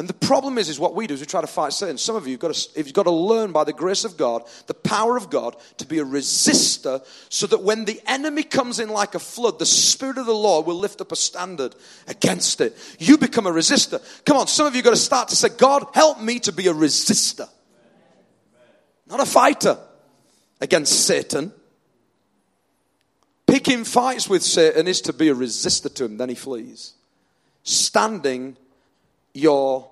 And 0.00 0.08
the 0.08 0.14
problem 0.14 0.56
is, 0.56 0.70
is 0.70 0.80
what 0.80 0.94
we 0.94 1.06
do 1.06 1.12
is 1.12 1.20
we 1.20 1.26
try 1.26 1.42
to 1.42 1.46
fight 1.46 1.74
Satan. 1.74 1.98
Some 1.98 2.16
of 2.16 2.26
you 2.26 2.32
have 2.32 2.40
got 2.40 2.54
to, 2.54 2.70
you've 2.74 2.94
got 2.94 3.02
to 3.02 3.10
learn 3.10 3.52
by 3.52 3.64
the 3.64 3.74
grace 3.74 4.06
of 4.06 4.16
God, 4.16 4.44
the 4.66 4.72
power 4.72 5.18
of 5.18 5.28
God, 5.28 5.56
to 5.76 5.86
be 5.86 5.98
a 5.98 6.04
resistor 6.06 7.04
so 7.28 7.46
that 7.48 7.62
when 7.62 7.84
the 7.84 8.00
enemy 8.06 8.42
comes 8.42 8.80
in 8.80 8.88
like 8.88 9.14
a 9.14 9.18
flood, 9.18 9.58
the 9.58 9.66
Spirit 9.66 10.16
of 10.16 10.24
the 10.24 10.32
Lord 10.32 10.64
will 10.64 10.76
lift 10.76 11.02
up 11.02 11.12
a 11.12 11.16
standard 11.16 11.74
against 12.08 12.62
it. 12.62 12.78
You 12.98 13.18
become 13.18 13.46
a 13.46 13.50
resistor. 13.50 14.00
Come 14.24 14.38
on, 14.38 14.46
some 14.46 14.64
of 14.64 14.72
you 14.72 14.78
have 14.78 14.86
got 14.86 14.90
to 14.92 14.96
start 14.96 15.28
to 15.28 15.36
say, 15.36 15.50
God, 15.50 15.84
help 15.92 16.18
me 16.18 16.38
to 16.38 16.52
be 16.52 16.68
a 16.68 16.72
resistor. 16.72 17.50
Not 19.06 19.20
a 19.20 19.26
fighter 19.26 19.76
against 20.62 21.04
Satan. 21.04 21.52
Picking 23.46 23.84
fights 23.84 24.30
with 24.30 24.42
Satan 24.42 24.88
is 24.88 25.02
to 25.02 25.12
be 25.12 25.28
a 25.28 25.34
resistor 25.34 25.94
to 25.96 26.06
him, 26.06 26.16
then 26.16 26.30
he 26.30 26.34
flees. 26.34 26.94
Standing 27.64 28.56
your 29.34 29.89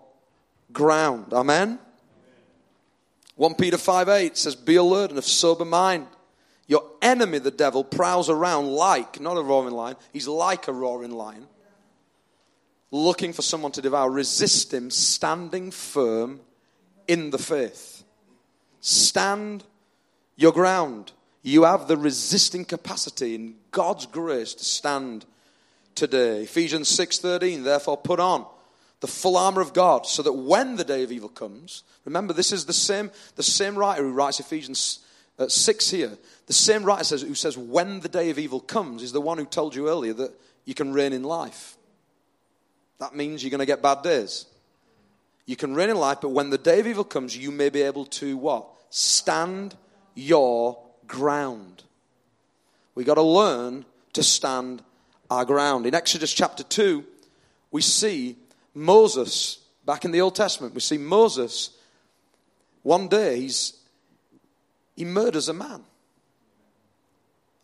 ground. 0.73 1.33
Amen? 1.33 1.79
1 3.37 3.55
Peter 3.55 3.79
5 3.79 4.09
8 4.09 4.37
says, 4.37 4.57
Be 4.57 4.77
alert 4.77 5.11
and 5.11 5.19
of 5.19 5.25
sober 5.25 5.65
mind. 5.65 6.07
Your 6.67 6.85
enemy, 7.01 7.39
the 7.39 7.51
devil, 7.51 7.83
prowls 7.83 8.29
around 8.29 8.67
like, 8.67 9.21
not 9.21 9.39
a 9.39 9.43
roaring 9.43 9.75
lion, 9.75 9.97
he's 10.13 10.29
like 10.29 10.69
a 10.69 10.73
roaring 10.73 11.13
lion, 11.13 11.47
looking 12.91 13.33
for 13.33 13.43
someone 13.43 13.73
to 13.73 13.83
devour. 13.83 14.11
Resist 14.11 14.75
him, 14.75 14.91
standing 14.91 15.71
firm 15.71 16.41
in 17.07 17.31
the 17.31 17.39
faith. 17.39 18.05
Stand 18.81 19.65
your 20.37 20.53
ground. 20.53 21.13
You 21.43 21.63
have 21.63 21.89
the 21.89 21.97
resisting 21.97 22.65
capacity 22.65 23.35
in 23.35 23.55
God's 23.71 24.07
grace 24.07 24.53
to 24.55 24.65
stand 24.65 25.25
today. 25.95 26.43
Ephesians 26.43 26.89
6:13 26.89 27.65
therefore 27.65 27.97
put 27.97 28.21
on 28.21 28.47
the 29.01 29.07
full 29.07 29.37
armor 29.37 29.61
of 29.61 29.73
God, 29.73 30.07
so 30.07 30.23
that 30.23 30.33
when 30.33 30.77
the 30.77 30.85
day 30.85 31.03
of 31.03 31.13
evil 31.13 31.29
comes, 31.29 31.85
remember 32.05 32.33
this 32.33 32.53
is 32.53 32.67
the 32.67 32.73
same, 32.73 33.11
the 33.37 33.43
same 33.43 33.77
writer 33.77 34.03
who 34.03 34.13
writes 34.13 34.41
Ephesians 34.41 35.01
uh, 35.39 35.49
6 35.49 35.91
here. 35.91 36.19
The 36.47 36.53
same 36.53 36.83
writer 36.85 37.05
says, 37.05 37.23
who 37.23 37.35
says, 37.35 37.57
when 37.57 38.01
the 38.01 38.09
day 38.09 38.31
of 38.31 38.39
evil 38.39 38.61
comes, 38.61 39.03
is 39.03 39.13
the 39.13 39.21
one 39.21 39.39
who 39.39 39.45
told 39.45 39.75
you 39.75 39.89
earlier 39.89 40.13
that 40.15 40.33
you 40.65 40.75
can 40.75 40.93
reign 40.93 41.13
in 41.13 41.23
life. 41.23 41.77
That 42.99 43.15
means 43.15 43.43
you're 43.43 43.51
going 43.51 43.61
to 43.61 43.67
get 43.67 43.83
bad 43.83 44.03
days. 44.03 44.47
You 45.47 45.57
can 45.57 45.75
reign 45.75 45.91
in 45.91 45.97
life, 45.97 46.19
but 46.21 46.31
when 46.31 46.51
the 46.51 46.59
day 46.59 46.81
of 46.81 46.87
evil 46.87 47.05
comes, 47.05 47.37
you 47.37 47.51
may 47.51 47.71
be 47.71 47.83
able 47.83 48.05
to 48.07 48.37
what? 48.37 48.67
Stand 48.91 49.77
your 50.15 50.79
ground. 51.07 51.85
We 52.95 53.05
got 53.05 53.15
to 53.15 53.23
learn 53.23 53.85
to 54.15 54.23
stand 54.23 54.83
our 55.31 55.45
ground. 55.45 55.87
In 55.87 55.95
Exodus 55.95 56.33
chapter 56.33 56.65
2, 56.65 57.05
we 57.71 57.81
see 57.81 58.37
Moses, 58.79 59.59
back 59.85 60.05
in 60.05 60.13
the 60.13 60.21
Old 60.21 60.35
Testament, 60.35 60.75
we 60.75 60.81
see 60.81 60.99
Moses, 60.99 61.71
one 62.83 63.09
day 63.09 63.41
he's, 63.41 63.75
he 64.97 65.05
murders 65.05 65.49
a 65.49 65.53
man. 65.53 65.83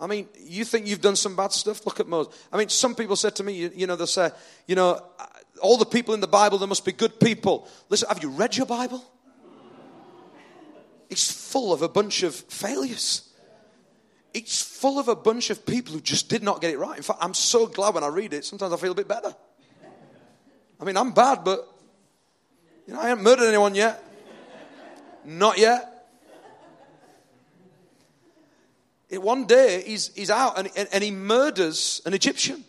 I 0.01 0.09
mean, 0.09 0.29
you 0.45 0.65
think 0.65 0.87
you've 0.87 1.01
done 1.01 1.17
some 1.17 1.37
bad 1.37 1.53
stuff? 1.53 1.87
Look 1.87 2.01
at 2.01 2.09
Moses. 2.09 2.35
I 2.53 2.59
mean, 2.59 2.69
some 2.69 2.95
people 2.95 3.15
said 3.15 3.37
to 3.37 3.45
me, 3.45 3.55
you, 3.55 3.71
you 3.75 3.87
know, 3.87 3.95
they'll 3.97 4.07
say, 4.07 4.31
you 4.67 4.75
know, 4.75 5.01
all 5.62 5.79
the 5.79 5.87
people 5.87 6.15
in 6.15 6.21
the 6.21 6.27
Bible, 6.27 6.59
there 6.59 6.69
must 6.69 6.85
be 6.85 6.93
good 6.93 7.21
people. 7.21 7.69
Listen, 7.89 8.09
have 8.09 8.23
you 8.23 8.31
read 8.31 8.57
your 8.57 8.67
Bible? 8.67 9.03
It's 11.09 11.31
full 11.31 11.73
of 11.73 11.83
a 11.83 11.89
bunch 11.89 12.25
of 12.25 12.35
failures. 12.35 13.31
It's 14.35 14.61
full 14.61 14.99
of 14.99 15.07
a 15.07 15.15
bunch 15.15 15.51
of 15.51 15.65
people 15.65 15.95
who 15.95 16.01
just 16.01 16.29
did 16.29 16.43
not 16.43 16.61
get 16.61 16.73
it 16.73 16.79
right. 16.79 16.97
In 16.97 17.05
fact, 17.05 17.21
I'm 17.23 17.35
so 17.35 17.69
glad 17.69 17.95
when 17.95 18.03
I 18.03 18.09
read 18.09 18.33
it, 18.33 18.45
sometimes 18.45 18.73
I 18.73 18.77
feel 18.77 18.91
a 18.91 18.97
bit 18.97 19.07
better. 19.07 19.35
I 20.85 20.87
mean, 20.87 20.99
I'm 20.99 21.12
bad, 21.12 21.45
but 21.45 21.66
you 22.87 22.93
know, 22.93 23.01
I 23.01 23.09
haven't 23.09 23.24
murdered 23.24 23.49
anyone 23.49 23.74
yet. 23.74 24.05
Not 25.24 25.57
yet. 25.57 26.07
It, 29.09 29.22
one 29.22 29.47
day 29.47 29.82
he's, 29.87 30.14
he's 30.14 30.28
out 30.28 30.59
and, 30.59 30.68
and, 30.76 30.87
and 30.93 31.03
he 31.03 31.11
murders 31.11 32.03
an 32.05 32.12
Egyptian. 32.12 32.57
Do 32.57 32.64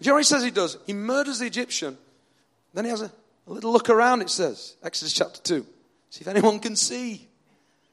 you 0.00 0.08
know 0.08 0.14
what 0.14 0.20
he 0.20 0.24
says 0.24 0.42
he 0.42 0.50
does? 0.50 0.76
He 0.86 0.92
murders 0.92 1.38
the 1.38 1.46
Egyptian. 1.46 1.96
Then 2.74 2.84
he 2.84 2.90
has 2.90 3.02
a, 3.02 3.12
a 3.46 3.52
little 3.52 3.72
look 3.72 3.90
around, 3.90 4.22
it 4.22 4.30
says. 4.30 4.74
Exodus 4.82 5.12
chapter 5.12 5.40
2. 5.40 5.64
See 6.10 6.22
if 6.22 6.26
anyone 6.26 6.58
can 6.58 6.74
see. 6.74 7.28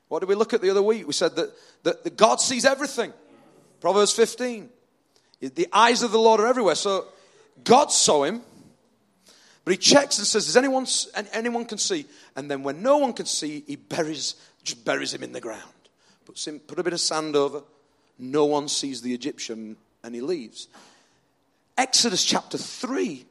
What 0.08 0.22
did 0.22 0.30
we 0.30 0.36
look 0.36 0.56
at 0.56 0.62
the 0.62 0.72
other 0.72 0.82
week? 0.82 1.06
We 1.06 1.14
said 1.14 1.36
that, 1.36 1.52
that, 1.84 2.04
that 2.06 2.18
God 2.18 2.42
sees 2.42 2.66
everything. 2.66 3.14
Proverbs 3.82 4.14
15. 4.14 4.68
The 5.42 5.68
eyes 5.72 6.02
of 6.02 6.12
the 6.12 6.18
Lord 6.18 6.40
are 6.40 6.48
everywhere. 6.48 6.74
So 6.74 7.06
God 7.64 7.92
saw 7.92 8.24
him, 8.24 8.42
But 9.68 9.72
he 9.72 9.78
checks 9.80 10.18
and 10.18 10.26
says, 10.26 10.46
Does 10.46 10.56
anyone, 10.56 10.88
anyone 11.34 11.66
can 11.66 11.78
see? 11.78 12.06
And 12.38 12.50
then 12.50 12.64
when 12.64 12.82
no 12.82 13.00
one 13.00 13.12
can 13.12 13.26
see, 13.26 13.66
he 13.68 13.76
buries, 13.76 14.36
just 14.64 14.86
buries 14.86 15.14
him 15.14 15.24
in 15.24 15.34
the 15.34 15.42
ground. 15.42 15.62
Puts 16.26 16.48
him, 16.48 16.60
put 16.60 16.80
a 16.80 16.84
bit 16.84 16.94
of 16.94 17.02
sand 17.02 17.36
over. 17.36 17.64
No 18.18 18.46
one 18.46 18.70
sees 18.70 19.02
the 19.02 19.14
Egyptian 19.14 19.76
and 20.06 20.16
he 20.16 20.22
leaves. 20.22 20.70
Exodus 21.78 22.24
chapter 22.24 22.58
3, 22.58 23.26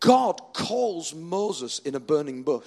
God 0.00 0.40
calls 0.54 1.14
Moses 1.14 1.78
in 1.80 1.94
a 1.94 2.00
burning 2.00 2.42
bush. 2.42 2.64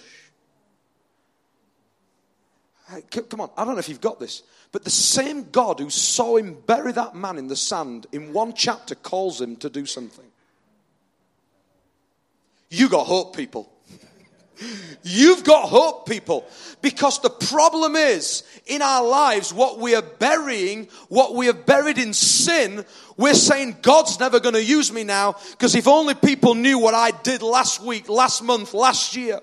Come 3.30 3.42
on, 3.42 3.50
I 3.58 3.66
don't 3.66 3.74
know 3.74 3.80
if 3.80 3.90
you've 3.90 4.00
got 4.00 4.20
this, 4.20 4.44
but 4.72 4.84
the 4.84 4.92
same 4.92 5.50
God 5.50 5.80
who 5.80 5.90
saw 5.90 6.38
him 6.38 6.62
bury 6.68 6.92
that 6.92 7.16
man 7.16 7.40
in 7.40 7.48
the 7.48 7.56
sand 7.56 8.06
in 8.12 8.34
one 8.34 8.54
chapter 8.54 8.94
calls 8.94 9.42
him 9.42 9.56
to 9.58 9.70
do 9.70 9.88
something. 9.88 10.26
You 12.70 12.90
got 12.90 13.06
hope, 13.06 13.36
people. 13.36 13.72
You've 15.04 15.44
got 15.44 15.70
hope, 15.70 16.08
people. 16.08 16.46
Because 16.82 17.22
the 17.22 17.30
problem 17.30 17.96
is, 17.96 18.44
in 18.66 18.82
our 18.82 19.06
lives, 19.08 19.54
what 19.54 19.80
we 19.80 19.96
are 19.96 20.02
burying, 20.02 20.88
what 21.10 21.36
we 21.36 21.46
have 21.46 21.66
buried 21.66 21.98
in 21.98 22.14
sin, 22.14 22.84
we're 23.16 23.34
saying, 23.34 23.78
God's 23.82 24.20
never 24.20 24.40
going 24.40 24.56
to 24.56 24.64
use 24.64 24.92
me 24.92 25.04
now, 25.04 25.36
because 25.52 25.76
if 25.76 25.88
only 25.88 26.14
people 26.14 26.56
knew 26.56 26.80
what 26.80 26.94
I 26.94 27.12
did 27.12 27.42
last 27.42 27.82
week, 27.82 28.10
last 28.10 28.44
month, 28.44 28.74
last 28.74 29.16
year. 29.16 29.40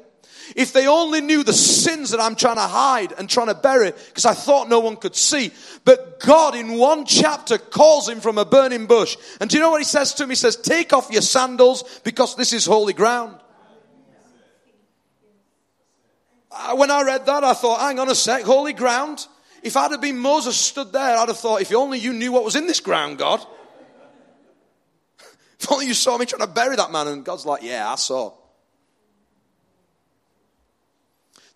If 0.54 0.72
they 0.72 0.86
only 0.86 1.20
knew 1.20 1.42
the 1.42 1.52
sins 1.52 2.10
that 2.10 2.20
I'm 2.20 2.36
trying 2.36 2.56
to 2.56 2.62
hide 2.62 3.12
and 3.12 3.28
trying 3.28 3.46
to 3.46 3.54
bury 3.54 3.92
because 3.92 4.26
I 4.26 4.34
thought 4.34 4.68
no 4.68 4.80
one 4.80 4.96
could 4.96 5.16
see. 5.16 5.52
But 5.84 6.20
God 6.20 6.54
in 6.54 6.72
one 6.72 7.06
chapter 7.06 7.58
calls 7.58 8.08
him 8.08 8.20
from 8.20 8.38
a 8.38 8.44
burning 8.44 8.86
bush. 8.86 9.16
And 9.40 9.48
do 9.48 9.56
you 9.56 9.62
know 9.62 9.70
what 9.70 9.80
he 9.80 9.84
says 9.84 10.14
to 10.14 10.24
him? 10.24 10.30
He 10.30 10.36
says, 10.36 10.56
take 10.56 10.92
off 10.92 11.10
your 11.10 11.22
sandals 11.22 12.00
because 12.04 12.36
this 12.36 12.52
is 12.52 12.66
holy 12.66 12.92
ground. 12.92 13.38
Uh, 16.50 16.76
when 16.76 16.90
I 16.90 17.02
read 17.02 17.26
that, 17.26 17.42
I 17.42 17.52
thought, 17.54 17.80
hang 17.80 17.98
on 17.98 18.08
a 18.08 18.14
sec, 18.14 18.42
holy 18.42 18.72
ground. 18.72 19.26
If 19.62 19.76
I'd 19.76 19.90
have 19.90 20.00
been 20.00 20.18
Moses 20.18 20.56
stood 20.56 20.92
there, 20.92 21.16
I'd 21.16 21.28
have 21.28 21.38
thought, 21.38 21.62
if 21.62 21.72
only 21.74 21.98
you 21.98 22.12
knew 22.12 22.30
what 22.30 22.44
was 22.44 22.54
in 22.54 22.66
this 22.66 22.80
ground, 22.80 23.18
God. 23.18 23.44
if 25.60 25.72
only 25.72 25.86
you 25.86 25.94
saw 25.94 26.16
me 26.16 26.26
trying 26.26 26.46
to 26.46 26.52
bury 26.52 26.76
that 26.76 26.92
man. 26.92 27.08
And 27.08 27.24
God's 27.24 27.44
like, 27.44 27.62
yeah, 27.62 27.90
I 27.90 27.96
saw. 27.96 28.34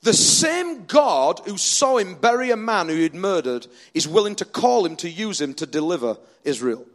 The 0.02 0.14
same 0.14 0.84
God 0.84 1.40
who 1.44 1.58
saw 1.58 1.98
him 1.98 2.14
bury 2.14 2.50
a 2.50 2.56
man 2.56 2.88
who 2.88 2.94
he'd 2.94 3.14
murdered 3.14 3.66
is 3.94 4.06
willing 4.06 4.36
to 4.36 4.44
call 4.44 4.86
him 4.86 4.96
to 4.96 5.10
use 5.10 5.40
him 5.40 5.54
to 5.54 5.66
deliver 5.66 6.16
Israel. 6.44 6.86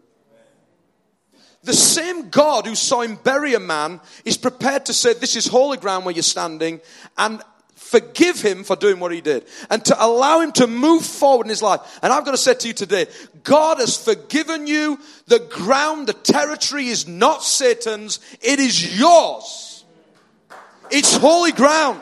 The 1.64 1.74
same 1.74 2.30
God 2.30 2.66
who 2.66 2.76
saw 2.76 3.02
him 3.02 3.16
bury 3.16 3.54
a 3.54 3.60
man 3.60 4.02
is 4.26 4.38
prepared 4.38 4.86
to 4.88 4.94
say, 4.94 5.14
This 5.14 5.36
is 5.36 5.48
holy 5.48 5.78
ground 5.78 6.06
where 6.06 6.14
you're 6.14 6.24
standing, 6.24 6.82
and 7.18 7.42
forgive 7.76 8.42
him 8.42 8.64
for 8.64 8.76
doing 8.76 9.00
what 9.00 9.12
he 9.12 9.22
did, 9.22 9.46
and 9.70 9.84
to 9.86 10.04
allow 10.04 10.40
him 10.40 10.52
to 10.54 10.68
move 10.68 11.06
forward 11.06 11.46
in 11.46 11.50
his 11.50 11.62
life. 11.62 12.00
And 12.02 12.12
I've 12.12 12.26
got 12.26 12.32
to 12.32 12.38
say 12.38 12.54
to 12.54 12.68
you 12.68 12.74
today, 12.74 13.08
God 13.44 13.80
has 13.80 14.02
forgiven 14.02 14.68
you. 14.68 15.00
The 15.28 15.40
ground, 15.40 16.08
the 16.08 16.14
territory 16.14 16.88
is 16.88 17.08
not 17.08 17.44
Satan's, 17.44 18.20
it 18.42 18.60
is 18.60 19.00
yours. 19.00 19.86
It's 20.90 21.16
holy 21.16 21.52
ground. 21.52 22.02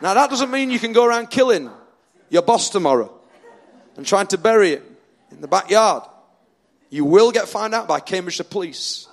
Now, 0.00 0.14
that 0.14 0.30
doesn't 0.30 0.50
mean 0.50 0.70
you 0.70 0.78
can 0.78 0.92
go 0.92 1.04
around 1.04 1.30
killing 1.30 1.70
your 2.30 2.42
boss 2.42 2.70
tomorrow 2.70 3.12
and 3.96 4.06
trying 4.06 4.28
to 4.28 4.38
bury 4.38 4.72
it 4.72 4.82
in 5.30 5.40
the 5.40 5.48
backyard. 5.48 6.04
You 6.90 7.04
will 7.04 7.32
get 7.32 7.48
found 7.48 7.74
out 7.74 7.88
by 7.88 8.00
Cambridgeshire 8.00 8.44
Police. 8.44 9.08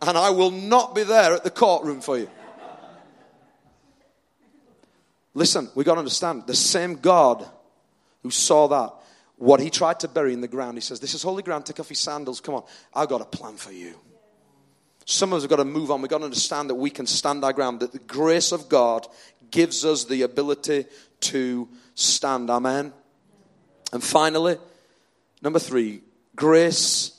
And 0.00 0.16
I 0.16 0.30
will 0.30 0.50
not 0.50 0.94
be 0.94 1.02
there 1.02 1.32
at 1.32 1.42
the 1.42 1.50
courtroom 1.50 2.00
for 2.00 2.18
you. 2.18 2.30
Listen, 5.34 5.68
we 5.74 5.84
got 5.84 5.94
to 5.94 6.00
understand 6.00 6.46
the 6.46 6.54
same 6.54 6.96
God 6.96 7.48
who 8.22 8.30
saw 8.30 8.68
that, 8.68 8.94
what 9.36 9.60
he 9.60 9.70
tried 9.70 10.00
to 10.00 10.08
bury 10.08 10.32
in 10.32 10.40
the 10.40 10.48
ground, 10.48 10.76
he 10.76 10.80
says, 10.80 10.98
This 10.98 11.14
is 11.14 11.22
holy 11.22 11.42
ground, 11.42 11.64
take 11.64 11.78
off 11.78 11.90
your 11.90 11.96
sandals. 11.96 12.40
Come 12.40 12.56
on, 12.56 12.64
I've 12.92 13.08
got 13.08 13.20
a 13.20 13.24
plan 13.24 13.56
for 13.56 13.72
you. 13.72 13.94
Some 15.04 15.32
of 15.32 15.38
us 15.38 15.44
have 15.44 15.50
got 15.50 15.56
to 15.56 15.64
move 15.64 15.90
on. 15.90 16.02
We've 16.02 16.10
got 16.10 16.18
to 16.18 16.24
understand 16.24 16.68
that 16.68 16.74
we 16.74 16.90
can 16.90 17.06
stand 17.06 17.44
our 17.44 17.52
ground, 17.52 17.80
that 17.80 17.92
the 17.92 17.98
grace 18.00 18.52
of 18.52 18.68
God 18.68 19.06
gives 19.50 19.84
us 19.84 20.04
the 20.04 20.22
ability 20.22 20.86
to 21.20 21.68
stand. 21.94 22.50
Amen. 22.50 22.92
And 23.92 24.02
finally, 24.02 24.58
number 25.42 25.58
three, 25.58 26.02
grace 26.36 27.18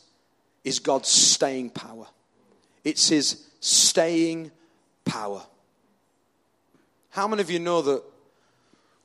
is 0.63 0.79
God's 0.79 1.09
staying 1.09 1.71
power. 1.71 2.07
It's 2.83 3.09
His 3.09 3.45
staying 3.59 4.51
power. 5.05 5.41
How 7.09 7.27
many 7.27 7.41
of 7.41 7.49
you 7.49 7.59
know 7.59 7.81
that 7.81 8.03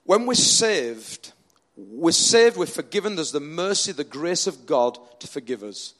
when 0.04 0.26
we're 0.26 0.34
saved, 0.34 1.32
we're 1.76 2.12
saved, 2.12 2.56
we're 2.56 2.66
forgiven, 2.66 3.16
there's 3.16 3.32
the 3.32 3.40
mercy, 3.40 3.92
the 3.92 4.04
grace 4.04 4.46
of 4.46 4.66
God 4.66 4.98
to 5.20 5.26
forgive 5.26 5.62
us. 5.62 5.94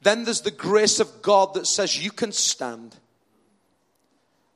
Then 0.00 0.24
there's 0.24 0.40
the 0.40 0.50
grace 0.50 1.00
of 1.00 1.22
God 1.22 1.54
that 1.54 1.66
says 1.66 2.02
you 2.02 2.10
can 2.10 2.32
stand. 2.32 2.96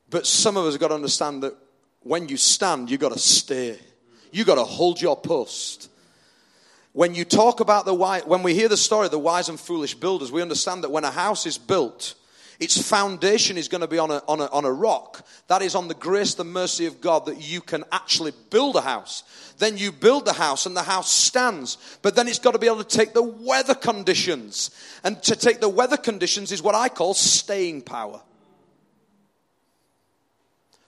But 0.09 0.27
some 0.27 0.57
of 0.57 0.65
us 0.65 0.75
have 0.75 0.81
got 0.81 0.89
to 0.89 0.95
understand 0.95 1.43
that 1.43 1.55
when 2.07 2.29
you 2.29 2.37
stand, 2.37 2.89
you've 2.89 3.01
got 3.01 3.13
to 3.13 3.19
stay. 3.19 3.79
You've 4.31 4.47
got 4.47 4.55
to 4.55 4.65
hold 4.65 5.01
your 5.01 5.17
post. 5.17 5.91
When 6.93 7.15
you 7.15 7.25
talk 7.25 7.61
about 7.61 7.85
the 7.85 7.95
wise, 7.95 8.25
when 8.25 8.43
we 8.43 8.55
hear 8.55 8.69
the 8.69 8.77
story 8.77 9.07
of 9.07 9.11
the 9.11 9.19
wise 9.19 9.49
and 9.49 9.59
foolish 9.59 9.95
builders, 9.95 10.31
we 10.31 10.41
understand 10.41 10.85
that 10.85 10.91
when 10.91 11.05
a 11.05 11.11
house 11.11 11.47
is 11.47 11.59
built, 11.59 12.15
its 12.61 12.81
foundation 12.81 13.59
is 13.59 13.69
going 13.69 13.81
to 13.81 13.89
be 13.89 13.99
on 13.99 14.11
a, 14.11 14.23
on, 14.29 14.41
a, 14.41 14.47
on 14.47 14.65
a 14.65 14.73
rock. 14.73 15.27
That 15.49 15.63
is 15.63 15.75
on 15.75 15.89
the 15.89 15.95
grace, 15.95 16.35
the 16.35 16.45
mercy 16.45 16.87
of 16.87 17.01
God 17.01 17.27
that 17.27 17.43
you 17.43 17.61
can 17.61 17.85
actually 17.91 18.33
build 18.51 18.77
a 18.77 18.81
house. 18.83 19.25
Then 19.59 19.77
you 19.77 19.91
build 19.91 20.27
the 20.27 20.33
house 20.33 20.65
and 20.65 20.77
the 20.77 20.83
house 20.85 21.13
stands. 21.13 21.99
But 22.03 22.15
then 22.15 22.29
it's 22.29 22.39
got 22.39 22.53
to 22.53 22.59
be 22.59 22.67
able 22.67 22.85
to 22.85 22.97
take 22.97 23.15
the 23.15 23.23
weather 23.23 23.75
conditions. 23.75 24.71
And 25.03 25.21
to 25.25 25.35
take 25.35 25.61
the 25.61 25.69
weather 25.69 25.97
conditions 25.97 26.53
is 26.53 26.63
what 26.63 26.77
I 26.77 26.89
call 26.89 27.15
staying 27.15 27.83
power. 27.83 28.23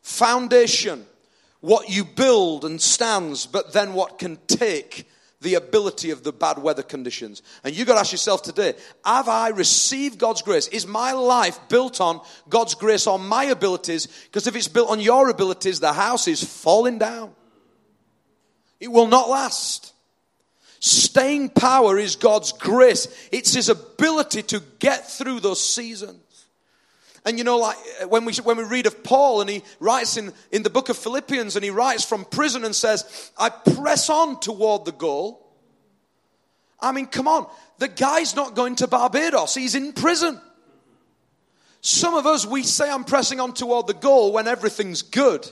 Foundation, 0.09 1.05
what 1.61 1.91
you 1.91 2.03
build 2.03 2.65
and 2.65 2.81
stands, 2.81 3.45
but 3.45 3.75
then 3.75 3.93
what 3.93 4.19
can 4.19 4.39
take 4.47 5.07
the 5.43 5.55
ability 5.55 6.11
of 6.11 6.25
the 6.25 6.33
bad 6.33 6.59
weather 6.59 6.83
conditions. 6.83 7.43
And 7.63 7.77
you 7.77 7.85
got 7.85 7.95
to 7.95 8.01
ask 8.01 8.11
yourself 8.11 8.43
today, 8.43 8.73
have 9.05 9.29
I 9.29 9.51
received 9.51 10.19
God's 10.19 10.41
grace? 10.41 10.67
Is 10.69 10.87
my 10.87 11.13
life 11.13 11.61
built 11.69 12.01
on 12.01 12.23
God's 12.49 12.75
grace 12.75 13.07
on 13.07 13.29
my 13.29 13.45
abilities? 13.45 14.09
Because 14.25 14.47
if 14.47 14.57
it's 14.57 14.67
built 14.67 14.89
on 14.89 14.99
your 14.99 15.29
abilities, 15.29 15.79
the 15.79 15.93
house 15.93 16.27
is 16.27 16.43
falling 16.43 16.99
down. 16.99 17.33
It 18.81 18.89
will 18.89 19.09
not 19.09 19.29
last. 19.29 19.93
Staying 20.81 21.51
power 21.51 21.99
is 21.99 22.17
God's 22.17 22.53
grace. 22.53 23.29
It's 23.31 23.53
His 23.53 23.69
ability 23.69 24.43
to 24.45 24.63
get 24.79 25.07
through 25.07 25.41
those 25.41 25.65
seasons. 25.65 26.23
And 27.25 27.39
you 27.39 27.45
know, 27.45 27.59
like 27.59 27.77
uh, 28.03 28.09
when 28.09 28.25
we, 28.25 28.35
when 28.35 28.57
we 28.57 28.65
read 28.65 28.87
of 28.87 29.03
Paul 29.03 29.41
and 29.41 29.51
he 29.51 29.63
writes 29.81 30.17
in, 30.17 30.33
in 30.53 30.63
the 30.63 30.71
book 30.71 30.89
of 30.89 30.97
Philippians 30.97 31.57
and 31.57 31.65
he 31.65 31.71
writes 31.71 32.05
from 32.05 32.25
prison 32.25 32.65
and 32.65 32.75
says, 32.75 33.33
I 33.37 33.51
press 33.51 34.09
on 34.09 34.41
toward 34.41 34.85
the 34.85 34.93
goal. 34.93 35.45
I 36.81 36.93
mean, 36.93 37.07
come 37.07 37.27
on. 37.27 37.47
The 37.79 37.89
guy's 37.89 38.37
not 38.37 38.55
going 38.55 38.77
to 38.77 38.87
Barbados. 38.87 39.55
He's 39.55 39.75
in 39.75 39.93
prison. 39.93 40.41
Some 41.81 42.15
of 42.15 42.27
us, 42.27 42.47
we 42.47 42.63
say 42.63 42.91
I'm 42.91 43.05
pressing 43.05 43.41
on 43.41 43.53
toward 43.53 43.87
the 43.87 43.95
goal 43.95 44.33
when 44.33 44.49
everything's 44.49 45.03
good. 45.03 45.51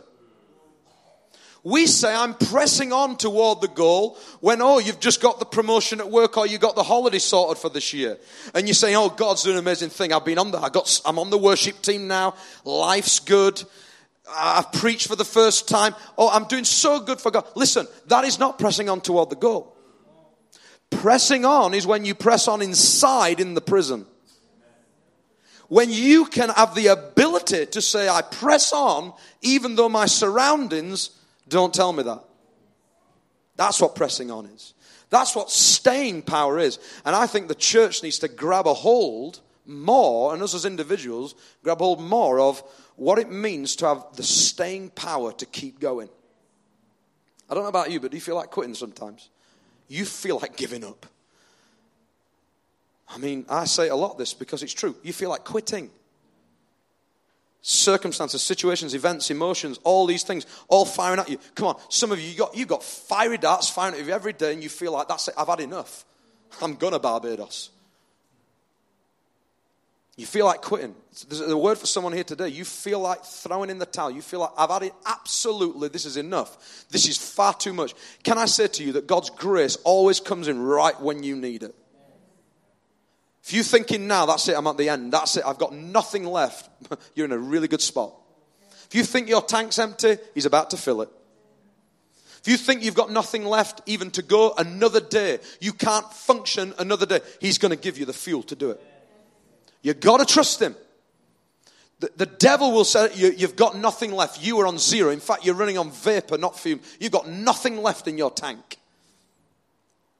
We 1.67 1.89
say, 1.89 2.15
I'm 2.15 2.35
pressing 2.35 2.93
on 2.93 3.17
toward 3.17 3.61
the 3.61 3.67
goal 3.67 4.17
when, 4.39 4.63
oh, 4.63 4.79
you've 4.79 5.01
just 5.01 5.21
got 5.21 5.41
the 5.41 5.45
promotion 5.45 5.99
at 5.99 6.09
work 6.09 6.37
or 6.37 6.47
you 6.47 6.59
got 6.59 6.77
the 6.77 6.85
holiday 6.85 7.19
sorted 7.19 7.61
for 7.61 7.69
this 7.69 7.93
year. 7.93 8.19
And 8.55 8.69
you 8.69 8.73
say, 8.73 8.95
oh, 8.95 9.09
God's 9.09 9.43
doing 9.43 9.57
an 9.57 9.65
amazing 9.65 9.89
thing. 9.89 10.13
I've 10.13 10.25
been 10.25 10.39
on 10.39 10.53
the, 10.53 10.59
I 10.59 10.69
got, 10.69 11.01
I'm 11.05 11.19
on 11.19 11.31
the 11.31 11.39
worship 11.39 11.83
team 11.83 12.07
now. 12.07 12.37
Life's 12.65 13.19
good. 13.19 13.61
I've 14.33 14.71
preached 14.75 15.09
for 15.09 15.17
the 15.17 15.25
first 15.25 15.69
time. 15.69 15.97
Oh, 16.17 16.31
I'm 16.31 16.45
doing 16.45 16.63
so 16.63 17.01
good 17.01 17.21
for 17.21 17.33
God. 17.33 17.49
Listen, 17.57 17.89
that 18.07 18.23
is 18.23 18.39
not 18.39 18.61
pressing 18.61 18.89
on 18.89 19.01
toward 19.01 19.31
the 19.31 19.35
goal. 19.35 19.77
Pressing 20.91 21.45
on 21.45 21.75
is 21.75 21.85
when 21.85 22.05
you 22.05 22.15
press 22.15 22.47
on 22.47 22.63
inside 22.63 23.41
in 23.41 23.55
the 23.55 23.61
prison. 23.61 24.07
When 25.67 25.91
you 25.91 26.27
can 26.27 26.51
have 26.51 26.77
the 26.77 26.87
ability 26.87 27.67
to 27.67 27.83
say, 27.83 28.09
I 28.09 28.23
press 28.23 28.73
on 28.73 29.15
even 29.43 29.75
though 29.75 29.89
my 29.89 30.07
surroundings 30.07 31.11
don't 31.49 31.73
tell 31.73 31.93
me 31.93 32.03
that. 32.03 32.25
That's 33.57 33.81
what 33.81 33.95
pressing 33.95 34.31
on 34.31 34.47
is. 34.47 34.75
That's 35.09 35.35
what 35.37 35.51
staying 35.51 36.23
power 36.23 36.59
is. 36.59 36.79
And 37.05 37.15
I 37.15 37.27
think 37.27 37.49
the 37.49 37.55
church 37.55 38.03
needs 38.03 38.19
to 38.21 38.29
grab 38.29 38.67
a 38.67 38.75
hold 38.75 39.41
more, 39.65 40.33
and 40.33 40.43
us 40.43 40.55
as 40.55 40.65
individuals, 40.65 41.35
grab 41.63 41.79
hold 41.79 42.01
more 42.01 42.41
of 42.41 42.63
what 42.97 43.19
it 43.19 43.31
means 43.31 43.77
to 43.77 43.87
have 43.87 44.05
the 44.15 44.23
staying 44.23 44.91
power 44.91 45.33
to 45.33 45.47
keep 45.47 45.81
going. 45.81 46.09
I 47.49 47.55
don't 47.55 47.63
know 47.63 47.69
about 47.69 47.91
you, 47.91 48.01
but 48.01 48.11
do 48.11 48.17
you 48.17 48.21
feel 48.21 48.35
like 48.35 48.51
quitting 48.51 48.75
sometimes? 48.75 49.29
You 49.89 50.05
feel 50.05 50.39
like 50.41 50.57
giving 50.57 50.85
up. 50.85 51.07
I 53.09 53.19
mean, 53.19 53.47
I 53.49 53.67
say 53.67 53.89
a 53.89 53.95
lot 53.95 54.19
this 54.19 54.35
because 54.35 54.63
it's 54.63 54.73
true. 54.73 54.97
You 55.03 55.13
feel 55.13 55.31
like 55.31 55.45
quitting. 55.45 55.91
Circumstances, 57.69 58.43
situations, 58.43 58.95
events, 58.95 59.29
emotions, 59.29 59.81
all 59.83 60.07
these 60.07 60.23
things, 60.23 60.47
all 60.69 60.85
firing 60.85 61.19
at 61.19 61.29
you. 61.29 61.37
Come 61.57 61.67
on, 61.67 61.77
some 61.89 62.13
of 62.13 62.21
you, 62.21 62.29
you 62.29 62.39
got, 62.39 62.57
you 62.57 62.65
got 62.65 62.85
fiery 62.85 63.39
darts 63.39 63.69
firing 63.69 63.99
at 63.99 64.07
you 64.07 64.13
every 64.13 64.33
day, 64.33 64.53
and 64.53 64.63
you 64.63 64.69
feel 64.69 64.93
like, 64.93 65.09
that's 65.09 65.27
it, 65.27 65.35
I've 65.37 65.49
had 65.49 65.59
enough. 65.59 66.05
I'm 66.63 66.77
to 66.77 66.99
Barbados. 67.01 67.71
You 70.17 70.27
feel 70.27 70.47
like 70.47 70.63
quitting. 70.63 70.95
There's 71.29 71.41
a 71.41 71.57
word 71.57 71.77
for 71.77 71.87
someone 71.87 72.13
here 72.13 72.25
today. 72.25 72.49
You 72.49 72.65
feel 72.65 73.01
like 73.01 73.25
throwing 73.25 73.69
in 73.69 73.79
the 73.79 73.85
towel. 73.85 74.13
You 74.13 74.23
feel 74.23 74.41
like, 74.41 74.53
I've 74.57 74.71
had 74.71 74.85
it 74.85 74.95
absolutely, 75.05 75.89
this 75.89 76.07
is 76.07 76.17
enough. 76.17 76.87
This 76.91 77.09
is 77.09 77.19
far 77.19 77.53
too 77.53 77.75
much. 77.75 77.95
Can 78.23 78.39
I 78.39 78.47
say 78.47 78.69
to 78.69 78.85
you 78.85 78.93
that 78.93 79.09
God's 79.09 79.31
grace 79.31 79.77
always 79.83 80.21
comes 80.21 80.47
in 80.47 80.63
right 80.63 80.99
when 81.01 81.25
you 81.25 81.35
need 81.35 81.65
it? 81.65 81.75
If 83.47 83.53
you're 83.53 83.63
thinking 83.63 84.09
now, 84.09 84.27
that's 84.27 84.49
it, 84.49 84.57
I'm 84.57 84.67
at 84.67 84.77
the 84.77 84.89
end, 84.89 85.13
that's 85.13 85.37
it, 85.37 85.45
I've 85.47 85.59
got 85.59 85.73
nothing 85.73 86.25
left, 86.25 86.69
you're 87.15 87.27
in 87.27 87.31
a 87.31 87.39
really 87.39 87.69
good 87.69 87.81
spot. 87.81 88.13
If 88.89 88.95
you 88.97 89.05
think 89.05 89.29
your 89.29 89.41
tank's 89.41 89.79
empty, 89.79 90.17
He's 90.35 90.47
about 90.47 90.71
to 90.71 90.77
fill 90.77 91.01
it. 91.03 91.09
If 92.41 92.49
you 92.49 92.57
think 92.57 92.83
you've 92.83 92.97
got 92.97 93.13
nothing 93.13 93.45
left 93.45 93.83
even 93.87 94.11
to 94.13 94.23
go 94.23 94.53
another 94.59 94.99
day, 94.99 95.39
you 95.61 95.73
can't 95.73 96.13
function 96.13 96.75
another 96.81 97.07
day, 97.07 97.21
He's 97.41 97.59
going 97.59 97.71
to 97.71 97.77
give 97.77 97.99
you 97.99 98.05
the 98.05 98.13
fuel 98.13 98.43
to 98.43 98.57
do 98.57 98.71
it. 98.71 98.81
You've 99.81 100.01
got 100.01 100.17
to 100.17 100.25
trust 100.25 100.61
Him. 100.61 100.75
The, 102.01 102.11
the 102.17 102.27
devil 102.27 102.73
will 102.73 102.85
say 102.85 103.15
you, 103.15 103.31
you've 103.31 103.55
got 103.55 103.77
nothing 103.77 104.11
left. 104.11 104.45
You 104.45 104.59
are 104.59 104.67
on 104.67 104.79
zero. 104.79 105.11
In 105.11 105.21
fact, 105.21 105.47
you're 105.47 105.55
running 105.55 105.79
on 105.79 105.93
vapor, 105.93 106.37
not 106.37 106.59
fume. 106.59 106.81
You've 106.99 107.13
got 107.13 107.29
nothing 107.29 107.81
left 107.81 108.09
in 108.09 108.19
your 108.19 108.33
tank. 108.33 108.79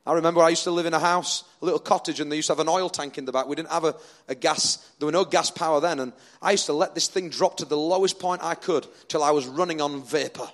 I 0.07 0.13
remember 0.13 0.41
I 0.41 0.51
used 0.51 0.63
to 0.65 0.71
live 0.71 0.87
in 0.87 0.95
a 0.95 1.01
house, 1.01 1.43
a 1.61 1.65
little 1.65 1.81
cottage, 1.81 2.21
and 2.21 2.31
they 2.31 2.37
used 2.37 2.47
to 2.47 2.53
have 2.53 2.61
an 2.61 2.69
oil 2.69 2.89
tank 2.89 3.19
in 3.19 3.25
the 3.25 3.33
back. 3.33 3.49
We 3.49 3.57
didn't 3.57 3.71
have 3.71 3.85
a, 3.85 3.97
a 4.29 4.37
gas, 4.37 4.77
there 4.99 5.07
were 5.07 5.13
no 5.13 5.25
gas 5.25 5.51
power 5.51 5.81
then, 5.81 5.99
and 5.99 6.13
I 6.41 6.53
used 6.53 6.67
to 6.67 6.73
let 6.73 6.95
this 6.95 7.09
thing 7.09 7.29
drop 7.29 7.57
to 7.57 7.65
the 7.65 7.77
lowest 7.77 8.21
point 8.21 8.43
I 8.45 8.55
could 8.55 8.87
till 9.09 9.25
I 9.25 9.33
was 9.33 9.49
running 9.49 9.81
on 9.81 10.03
vapor. 10.03 10.49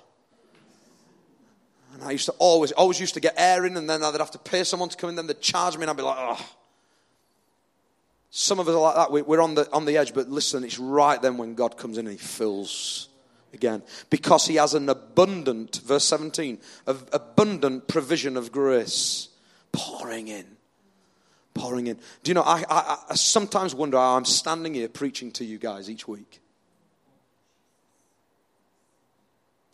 And 1.93 2.03
I 2.03 2.11
used 2.11 2.25
to 2.25 2.31
always, 2.39 2.71
always 2.71 2.99
used 2.99 3.13
to 3.13 3.19
get 3.19 3.35
air 3.37 3.63
in, 3.67 3.77
and 3.77 3.87
then 3.87 4.03
I'd 4.03 4.15
have 4.15 4.31
to 4.31 4.39
pay 4.39 4.63
someone 4.63 4.89
to 4.89 4.97
come 4.97 5.11
in, 5.11 5.15
then 5.15 5.27
they'd 5.27 5.39
charge 5.39 5.77
me, 5.77 5.83
and 5.83 5.91
I'd 5.91 5.97
be 5.97 6.03
like, 6.03 6.17
oh. 6.17 6.49
Some 8.31 8.59
of 8.59 8.67
us 8.67 8.73
are 8.73 8.81
like 8.81 8.95
that. 8.95 9.27
We're 9.27 9.41
on 9.41 9.53
the, 9.53 9.71
on 9.71 9.85
the 9.85 9.97
edge, 9.97 10.15
but 10.15 10.27
listen, 10.27 10.63
it's 10.63 10.79
right 10.79 11.21
then 11.21 11.37
when 11.37 11.53
God 11.53 11.77
comes 11.77 11.99
in 11.99 12.07
and 12.07 12.17
He 12.17 12.25
fills 12.25 13.07
again. 13.53 13.83
Because 14.09 14.47
He 14.47 14.55
has 14.55 14.73
an 14.73 14.89
abundant, 14.89 15.81
verse 15.85 16.05
17, 16.05 16.57
abundant 16.87 17.87
provision 17.87 18.35
of 18.35 18.51
grace 18.51 19.29
pouring 19.73 20.29
in. 20.29 20.45
Pouring 21.53 21.87
in. 21.87 21.97
Do 22.23 22.29
you 22.29 22.35
know, 22.35 22.41
I, 22.41 22.63
I, 22.69 22.97
I 23.09 23.15
sometimes 23.15 23.75
wonder 23.75 23.97
how 23.97 24.15
I'm 24.15 24.25
standing 24.25 24.73
here 24.73 24.87
preaching 24.87 25.31
to 25.33 25.45
you 25.45 25.57
guys 25.57 25.89
each 25.89 26.07
week. 26.07 26.39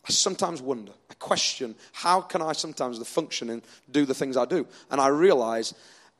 I 0.08 0.12
sometimes 0.12 0.60
wonder, 0.60 0.92
I 1.10 1.14
question, 1.14 1.76
how 1.92 2.20
can 2.20 2.42
I 2.42 2.52
sometimes 2.52 3.06
function 3.06 3.50
and 3.50 3.62
do 3.90 4.04
the 4.04 4.14
things 4.14 4.36
I 4.36 4.44
do? 4.44 4.66
And 4.90 5.00
I 5.00 5.08
realize 5.08 5.74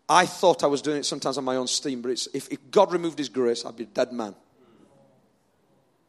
I 0.09 0.27
thought 0.27 0.63
I 0.63 0.67
was 0.67 0.83
doing 0.83 0.99
it 0.99 1.07
sometimes 1.07 1.39
on 1.39 1.45
my 1.45 1.57
own 1.57 1.67
steam, 1.67 2.03
but 2.03 2.11
if, 2.11 2.49
if 2.53 2.71
God 2.71 2.93
removed 2.93 3.19
His 3.19 3.29
grace, 3.29 3.65
I'd 3.65 3.77
be 3.77 3.85
a 3.85 3.87
dead 3.87 4.13
man. 4.13 4.35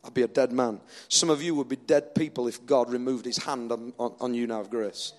I'd 0.04 0.14
be 0.14 0.24
a 0.24 0.28
dead 0.28 0.52
man. 0.52 0.80
Some 1.08 1.30
of 1.30 1.42
you 1.42 1.56
would 1.56 1.70
be 1.70 1.76
dead 1.76 2.16
people 2.16 2.48
if 2.48 2.66
God 2.66 2.92
removed 2.92 3.26
His 3.26 3.38
hand 3.38 3.72
on, 3.72 3.94
on, 4.00 4.14
on 4.20 4.34
you 4.34 4.48
now 4.48 4.62
of 4.62 4.70
grace. 4.70 5.14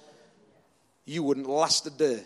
You 1.04 1.22
wouldn't 1.22 1.48
last 1.48 1.86
a 1.86 1.90
day. 1.90 2.24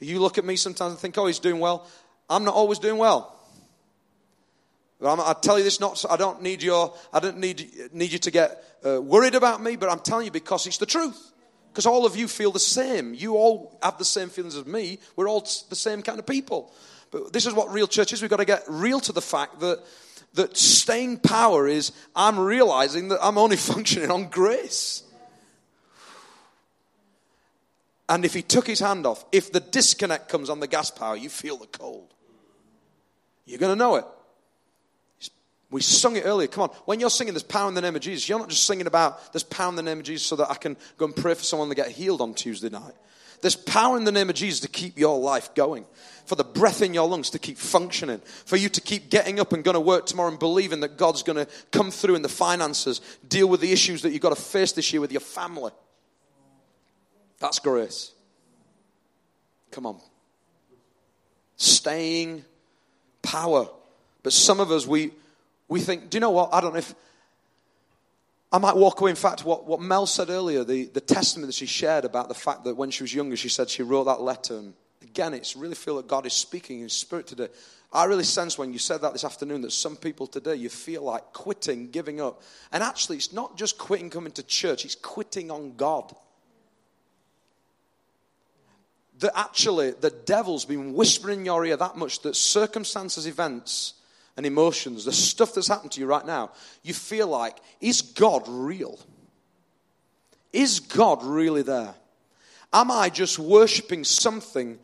You 0.00 0.20
look 0.20 0.38
at 0.38 0.44
me 0.44 0.56
sometimes 0.56 0.92
and 0.92 0.98
think, 0.98 1.16
oh, 1.18 1.26
he's 1.26 1.38
doing 1.38 1.60
well. 1.60 1.86
I'm 2.28 2.44
not 2.44 2.54
always 2.54 2.78
doing 2.78 2.96
well. 2.96 3.36
I 5.02 5.34
tell 5.40 5.56
you 5.58 5.64
this 5.64 5.80
not. 5.80 6.04
I 6.10 6.16
don't 6.16 6.42
need 6.42 6.62
your. 6.62 6.94
I 7.12 7.20
don't 7.20 7.38
need 7.38 7.70
need 7.92 8.12
you 8.12 8.18
to 8.18 8.30
get 8.30 8.62
uh, 8.84 9.00
worried 9.00 9.34
about 9.34 9.62
me, 9.62 9.76
but 9.76 9.90
I'm 9.90 10.00
telling 10.00 10.26
you 10.26 10.30
because 10.30 10.66
it's 10.66 10.78
the 10.78 10.86
truth. 10.86 11.32
Because 11.72 11.86
all 11.86 12.04
of 12.04 12.16
you 12.16 12.28
feel 12.28 12.50
the 12.50 12.58
same. 12.58 13.14
You 13.14 13.34
all 13.34 13.78
have 13.82 13.96
the 13.96 14.04
same 14.04 14.28
feelings 14.28 14.56
as 14.56 14.66
me. 14.66 14.98
We're 15.16 15.28
all 15.28 15.40
the 15.68 15.76
same 15.76 16.02
kind 16.02 16.18
of 16.18 16.26
people. 16.26 16.74
But 17.10 17.32
this 17.32 17.46
is 17.46 17.54
what 17.54 17.72
real 17.72 17.86
church 17.86 18.12
is. 18.12 18.20
We've 18.20 18.30
got 18.30 18.38
to 18.38 18.44
get 18.44 18.64
real 18.68 19.00
to 19.00 19.12
the 19.12 19.22
fact 19.22 19.60
that 19.60 19.82
that 20.34 20.56
staying 20.56 21.18
power 21.18 21.66
is. 21.66 21.92
I'm 22.14 22.38
realizing 22.38 23.08
that 23.08 23.20
I'm 23.22 23.38
only 23.38 23.56
functioning 23.72 24.10
on 24.10 24.28
grace. 24.28 25.02
And 28.10 28.24
if 28.24 28.34
he 28.34 28.42
took 28.42 28.66
his 28.66 28.80
hand 28.80 29.06
off, 29.06 29.24
if 29.30 29.52
the 29.52 29.60
disconnect 29.60 30.28
comes 30.28 30.50
on 30.50 30.58
the 30.58 30.66
gas 30.66 30.90
power, 30.90 31.16
you 31.16 31.28
feel 31.28 31.56
the 31.56 31.68
cold. 31.68 32.12
You're 33.46 33.60
going 33.60 33.72
to 33.72 33.78
know 33.78 33.94
it. 33.94 34.04
We 35.70 35.80
sung 35.80 36.16
it 36.16 36.24
earlier. 36.26 36.48
Come 36.48 36.64
on. 36.64 36.70
When 36.86 36.98
you're 36.98 37.08
singing 37.08 37.34
there's 37.34 37.44
power 37.44 37.68
in 37.68 37.74
the 37.74 37.80
name 37.80 37.94
of 37.94 38.02
Jesus, 38.02 38.28
you're 38.28 38.40
not 38.40 38.48
just 38.48 38.66
singing 38.66 38.88
about 38.88 39.32
there's 39.32 39.44
power 39.44 39.68
in 39.68 39.76
the 39.76 39.82
name 39.82 39.98
of 39.98 40.04
Jesus 40.04 40.26
so 40.26 40.34
that 40.36 40.50
I 40.50 40.54
can 40.54 40.76
go 40.98 41.04
and 41.04 41.14
pray 41.14 41.34
for 41.34 41.44
someone 41.44 41.68
to 41.68 41.76
get 41.76 41.88
healed 41.88 42.20
on 42.20 42.34
Tuesday 42.34 42.68
night. 42.68 42.94
There's 43.42 43.54
power 43.54 43.96
in 43.96 44.02
the 44.02 44.10
name 44.10 44.28
of 44.28 44.34
Jesus 44.34 44.58
to 44.60 44.68
keep 44.68 44.98
your 44.98 45.20
life 45.20 45.54
going, 45.54 45.86
for 46.26 46.34
the 46.34 46.42
breath 46.42 46.82
in 46.82 46.92
your 46.92 47.08
lungs 47.08 47.30
to 47.30 47.38
keep 47.38 47.58
functioning, 47.58 48.18
for 48.44 48.56
you 48.56 48.68
to 48.68 48.80
keep 48.80 49.08
getting 49.08 49.38
up 49.38 49.52
and 49.52 49.62
going 49.62 49.76
to 49.76 49.80
work 49.80 50.06
tomorrow 50.06 50.30
and 50.30 50.38
believing 50.38 50.80
that 50.80 50.96
God's 50.96 51.22
going 51.22 51.46
to 51.46 51.50
come 51.70 51.92
through 51.92 52.16
in 52.16 52.22
the 52.22 52.28
finances, 52.28 53.00
deal 53.26 53.48
with 53.48 53.60
the 53.60 53.70
issues 53.70 54.02
that 54.02 54.10
you've 54.10 54.20
got 54.20 54.36
to 54.36 54.42
face 54.42 54.72
this 54.72 54.92
year 54.92 55.00
with 55.00 55.12
your 55.12 55.20
family. 55.20 55.70
That's 57.40 57.58
grace. 57.58 58.12
Come 59.70 59.86
on. 59.86 59.98
Staying 61.56 62.44
power. 63.22 63.66
But 64.22 64.32
some 64.32 64.60
of 64.60 64.70
us, 64.70 64.86
we, 64.86 65.12
we 65.68 65.80
think, 65.80 66.10
do 66.10 66.16
you 66.16 66.20
know 66.20 66.30
what? 66.30 66.50
I 66.52 66.60
don't 66.60 66.72
know 66.72 66.78
if. 66.78 66.94
I 68.52 68.58
might 68.58 68.76
walk 68.76 69.00
away. 69.00 69.10
In 69.10 69.16
fact, 69.16 69.44
what, 69.44 69.66
what 69.66 69.80
Mel 69.80 70.06
said 70.06 70.28
earlier, 70.28 70.64
the, 70.64 70.86
the 70.86 71.00
testimony 71.00 71.46
that 71.46 71.54
she 71.54 71.66
shared 71.66 72.04
about 72.04 72.28
the 72.28 72.34
fact 72.34 72.64
that 72.64 72.76
when 72.76 72.90
she 72.90 73.04
was 73.04 73.14
younger, 73.14 73.36
she 73.36 73.48
said 73.48 73.70
she 73.70 73.84
wrote 73.84 74.04
that 74.04 74.20
letter. 74.20 74.58
And 74.58 74.74
again, 75.02 75.34
it's 75.34 75.54
really 75.54 75.76
feel 75.76 75.96
that 75.96 76.08
God 76.08 76.26
is 76.26 76.32
speaking 76.32 76.80
in 76.80 76.88
spirit 76.88 77.28
today. 77.28 77.46
I 77.92 78.04
really 78.04 78.24
sense 78.24 78.58
when 78.58 78.72
you 78.72 78.80
said 78.80 79.02
that 79.02 79.12
this 79.12 79.24
afternoon 79.24 79.62
that 79.62 79.70
some 79.70 79.94
people 79.96 80.26
today, 80.26 80.56
you 80.56 80.68
feel 80.68 81.02
like 81.02 81.32
quitting, 81.32 81.90
giving 81.90 82.20
up. 82.20 82.42
And 82.72 82.82
actually, 82.82 83.16
it's 83.16 83.32
not 83.32 83.56
just 83.56 83.78
quitting 83.78 84.10
coming 84.10 84.32
to 84.32 84.42
church, 84.42 84.84
it's 84.84 84.96
quitting 84.96 85.50
on 85.52 85.76
God 85.76 86.12
that 89.20 89.38
actually 89.38 89.92
the 89.92 90.10
devil's 90.10 90.64
been 90.64 90.92
whispering 90.94 91.40
in 91.40 91.46
your 91.46 91.64
ear 91.64 91.76
that 91.76 91.96
much 91.96 92.20
that 92.20 92.36
circumstances, 92.36 93.26
events, 93.26 93.94
and 94.36 94.46
emotions, 94.46 95.04
the 95.04 95.12
stuff 95.12 95.54
that's 95.54 95.68
happened 95.68 95.92
to 95.92 96.00
you 96.00 96.06
right 96.06 96.26
now, 96.26 96.50
you 96.82 96.94
feel 96.94 97.28
like, 97.28 97.58
is 97.80 98.02
God 98.02 98.44
real? 98.48 98.98
Is 100.52 100.80
God 100.80 101.22
really 101.22 101.62
there? 101.62 101.94
Am 102.72 102.90
I 102.90 103.10
just 103.10 103.38
worshiping 103.38 104.04
something 104.04 104.78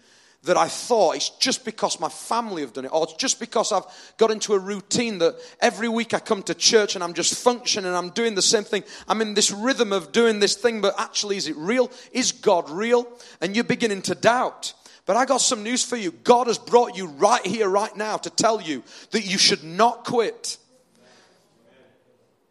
that 0.47 0.57
I 0.57 0.69
thought 0.69 1.17
it's 1.17 1.31
just 1.31 1.65
because 1.65 2.01
my 2.01 2.09
family 2.09 2.63
have 2.63 2.73
done 2.73 2.87
it, 2.87 2.93
or 2.93 3.05
it's 3.05 3.15
just 3.15 3.39
because 3.39 3.71
I've 3.73 3.85
got 4.17 4.31
into 4.31 4.55
a 4.55 4.59
routine 4.59 5.19
that 5.19 5.37
every 5.61 5.89
week 5.89 6.15
I 6.15 6.19
come 6.19 6.43
to 6.45 6.55
church 6.55 6.95
and 6.95 7.05
I'm 7.05 7.15
just 7.15 7.35
functioning 7.35 7.87
and 7.87 7.97
I'm 7.97 8.11
doing 8.11 8.35
the 8.35 8.43
same 8.43 8.65
thing. 8.65 8.85
I'm 9.07 9.21
in 9.21 9.35
this 9.35 9.51
rhythm 9.51 9.93
of 9.93 10.13
doing 10.13 10.41
this 10.41 10.55
thing, 10.55 10.81
but 10.81 10.99
actually, 10.99 11.37
is 11.37 11.49
it 11.49 11.57
real? 11.57 11.91
Is 12.13 12.33
God 12.33 12.71
real? 12.71 13.07
And 13.41 13.55
you're 13.55 13.65
beginning 13.65 14.03
to 14.03 14.15
doubt. 14.15 14.73
But 15.05 15.17
I 15.17 15.25
got 15.25 15.41
some 15.41 15.63
news 15.63 15.85
for 15.85 15.97
you. 15.97 16.11
God 16.11 16.49
has 16.49 16.59
brought 16.59 16.97
you 16.97 17.07
right 17.07 17.47
here, 17.47 17.69
right 17.69 17.95
now, 17.97 18.17
to 18.17 18.31
tell 18.31 18.61
you 18.61 18.83
that 19.13 19.25
you 19.25 19.39
should 19.39 19.63
not 19.63 20.05
quit. 20.05 20.59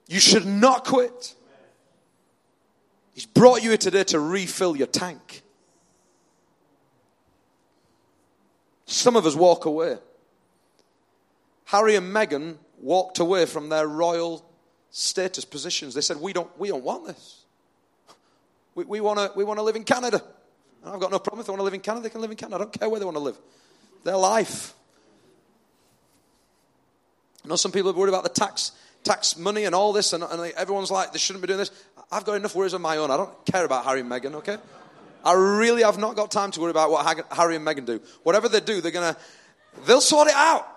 You 0.07 0.19
should 0.19 0.45
not 0.45 0.85
quit. 0.85 1.35
He's 3.13 3.25
brought 3.25 3.63
you 3.63 3.69
here 3.69 3.77
today 3.77 4.03
to 4.05 4.19
refill 4.19 4.75
your 4.75 4.87
tank. 4.87 5.43
Some 8.85 9.15
of 9.15 9.25
us 9.25 9.35
walk 9.35 9.65
away. 9.65 9.97
Harry 11.65 11.95
and 11.95 12.15
Meghan 12.15 12.57
walked 12.79 13.19
away 13.19 13.45
from 13.45 13.69
their 13.69 13.87
royal 13.87 14.45
status 14.91 15.43
positions. 15.45 15.93
They 15.93 16.01
said, 16.01 16.17
We 16.17 16.33
don't, 16.33 16.49
we 16.59 16.69
don't 16.69 16.83
want 16.83 17.07
this. 17.07 17.43
We, 18.75 18.85
we 18.85 19.01
want 19.01 19.19
to 19.19 19.31
we 19.35 19.43
wanna 19.43 19.63
live 19.63 19.75
in 19.75 19.83
Canada. 19.83 20.21
And 20.83 20.93
I've 20.93 20.99
got 20.99 21.11
no 21.11 21.19
problem 21.19 21.39
if 21.39 21.47
they 21.47 21.51
want 21.51 21.61
to 21.61 21.63
live 21.63 21.73
in 21.73 21.79
Canada, 21.79 22.03
they 22.03 22.09
can 22.09 22.21
live 22.21 22.31
in 22.31 22.37
Canada. 22.37 22.55
I 22.55 22.59
don't 22.59 22.79
care 22.79 22.89
where 22.89 22.99
they 22.99 23.05
want 23.05 23.17
to 23.17 23.23
live. 23.23 23.37
Their 24.03 24.17
life. 24.17 24.73
I 27.43 27.47
know 27.47 27.55
some 27.55 27.71
people 27.71 27.89
are 27.89 27.93
worried 27.93 28.09
about 28.09 28.23
the 28.23 28.29
tax, 28.29 28.71
tax 29.03 29.37
money 29.37 29.65
and 29.65 29.73
all 29.73 29.93
this, 29.93 30.13
and, 30.13 30.23
and 30.23 30.53
everyone's 30.53 30.91
like, 30.91 31.11
they 31.11 31.19
shouldn't 31.19 31.41
be 31.41 31.47
doing 31.47 31.59
this. 31.59 31.71
I've 32.11 32.25
got 32.25 32.35
enough 32.35 32.55
worries 32.55 32.73
of 32.73 32.81
my 32.81 32.97
own. 32.97 33.09
I 33.09 33.17
don't 33.17 33.45
care 33.45 33.65
about 33.65 33.85
Harry 33.85 34.01
and 34.01 34.11
Meghan, 34.11 34.33
okay? 34.35 34.57
I 35.25 35.33
really 35.33 35.81
have 35.81 35.97
not 35.97 36.15
got 36.15 36.29
time 36.29 36.51
to 36.51 36.61
worry 36.61 36.69
about 36.69 36.91
what 36.91 37.25
Harry 37.31 37.55
and 37.55 37.65
Meghan 37.65 37.85
do. 37.85 37.99
Whatever 38.23 38.47
they 38.47 38.59
do, 38.59 38.79
they're 38.79 38.91
going 38.91 39.13
to, 39.13 39.19
they'll 39.85 39.99
sort 39.99 40.27
it 40.27 40.35
out. 40.35 40.67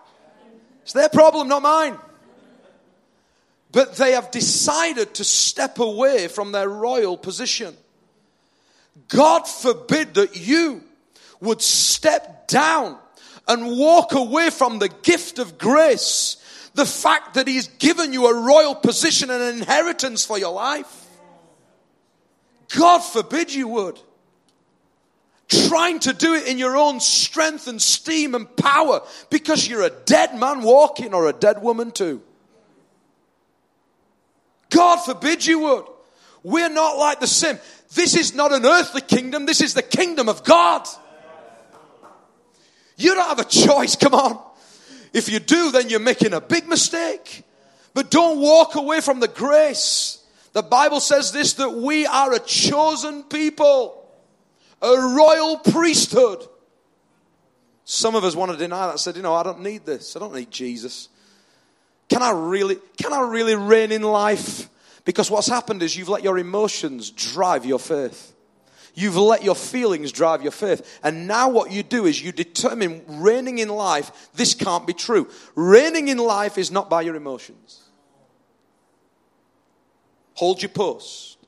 It's 0.83 0.95
their 0.95 1.11
problem, 1.11 1.49
not 1.49 1.63
mine. 1.63 1.99
But 3.71 3.97
they 3.97 4.13
have 4.13 4.31
decided 4.31 5.15
to 5.15 5.25
step 5.25 5.79
away 5.79 6.29
from 6.29 6.53
their 6.53 6.69
royal 6.69 7.19
position. 7.19 7.77
God 9.09 9.47
forbid 9.47 10.15
that 10.15 10.37
you 10.37 10.83
would 11.41 11.61
step 11.61 12.49
down 12.49 12.99
and 13.47 13.79
walk 13.79 14.13
away 14.13 14.49
from 14.49 14.79
the 14.79 14.89
gift 14.89 15.39
of 15.39 15.59
grace 15.59 16.37
The 16.75 16.87
fact 16.87 17.35
that 17.35 17.49
He's 17.49 17.67
given 17.67 18.13
you 18.13 18.29
a 18.29 18.41
royal 18.41 18.75
position 18.75 19.31
and 19.31 19.43
an 19.43 19.59
inheritance 19.59 20.25
for 20.25 20.39
your 20.39 20.53
life. 20.53 21.07
God 22.77 23.01
forbid 23.01 23.53
you 23.53 23.67
would. 23.69 23.99
Trying 25.49 26.01
to 26.01 26.13
do 26.13 26.35
it 26.35 26.47
in 26.47 26.59
your 26.59 26.77
own 26.77 27.01
strength 27.01 27.69
and 27.69 27.81
steam 27.81 28.35
and 28.35 28.55
power 28.57 29.01
because 29.31 29.67
you're 29.67 29.83
a 29.83 29.91
dead 29.91 30.39
man 30.39 30.63
walking 30.63 31.15
or 31.15 31.29
a 31.29 31.33
dead 31.33 31.63
woman 31.63 31.91
too. 31.91 32.23
God 34.71 34.97
forbid 34.99 35.47
you 35.47 35.61
would. 35.61 35.85
We're 36.43 36.69
not 36.69 36.99
like 36.99 37.21
the 37.21 37.27
sim. 37.27 37.59
This 37.95 38.15
is 38.15 38.35
not 38.35 38.53
an 38.53 38.67
earthly 38.67 39.01
kingdom, 39.01 39.47
this 39.47 39.61
is 39.61 39.75
the 39.75 39.83
kingdom 39.83 40.29
of 40.29 40.45
God. 40.45 40.87
You 42.97 43.15
don't 43.15 43.29
have 43.29 43.39
a 43.39 43.45
choice, 43.45 43.97
come 43.97 44.15
on. 44.15 44.43
If 45.13 45.31
you 45.31 45.39
do, 45.39 45.71
then 45.71 45.89
you're 45.89 46.01
making 46.01 46.35
a 46.35 46.41
big 46.41 46.69
mistake. 46.69 47.45
But 47.95 48.11
don't 48.11 48.41
walk 48.41 48.75
away 48.75 49.01
from 49.01 49.21
the 49.21 49.29
grace. 49.29 50.23
The 50.53 50.63
Bible 50.63 51.01
says 51.01 51.33
this 51.33 51.55
that 51.55 51.71
we 51.71 52.07
are 52.07 52.33
a 52.33 52.39
chosen 52.39 53.23
people, 53.23 54.08
a 54.83 55.15
royal 55.17 55.59
priesthood. 55.59 56.47
Some 57.85 58.15
of 58.15 58.25
us 58.25 58.37
want 58.37 58.53
to 58.53 58.59
deny 58.59 58.87
that. 58.89 58.99
Said, 58.99 59.17
you 59.17 59.23
know, 59.23 59.35
I 59.35 59.43
don't 59.43 59.61
need 59.61 59.87
this. 59.87 60.15
I 60.15 60.19
don't 60.19 60.35
need 60.35 60.51
Jesus. 60.51 61.09
Can 62.09 62.23
I 62.23 62.31
really, 62.31 62.77
can 62.97 63.13
I 63.13 63.21
really 63.21 63.55
reign 63.55 63.93
in 63.93 64.03
life? 64.03 64.69
Because 65.05 65.31
what's 65.31 65.49
happened 65.49 65.83
is 65.83 65.97
you've 65.97 66.09
let 66.09 66.23
your 66.23 66.39
emotions 66.39 67.11
drive 67.11 67.65
your 67.65 67.79
faith. 67.79 68.35
You've 68.95 69.17
let 69.17 69.45
your 69.45 69.55
feelings 69.55 70.13
drive 70.13 70.43
your 70.43 70.53
faith. 70.53 70.99
And 71.03 71.27
now 71.29 71.49
what 71.49 71.71
you 71.71 71.83
do 71.83 72.05
is 72.05 72.23
you 72.23 72.33
determine 72.33 73.05
reigning 73.07 73.59
in 73.59 73.69
life, 73.69 74.29
this 74.35 74.55
can't 74.55 74.87
be 74.87 74.93
true. 74.93 75.31
Reigning 75.55 76.09
in 76.09 76.19
life 76.19 76.59
is 76.59 76.71
not 76.71 76.91
by 76.91 77.03
your 77.03 77.15
emotions. 77.15 77.85
Hold 80.35 80.63
your 80.63 80.71
post. 80.71 81.39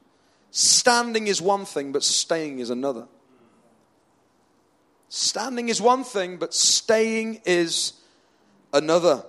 Standing 0.53 1.27
is 1.27 1.43
one 1.43 1.65
thing, 1.65 1.93
but 1.93 2.03
staying 2.03 2.61
is 2.61 2.71
another. 2.71 3.09
Standing 5.11 5.69
is 5.69 5.83
one 5.83 6.05
thing, 6.05 6.37
but 6.37 6.55
staying 6.55 7.41
is 7.45 7.95
another. 8.73 9.25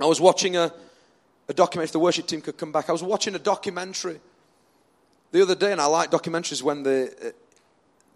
I 0.00 0.06
was 0.06 0.18
watching 0.18 0.56
a, 0.56 0.72
a 1.46 1.52
documentary, 1.52 1.84
if 1.84 1.92
the 1.92 1.98
worship 1.98 2.26
team 2.26 2.40
could 2.40 2.56
come 2.56 2.72
back, 2.72 2.88
I 2.88 2.92
was 2.92 3.02
watching 3.02 3.34
a 3.34 3.38
documentary 3.38 4.18
the 5.30 5.42
other 5.42 5.54
day, 5.54 5.72
and 5.72 5.80
I 5.80 5.84
like 5.84 6.10
documentaries 6.10 6.62
when 6.62 6.84
they, 6.84 7.04
uh, 7.04 7.30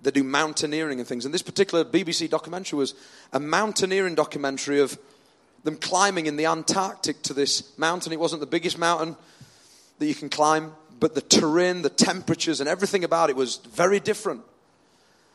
they 0.02 0.12
do 0.12 0.24
mountaineering 0.24 0.98
and 0.98 1.06
things. 1.06 1.26
And 1.26 1.34
this 1.34 1.42
particular 1.42 1.84
BBC 1.84 2.30
documentary 2.30 2.78
was 2.78 2.94
a 3.34 3.38
mountaineering 3.38 4.14
documentary 4.14 4.80
of 4.80 4.98
them 5.64 5.76
climbing 5.76 6.24
in 6.24 6.36
the 6.36 6.46
Antarctic 6.46 7.20
to 7.24 7.34
this 7.34 7.76
mountain. 7.76 8.14
It 8.14 8.18
wasn't 8.18 8.40
the 8.40 8.46
biggest 8.46 8.78
mountain 8.78 9.14
that 9.98 10.06
you 10.06 10.14
can 10.14 10.30
climb, 10.30 10.72
but 10.98 11.14
the 11.14 11.20
terrain, 11.20 11.82
the 11.82 11.90
temperatures, 11.90 12.60
and 12.60 12.68
everything 12.68 13.04
about 13.04 13.28
it 13.28 13.36
was 13.36 13.56
very 13.56 14.00
different. 14.00 14.40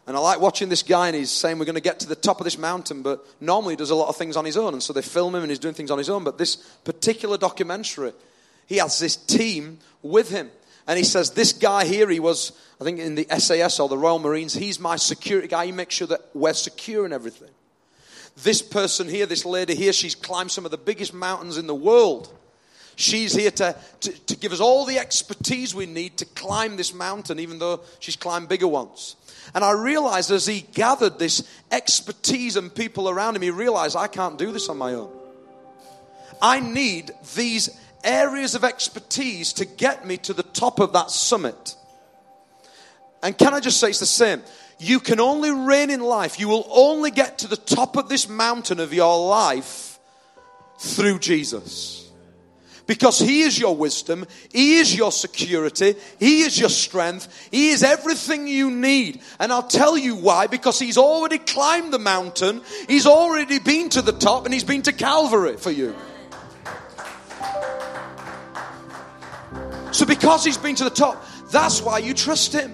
And 0.07 0.15
I 0.15 0.21
like 0.21 0.39
watching 0.39 0.69
this 0.69 0.83
guy, 0.83 1.07
and 1.07 1.15
he's 1.15 1.31
saying, 1.31 1.59
We're 1.59 1.65
going 1.65 1.75
to 1.75 1.81
get 1.81 1.99
to 1.99 2.07
the 2.07 2.15
top 2.15 2.39
of 2.39 2.45
this 2.45 2.57
mountain, 2.57 3.01
but 3.01 3.25
normally 3.41 3.73
he 3.73 3.75
does 3.77 3.89
a 3.89 3.95
lot 3.95 4.07
of 4.07 4.15
things 4.15 4.37
on 4.37 4.45
his 4.45 4.55
own. 4.55 4.71
And 4.73 4.81
so 4.81 4.93
they 4.93 5.01
film 5.01 5.35
him, 5.35 5.41
and 5.41 5.51
he's 5.51 5.59
doing 5.59 5.73
things 5.73 5.91
on 5.91 5.97
his 5.97 6.09
own. 6.09 6.23
But 6.23 6.37
this 6.37 6.55
particular 6.55 7.37
documentary, 7.37 8.13
he 8.67 8.77
has 8.77 8.99
this 8.99 9.17
team 9.17 9.79
with 10.01 10.29
him. 10.29 10.49
And 10.87 10.97
he 10.97 11.03
says, 11.03 11.31
This 11.31 11.51
guy 11.51 11.85
here, 11.85 12.09
he 12.09 12.21
was, 12.21 12.53
I 12.79 12.85
think, 12.85 12.99
in 12.99 13.15
the 13.15 13.27
SAS 13.37 13.81
or 13.81 13.89
the 13.89 13.97
Royal 13.97 14.19
Marines. 14.19 14.53
He's 14.53 14.79
my 14.79 14.95
security 14.95 15.49
guy. 15.49 15.65
He 15.65 15.71
makes 15.73 15.95
sure 15.95 16.07
that 16.07 16.21
we're 16.33 16.53
secure 16.53 17.03
and 17.03 17.13
everything. 17.13 17.49
This 18.43 18.61
person 18.61 19.09
here, 19.09 19.25
this 19.25 19.45
lady 19.45 19.75
here, 19.75 19.91
she's 19.91 20.15
climbed 20.15 20.51
some 20.51 20.63
of 20.63 20.71
the 20.71 20.77
biggest 20.77 21.13
mountains 21.13 21.57
in 21.57 21.67
the 21.67 21.75
world. 21.75 22.33
She's 22.95 23.33
here 23.33 23.51
to, 23.51 23.75
to, 24.01 24.11
to 24.11 24.37
give 24.37 24.53
us 24.53 24.59
all 24.59 24.85
the 24.85 24.99
expertise 24.99 25.75
we 25.75 25.85
need 25.85 26.17
to 26.17 26.25
climb 26.25 26.77
this 26.77 26.93
mountain, 26.93 27.39
even 27.39 27.59
though 27.59 27.81
she's 27.99 28.15
climbed 28.15 28.47
bigger 28.47 28.67
ones. 28.67 29.17
And 29.53 29.63
I 29.63 29.71
realized 29.71 30.31
as 30.31 30.45
he 30.45 30.61
gathered 30.61 31.19
this 31.19 31.47
expertise 31.71 32.55
and 32.55 32.73
people 32.73 33.09
around 33.09 33.35
him, 33.35 33.41
he 33.41 33.49
realized 33.49 33.95
I 33.95 34.07
can't 34.07 34.37
do 34.37 34.51
this 34.51 34.69
on 34.69 34.77
my 34.77 34.93
own. 34.93 35.11
I 36.41 36.59
need 36.59 37.11
these 37.35 37.69
areas 38.03 38.55
of 38.55 38.63
expertise 38.63 39.53
to 39.53 39.65
get 39.65 40.05
me 40.05 40.17
to 40.17 40.33
the 40.33 40.43
top 40.43 40.79
of 40.79 40.93
that 40.93 41.11
summit. 41.11 41.75
And 43.23 43.37
can 43.37 43.53
I 43.53 43.59
just 43.59 43.79
say 43.79 43.89
it's 43.89 43.99
the 43.99 44.05
same? 44.05 44.41
You 44.79 44.99
can 44.99 45.19
only 45.19 45.51
reign 45.51 45.89
in 45.89 46.01
life, 46.01 46.39
you 46.39 46.47
will 46.47 46.67
only 46.69 47.11
get 47.11 47.39
to 47.39 47.47
the 47.47 47.57
top 47.57 47.95
of 47.95 48.09
this 48.09 48.29
mountain 48.29 48.79
of 48.79 48.93
your 48.93 49.27
life 49.27 49.99
through 50.77 51.19
Jesus. 51.19 52.06
Because 52.87 53.19
He 53.19 53.41
is 53.41 53.59
your 53.59 53.75
wisdom, 53.75 54.25
He 54.51 54.77
is 54.77 54.95
your 54.95 55.11
security, 55.11 55.95
He 56.19 56.41
is 56.41 56.59
your 56.59 56.69
strength, 56.69 57.49
He 57.51 57.69
is 57.69 57.83
everything 57.83 58.47
you 58.47 58.71
need. 58.71 59.21
And 59.39 59.51
I'll 59.51 59.67
tell 59.67 59.97
you 59.97 60.15
why, 60.15 60.47
because 60.47 60.79
He's 60.79 60.97
already 60.97 61.37
climbed 61.37 61.93
the 61.93 61.99
mountain, 61.99 62.61
He's 62.87 63.05
already 63.05 63.59
been 63.59 63.89
to 63.89 64.01
the 64.01 64.13
top, 64.13 64.45
and 64.45 64.53
He's 64.53 64.63
been 64.63 64.81
to 64.83 64.93
Calvary 64.93 65.57
for 65.57 65.71
you. 65.71 65.93
So, 69.91 70.05
because 70.05 70.43
he's 70.43 70.57
been 70.57 70.75
to 70.75 70.83
the 70.83 70.91
top, 70.91 71.25
that's 71.49 71.81
why 71.81 71.97
you 71.97 72.13
trust 72.13 72.53
him. 72.53 72.71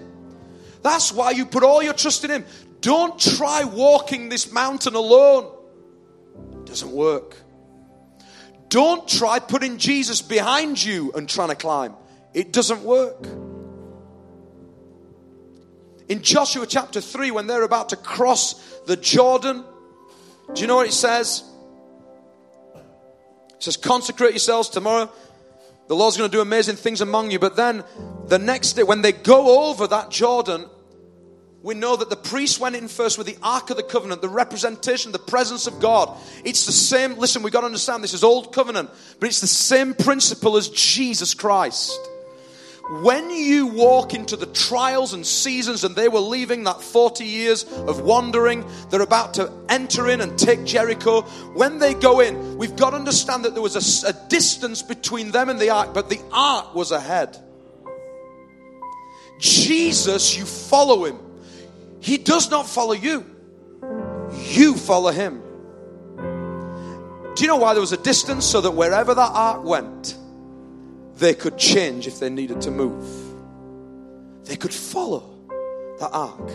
That's 0.81 1.11
why 1.11 1.31
you 1.31 1.45
put 1.45 1.63
all 1.63 1.81
your 1.81 1.93
trust 1.93 2.25
in 2.25 2.31
him. 2.31 2.45
Don't 2.81 3.17
try 3.17 3.63
walking 3.63 4.27
this 4.27 4.51
mountain 4.51 4.95
alone, 4.95 5.49
it 6.51 6.65
doesn't 6.65 6.91
work. 6.91 7.37
Don't 8.73 9.07
try 9.07 9.37
putting 9.37 9.77
Jesus 9.77 10.23
behind 10.23 10.83
you 10.83 11.11
and 11.13 11.29
trying 11.29 11.49
to 11.49 11.55
climb, 11.55 11.93
it 12.33 12.51
doesn't 12.51 12.81
work. 12.81 13.23
In 16.09 16.23
Joshua 16.23 16.65
chapter 16.65 16.99
3, 16.99 17.29
when 17.29 17.45
they're 17.45 17.61
about 17.61 17.89
to 17.89 17.95
cross 17.95 18.55
the 18.87 18.97
Jordan, 18.97 19.63
do 20.55 20.61
you 20.61 20.65
know 20.65 20.77
what 20.77 20.87
it 20.87 20.93
says? 20.93 21.43
It 22.75 23.61
says, 23.63 23.77
Consecrate 23.77 24.31
yourselves 24.31 24.69
tomorrow 24.69 25.07
the 25.87 25.95
Lord's 25.95 26.17
going 26.17 26.29
to 26.29 26.35
do 26.35 26.41
amazing 26.41 26.75
things 26.75 27.01
among 27.01 27.29
you. 27.29 27.37
But 27.37 27.55
then 27.55 27.83
the 28.27 28.39
next 28.39 28.73
day, 28.73 28.81
when 28.81 29.03
they 29.03 29.11
go 29.11 29.69
over 29.69 29.85
that 29.85 30.09
Jordan, 30.09 30.65
we 31.63 31.73
know 31.73 31.95
that 31.95 32.09
the 32.09 32.17
priests 32.17 32.59
went 32.59 32.75
in 32.75 32.89
first 32.89 33.17
with 33.17 33.25
the 33.25 33.37
Ark 33.41 33.69
of 33.69 33.77
the 33.77 33.83
Covenant, 33.83 34.21
the 34.21 34.27
representation, 34.27 35.13
the 35.13 35.17
presence 35.17 35.65
of 35.65 35.79
God. 35.79 36.15
It's 36.43 36.65
the 36.65 36.73
same, 36.73 37.17
listen, 37.17 37.41
we've 37.41 37.53
got 37.53 37.61
to 37.61 37.67
understand 37.67 38.03
this 38.03 38.13
is 38.13 38.23
Old 38.23 38.51
Covenant, 38.51 38.89
but 39.21 39.29
it's 39.29 39.39
the 39.39 39.47
same 39.47 39.93
principle 39.93 40.57
as 40.57 40.67
Jesus 40.67 41.33
Christ. 41.33 41.97
When 43.01 43.29
you 43.29 43.67
walk 43.67 44.13
into 44.13 44.35
the 44.35 44.45
trials 44.47 45.13
and 45.13 45.25
seasons, 45.25 45.85
and 45.85 45.95
they 45.95 46.09
were 46.09 46.19
leaving 46.19 46.65
that 46.65 46.81
40 46.81 47.23
years 47.23 47.63
of 47.63 48.01
wandering, 48.01 48.65
they're 48.89 49.01
about 49.01 49.35
to 49.35 49.49
enter 49.69 50.09
in 50.09 50.19
and 50.19 50.37
take 50.37 50.65
Jericho. 50.65 51.21
When 51.53 51.79
they 51.79 51.93
go 51.93 52.19
in, 52.19 52.57
we've 52.57 52.75
got 52.75 52.89
to 52.89 52.97
understand 52.97 53.45
that 53.45 53.53
there 53.53 53.63
was 53.63 54.03
a, 54.03 54.09
a 54.09 54.13
distance 54.27 54.81
between 54.81 55.31
them 55.31 55.47
and 55.47 55.61
the 55.61 55.69
ark, 55.69 55.93
but 55.93 56.09
the 56.09 56.19
ark 56.33 56.75
was 56.75 56.91
ahead. 56.91 57.37
Jesus, 59.39 60.35
you 60.35 60.43
follow 60.43 61.05
him. 61.05 61.32
He 62.03 62.17
does 62.17 62.51
not 62.51 62.67
follow 62.67 62.91
you, 62.91 63.25
you 64.49 64.75
follow 64.75 65.09
him. 65.09 65.41
Do 66.17 67.41
you 67.41 67.47
know 67.47 67.55
why 67.55 67.73
there 67.73 67.79
was 67.79 67.93
a 67.93 67.97
distance? 67.97 68.45
So 68.45 68.59
that 68.59 68.71
wherever 68.71 69.15
that 69.15 69.31
ark 69.33 69.63
went, 69.63 70.17
they 71.15 71.33
could 71.33 71.57
change 71.57 72.05
if 72.05 72.19
they 72.19 72.29
needed 72.29 72.59
to 72.63 72.71
move. 72.71 73.07
They 74.43 74.57
could 74.57 74.73
follow 74.73 75.33
the 75.97 76.09
ark. 76.09 76.45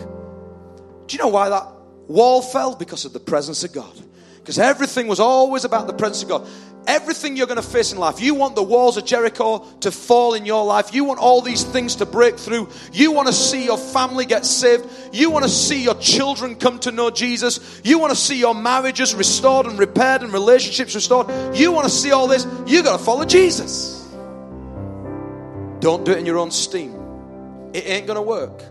Do 1.07 1.17
you 1.17 1.17
know 1.17 1.29
why 1.29 1.49
that 1.49 1.65
wall 2.07 2.43
fell? 2.43 2.75
Because 2.75 3.05
of 3.05 3.13
the 3.13 3.19
presence 3.19 3.63
of 3.63 3.73
God. 3.73 3.99
Because 4.37 4.59
everything 4.59 5.07
was 5.07 5.19
always 5.19 5.65
about 5.65 5.87
the 5.87 5.93
presence 5.93 6.21
of 6.21 6.29
God. 6.29 6.47
Everything 6.87 7.37
you're 7.37 7.45
going 7.45 7.61
to 7.61 7.61
face 7.61 7.91
in 7.91 7.99
life, 7.99 8.19
you 8.19 8.33
want 8.33 8.55
the 8.55 8.63
walls 8.63 8.97
of 8.97 9.05
Jericho 9.05 9.59
to 9.81 9.91
fall 9.91 10.33
in 10.33 10.45
your 10.45 10.65
life. 10.65 10.93
You 10.93 11.03
want 11.03 11.19
all 11.19 11.41
these 11.41 11.63
things 11.63 11.97
to 11.97 12.05
break 12.05 12.37
through. 12.37 12.69
You 12.91 13.11
want 13.11 13.27
to 13.27 13.33
see 13.33 13.63
your 13.65 13.77
family 13.77 14.25
get 14.25 14.45
saved. 14.45 14.89
You 15.13 15.29
want 15.29 15.43
to 15.43 15.51
see 15.51 15.83
your 15.83 15.95
children 15.95 16.55
come 16.55 16.79
to 16.79 16.91
know 16.91 17.11
Jesus. 17.11 17.81
You 17.83 17.99
want 17.99 18.11
to 18.11 18.15
see 18.15 18.39
your 18.39 18.55
marriages 18.55 19.13
restored 19.13 19.67
and 19.67 19.77
repaired 19.77 20.23
and 20.23 20.33
relationships 20.33 20.95
restored. 20.95 21.27
You 21.55 21.71
want 21.71 21.85
to 21.85 21.93
see 21.93 22.11
all 22.11 22.27
this. 22.27 22.47
You 22.65 22.81
got 22.81 22.97
to 22.97 23.03
follow 23.03 23.25
Jesus. 23.25 24.07
Don't 25.79 26.03
do 26.03 26.11
it 26.11 26.17
in 26.17 26.25
your 26.25 26.39
own 26.39 26.51
steam. 26.51 26.95
It 27.73 27.87
ain't 27.87 28.07
going 28.07 28.15
to 28.15 28.21
work. 28.21 28.63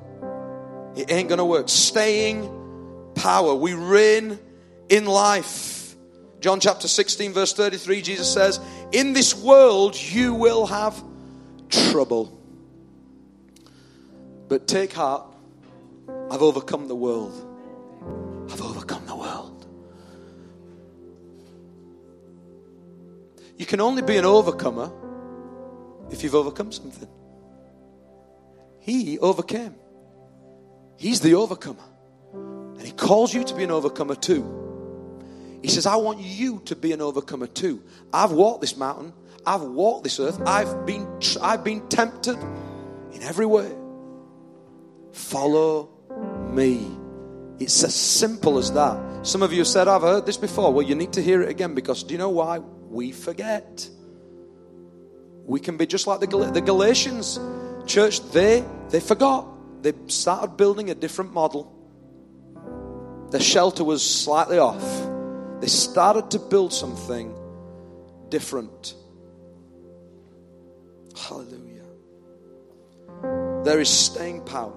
It 0.97 1.13
ain't 1.13 1.29
going 1.29 1.39
to 1.39 1.45
work. 1.45 1.69
Staying 1.69 3.13
power. 3.15 3.55
We 3.55 3.75
reign 3.75 4.39
in 4.89 5.07
life. 5.07 5.78
John 6.41 6.61
chapter 6.61 6.87
16, 6.87 7.33
verse 7.33 7.53
33, 7.53 8.03
Jesus 8.03 8.33
says, 8.33 8.61
In 8.93 9.13
this 9.13 9.35
world 9.35 10.01
you 10.01 10.35
will 10.35 10.67
have 10.67 11.03
trouble. 11.69 12.35
But 14.49 14.69
take 14.69 14.93
heart, 14.93 15.25
I've 16.31 16.43
overcome 16.43 16.89
the 16.89 16.95
world. 16.95 17.45
I've 18.51 18.63
overcome 18.63 19.05
the 19.07 19.17
world. 19.17 19.67
You 23.57 23.67
can 23.67 23.81
only 23.81 24.03
be 24.03 24.17
an 24.17 24.25
overcomer 24.25 24.93
if 26.11 26.23
you've 26.23 26.37
overcome 26.37 26.71
something. 26.71 27.09
He 28.79 29.19
overcame. 29.19 29.75
He's 30.97 31.21
the 31.21 31.35
overcomer. 31.35 31.83
And 32.33 32.83
He 32.83 32.93
calls 32.93 33.35
you 33.35 33.43
to 33.43 33.55
be 33.55 33.65
an 33.65 33.73
overcomer 33.73 34.15
too. 34.15 34.68
He 35.63 35.69
says, 35.69 35.87
I 35.87 35.97
want 35.97 36.21
you 36.21 36.61
to 36.67 36.77
be 36.77 36.93
an 36.93 37.01
overcomer 37.01 37.47
too. 37.47 37.83
I've 38.13 38.33
walked 38.33 38.61
this 38.61 38.77
mountain. 38.77 39.13
I've 39.45 39.63
walked 39.63 40.05
this 40.05 40.21
earth. 40.21 40.41
I've 40.47 40.87
been, 40.87 41.09
I've 41.41 41.65
been 41.65 41.89
tempted 41.89 42.39
in 43.13 43.23
every 43.23 43.47
way. 43.47 43.71
Follow 45.13 45.91
me. 46.51 46.87
It's 47.59 47.83
as 47.83 47.95
simple 47.95 48.59
as 48.59 48.73
that. 48.73 49.27
Some 49.27 49.43
of 49.43 49.53
you 49.53 49.65
said, 49.65 49.89
I've 49.89 50.03
heard 50.03 50.27
this 50.27 50.37
before. 50.37 50.73
Well, 50.73 50.87
you 50.87 50.95
need 50.95 51.15
to 51.15 51.23
hear 51.23 51.43
it 51.43 51.49
again 51.49 51.75
because 51.75 52.05
do 52.05 52.15
you 52.15 52.19
know 52.19 52.29
why? 52.29 52.59
We 52.59 53.11
forget. 53.11 53.89
We 55.45 55.61
can 55.61 55.77
be 55.77 55.87
just 55.87 56.07
like 56.07 56.21
the, 56.21 56.27
Gal- 56.27 56.53
the 56.53 56.61
Galatians 56.61 57.41
church. 57.87 58.21
They, 58.31 58.65
they 58.91 59.01
forgot. 59.01 59.83
They 59.83 59.93
started 60.07 60.57
building 60.57 60.91
a 60.91 60.95
different 60.95 61.33
model. 61.33 61.75
The 63.31 63.41
shelter 63.41 63.83
was 63.83 64.09
slightly 64.09 64.59
off. 64.59 65.18
They 65.61 65.67
started 65.67 66.31
to 66.33 66.39
build 66.39 66.73
something 66.73 67.35
different. 68.29 68.95
Hallelujah. 71.17 71.83
There 73.65 73.81
is 73.81 73.89
staying 73.89 74.43
power. 74.43 74.73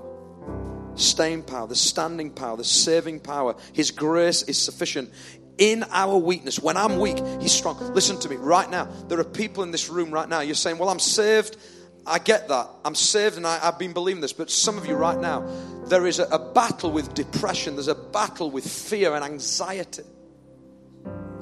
Staying 0.96 1.44
power, 1.44 1.68
the 1.68 1.76
standing 1.76 2.32
power, 2.32 2.58
the 2.58 2.64
saving 2.64 3.22
power. 3.22 3.56
His 3.74 3.92
grace 3.92 4.44
is 4.44 4.58
sufficient 4.58 5.12
in 5.58 5.86
our 5.92 6.18
weakness. 6.18 6.60
When 6.60 6.76
I'm 6.76 7.00
weak, 7.00 7.18
He's 7.40 7.54
strong. 7.54 7.78
Listen 7.94 8.20
to 8.20 8.30
me 8.30 8.36
right 8.36 8.70
now. 8.70 8.86
There 9.08 9.20
are 9.20 9.24
people 9.24 9.64
in 9.64 9.72
this 9.72 9.90
room 9.90 10.12
right 10.12 10.28
now. 10.28 10.42
You're 10.42 10.56
saying, 10.56 10.78
Well, 10.78 10.90
I'm 10.90 11.00
saved. 11.00 11.58
I 12.06 12.18
get 12.18 12.48
that. 12.48 12.68
I'm 12.84 12.96
saved 12.96 13.38
and 13.38 13.46
I, 13.46 13.60
have 13.60 13.78
been 13.78 13.94
believing 13.94 14.22
this. 14.22 14.34
But 14.34 14.50
some 14.50 14.78
of 14.78 14.88
you 14.88 14.96
right 14.96 15.20
now, 15.20 15.48
there 15.86 16.08
is 16.08 16.18
a, 16.18 16.24
a 16.26 16.40
battle 16.40 16.92
with 16.92 17.14
depression, 17.14 17.76
there's 17.76 17.88
a 17.88 17.96
battle 17.96 18.50
with 18.50 18.68
fear 18.68 19.14
and 19.14 19.24
anxiety. 19.24 20.04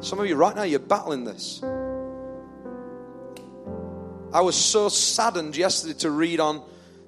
Some 0.01 0.19
of 0.19 0.27
you 0.27 0.35
right 0.35 0.55
now, 0.55 0.63
you're 0.63 0.79
battling 0.79 1.25
this. 1.25 1.61
I 4.31 4.41
was 4.41 4.55
so 4.55 4.89
saddened 4.89 5.57
yesterday 5.57 5.97
to 5.99 6.11
read 6.11 6.39
on 6.39 6.61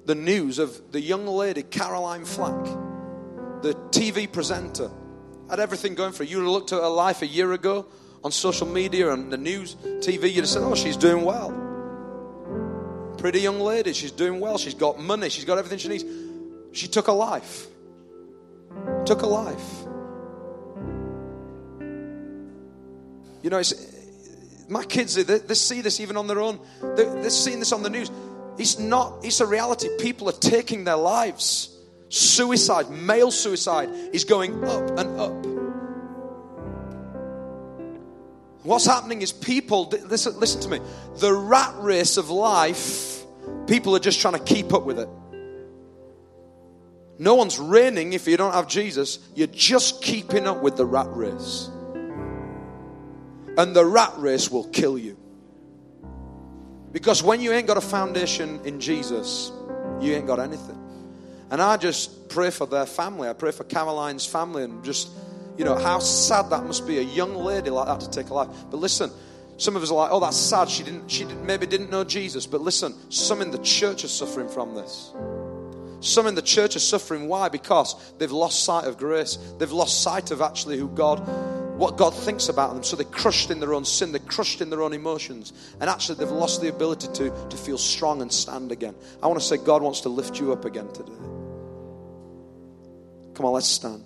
the 0.04 0.14
news 0.14 0.58
of 0.58 0.92
the 0.92 1.00
young 1.00 1.26
lady, 1.26 1.62
Caroline 1.62 2.24
Flack, 2.24 2.64
the 3.62 3.74
TV 3.90 4.30
presenter, 4.30 4.90
had 5.48 5.60
everything 5.60 5.94
going 5.94 6.12
for 6.12 6.24
her. 6.24 6.30
You 6.30 6.48
looked 6.50 6.72
at 6.72 6.80
her 6.80 6.88
life 6.88 7.22
a 7.22 7.26
year 7.26 7.52
ago 7.52 7.86
on 8.24 8.32
social 8.32 8.66
media 8.66 9.12
and 9.12 9.32
the 9.32 9.36
news, 9.36 9.76
TV, 9.76 10.32
you'd 10.32 10.42
have 10.42 10.48
said, 10.48 10.62
oh, 10.62 10.74
she's 10.74 10.96
doing 10.96 11.24
well. 11.24 11.50
Pretty 13.18 13.40
young 13.40 13.60
lady, 13.60 13.92
she's 13.92 14.10
doing 14.10 14.40
well. 14.40 14.58
She's 14.58 14.74
got 14.74 14.98
money, 14.98 15.28
she's 15.28 15.44
got 15.44 15.58
everything 15.58 15.78
she 15.78 15.88
needs. 15.88 16.04
She 16.72 16.88
took 16.88 17.06
a 17.06 17.12
life. 17.12 17.68
Took 19.04 19.22
a 19.22 19.26
life. 19.26 19.84
You 23.42 23.50
know, 23.50 23.62
my 24.68 24.84
kids, 24.84 25.14
they, 25.14 25.38
they, 25.38 25.54
see 25.54 25.80
this 25.80 26.00
even 26.00 26.16
on 26.16 26.26
their 26.26 26.40
own. 26.40 26.60
They, 26.80 27.04
they're 27.04 27.30
seeing 27.30 27.58
this 27.58 27.72
on 27.72 27.82
the 27.82 27.90
news. 27.90 28.10
It's 28.58 28.78
not, 28.78 29.24
it's 29.24 29.40
a 29.40 29.46
reality. 29.46 29.88
People 29.98 30.28
are 30.28 30.38
taking 30.38 30.84
their 30.84 30.96
lives. 30.96 31.76
Suicide, 32.08 32.90
male 32.90 33.30
suicide, 33.30 33.88
is 34.12 34.24
going 34.24 34.62
up 34.64 34.98
and 34.98 35.20
up. 35.20 35.46
What's 38.62 38.86
happening 38.86 39.22
is 39.22 39.32
people, 39.32 39.88
listen, 40.06 40.38
listen 40.38 40.60
to 40.60 40.68
me, 40.68 40.80
the 41.16 41.32
rat 41.32 41.74
race 41.78 42.16
of 42.16 42.30
life, 42.30 43.24
people 43.66 43.96
are 43.96 44.00
just 44.00 44.20
trying 44.20 44.34
to 44.34 44.44
keep 44.44 44.72
up 44.72 44.84
with 44.84 45.00
it. 45.00 45.08
No 47.18 47.34
one's 47.34 47.58
reigning 47.58 48.12
if 48.12 48.26
you 48.28 48.36
don't 48.36 48.52
have 48.52 48.68
Jesus. 48.68 49.18
You're 49.34 49.48
just 49.48 50.02
keeping 50.02 50.46
up 50.46 50.62
with 50.62 50.76
the 50.76 50.86
rat 50.86 51.08
race. 51.10 51.70
And 53.56 53.76
the 53.76 53.84
rat 53.84 54.12
race 54.16 54.50
will 54.50 54.64
kill 54.64 54.96
you. 54.96 55.18
Because 56.92 57.22
when 57.22 57.40
you 57.40 57.52
ain't 57.52 57.66
got 57.66 57.78
a 57.78 57.82
foundation 57.82 58.60
in 58.64 58.80
Jesus, 58.80 59.50
you 60.00 60.14
ain't 60.14 60.26
got 60.26 60.38
anything. 60.38 60.78
And 61.50 61.60
I 61.60 61.76
just 61.76 62.28
pray 62.28 62.50
for 62.50 62.66
their 62.66 62.86
family. 62.86 63.28
I 63.28 63.32
pray 63.32 63.50
for 63.50 63.64
Caroline's 63.64 64.26
family 64.26 64.62
and 64.64 64.84
just, 64.84 65.10
you 65.56 65.64
know, 65.64 65.76
how 65.76 65.98
sad 65.98 66.50
that 66.50 66.64
must 66.64 66.86
be 66.86 66.98
a 66.98 67.02
young 67.02 67.34
lady 67.34 67.70
like 67.70 67.86
that 67.86 68.00
to 68.00 68.10
take 68.10 68.30
a 68.30 68.34
life. 68.34 68.48
But 68.70 68.78
listen, 68.78 69.10
some 69.58 69.76
of 69.76 69.82
us 69.82 69.90
are 69.90 69.94
like, 69.94 70.10
oh, 70.12 70.20
that's 70.20 70.36
sad. 70.36 70.68
She 70.68 70.82
didn't, 70.82 71.10
she 71.10 71.24
did, 71.24 71.36
maybe 71.42 71.66
didn't 71.66 71.90
know 71.90 72.04
Jesus. 72.04 72.46
But 72.46 72.62
listen, 72.62 72.94
some 73.10 73.42
in 73.42 73.50
the 73.50 73.58
church 73.58 74.04
are 74.04 74.08
suffering 74.08 74.48
from 74.48 74.74
this. 74.74 75.12
Some 76.00 76.26
in 76.26 76.34
the 76.34 76.42
church 76.42 76.74
are 76.74 76.80
suffering. 76.80 77.28
Why? 77.28 77.48
Because 77.48 78.12
they've 78.18 78.32
lost 78.32 78.64
sight 78.64 78.86
of 78.86 78.98
grace. 78.98 79.36
They've 79.58 79.70
lost 79.70 80.02
sight 80.02 80.30
of 80.30 80.40
actually 80.40 80.78
who 80.78 80.88
God 80.88 81.26
what 81.82 81.96
God 81.96 82.14
thinks 82.14 82.48
about 82.48 82.72
them. 82.72 82.84
So 82.84 82.94
they're 82.94 83.04
crushed 83.04 83.50
in 83.50 83.58
their 83.58 83.74
own 83.74 83.84
sin, 83.84 84.12
they're 84.12 84.20
crushed 84.20 84.60
in 84.60 84.70
their 84.70 84.82
own 84.82 84.92
emotions, 84.92 85.52
and 85.80 85.90
actually 85.90 86.14
they've 86.14 86.30
lost 86.30 86.60
the 86.60 86.68
ability 86.68 87.08
to, 87.14 87.48
to 87.48 87.56
feel 87.56 87.76
strong 87.76 88.22
and 88.22 88.32
stand 88.32 88.70
again. 88.70 88.94
I 89.20 89.26
want 89.26 89.40
to 89.40 89.44
say, 89.44 89.56
God 89.56 89.82
wants 89.82 90.02
to 90.02 90.08
lift 90.08 90.38
you 90.38 90.52
up 90.52 90.64
again 90.64 90.86
today. 90.92 91.10
Come 93.34 93.46
on, 93.46 93.52
let's 93.52 93.66
stand. 93.66 94.04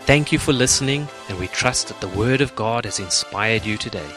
Thank 0.00 0.30
you 0.30 0.38
for 0.38 0.52
listening, 0.52 1.08
and 1.30 1.38
we 1.38 1.48
trust 1.48 1.88
that 1.88 2.02
the 2.02 2.18
Word 2.18 2.42
of 2.42 2.54
God 2.54 2.84
has 2.84 3.00
inspired 3.00 3.64
you 3.64 3.78
today. 3.78 4.10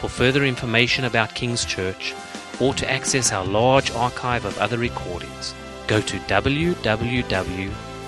For 0.00 0.10
further 0.10 0.44
information 0.44 1.06
about 1.06 1.34
King's 1.34 1.64
Church, 1.64 2.14
or 2.60 2.74
to 2.74 2.90
access 2.90 3.32
our 3.32 3.46
large 3.46 3.90
archive 3.92 4.44
of 4.44 4.58
other 4.58 4.76
recordings, 4.76 5.54
go 5.86 6.02
to 6.02 6.18
www 6.18 7.87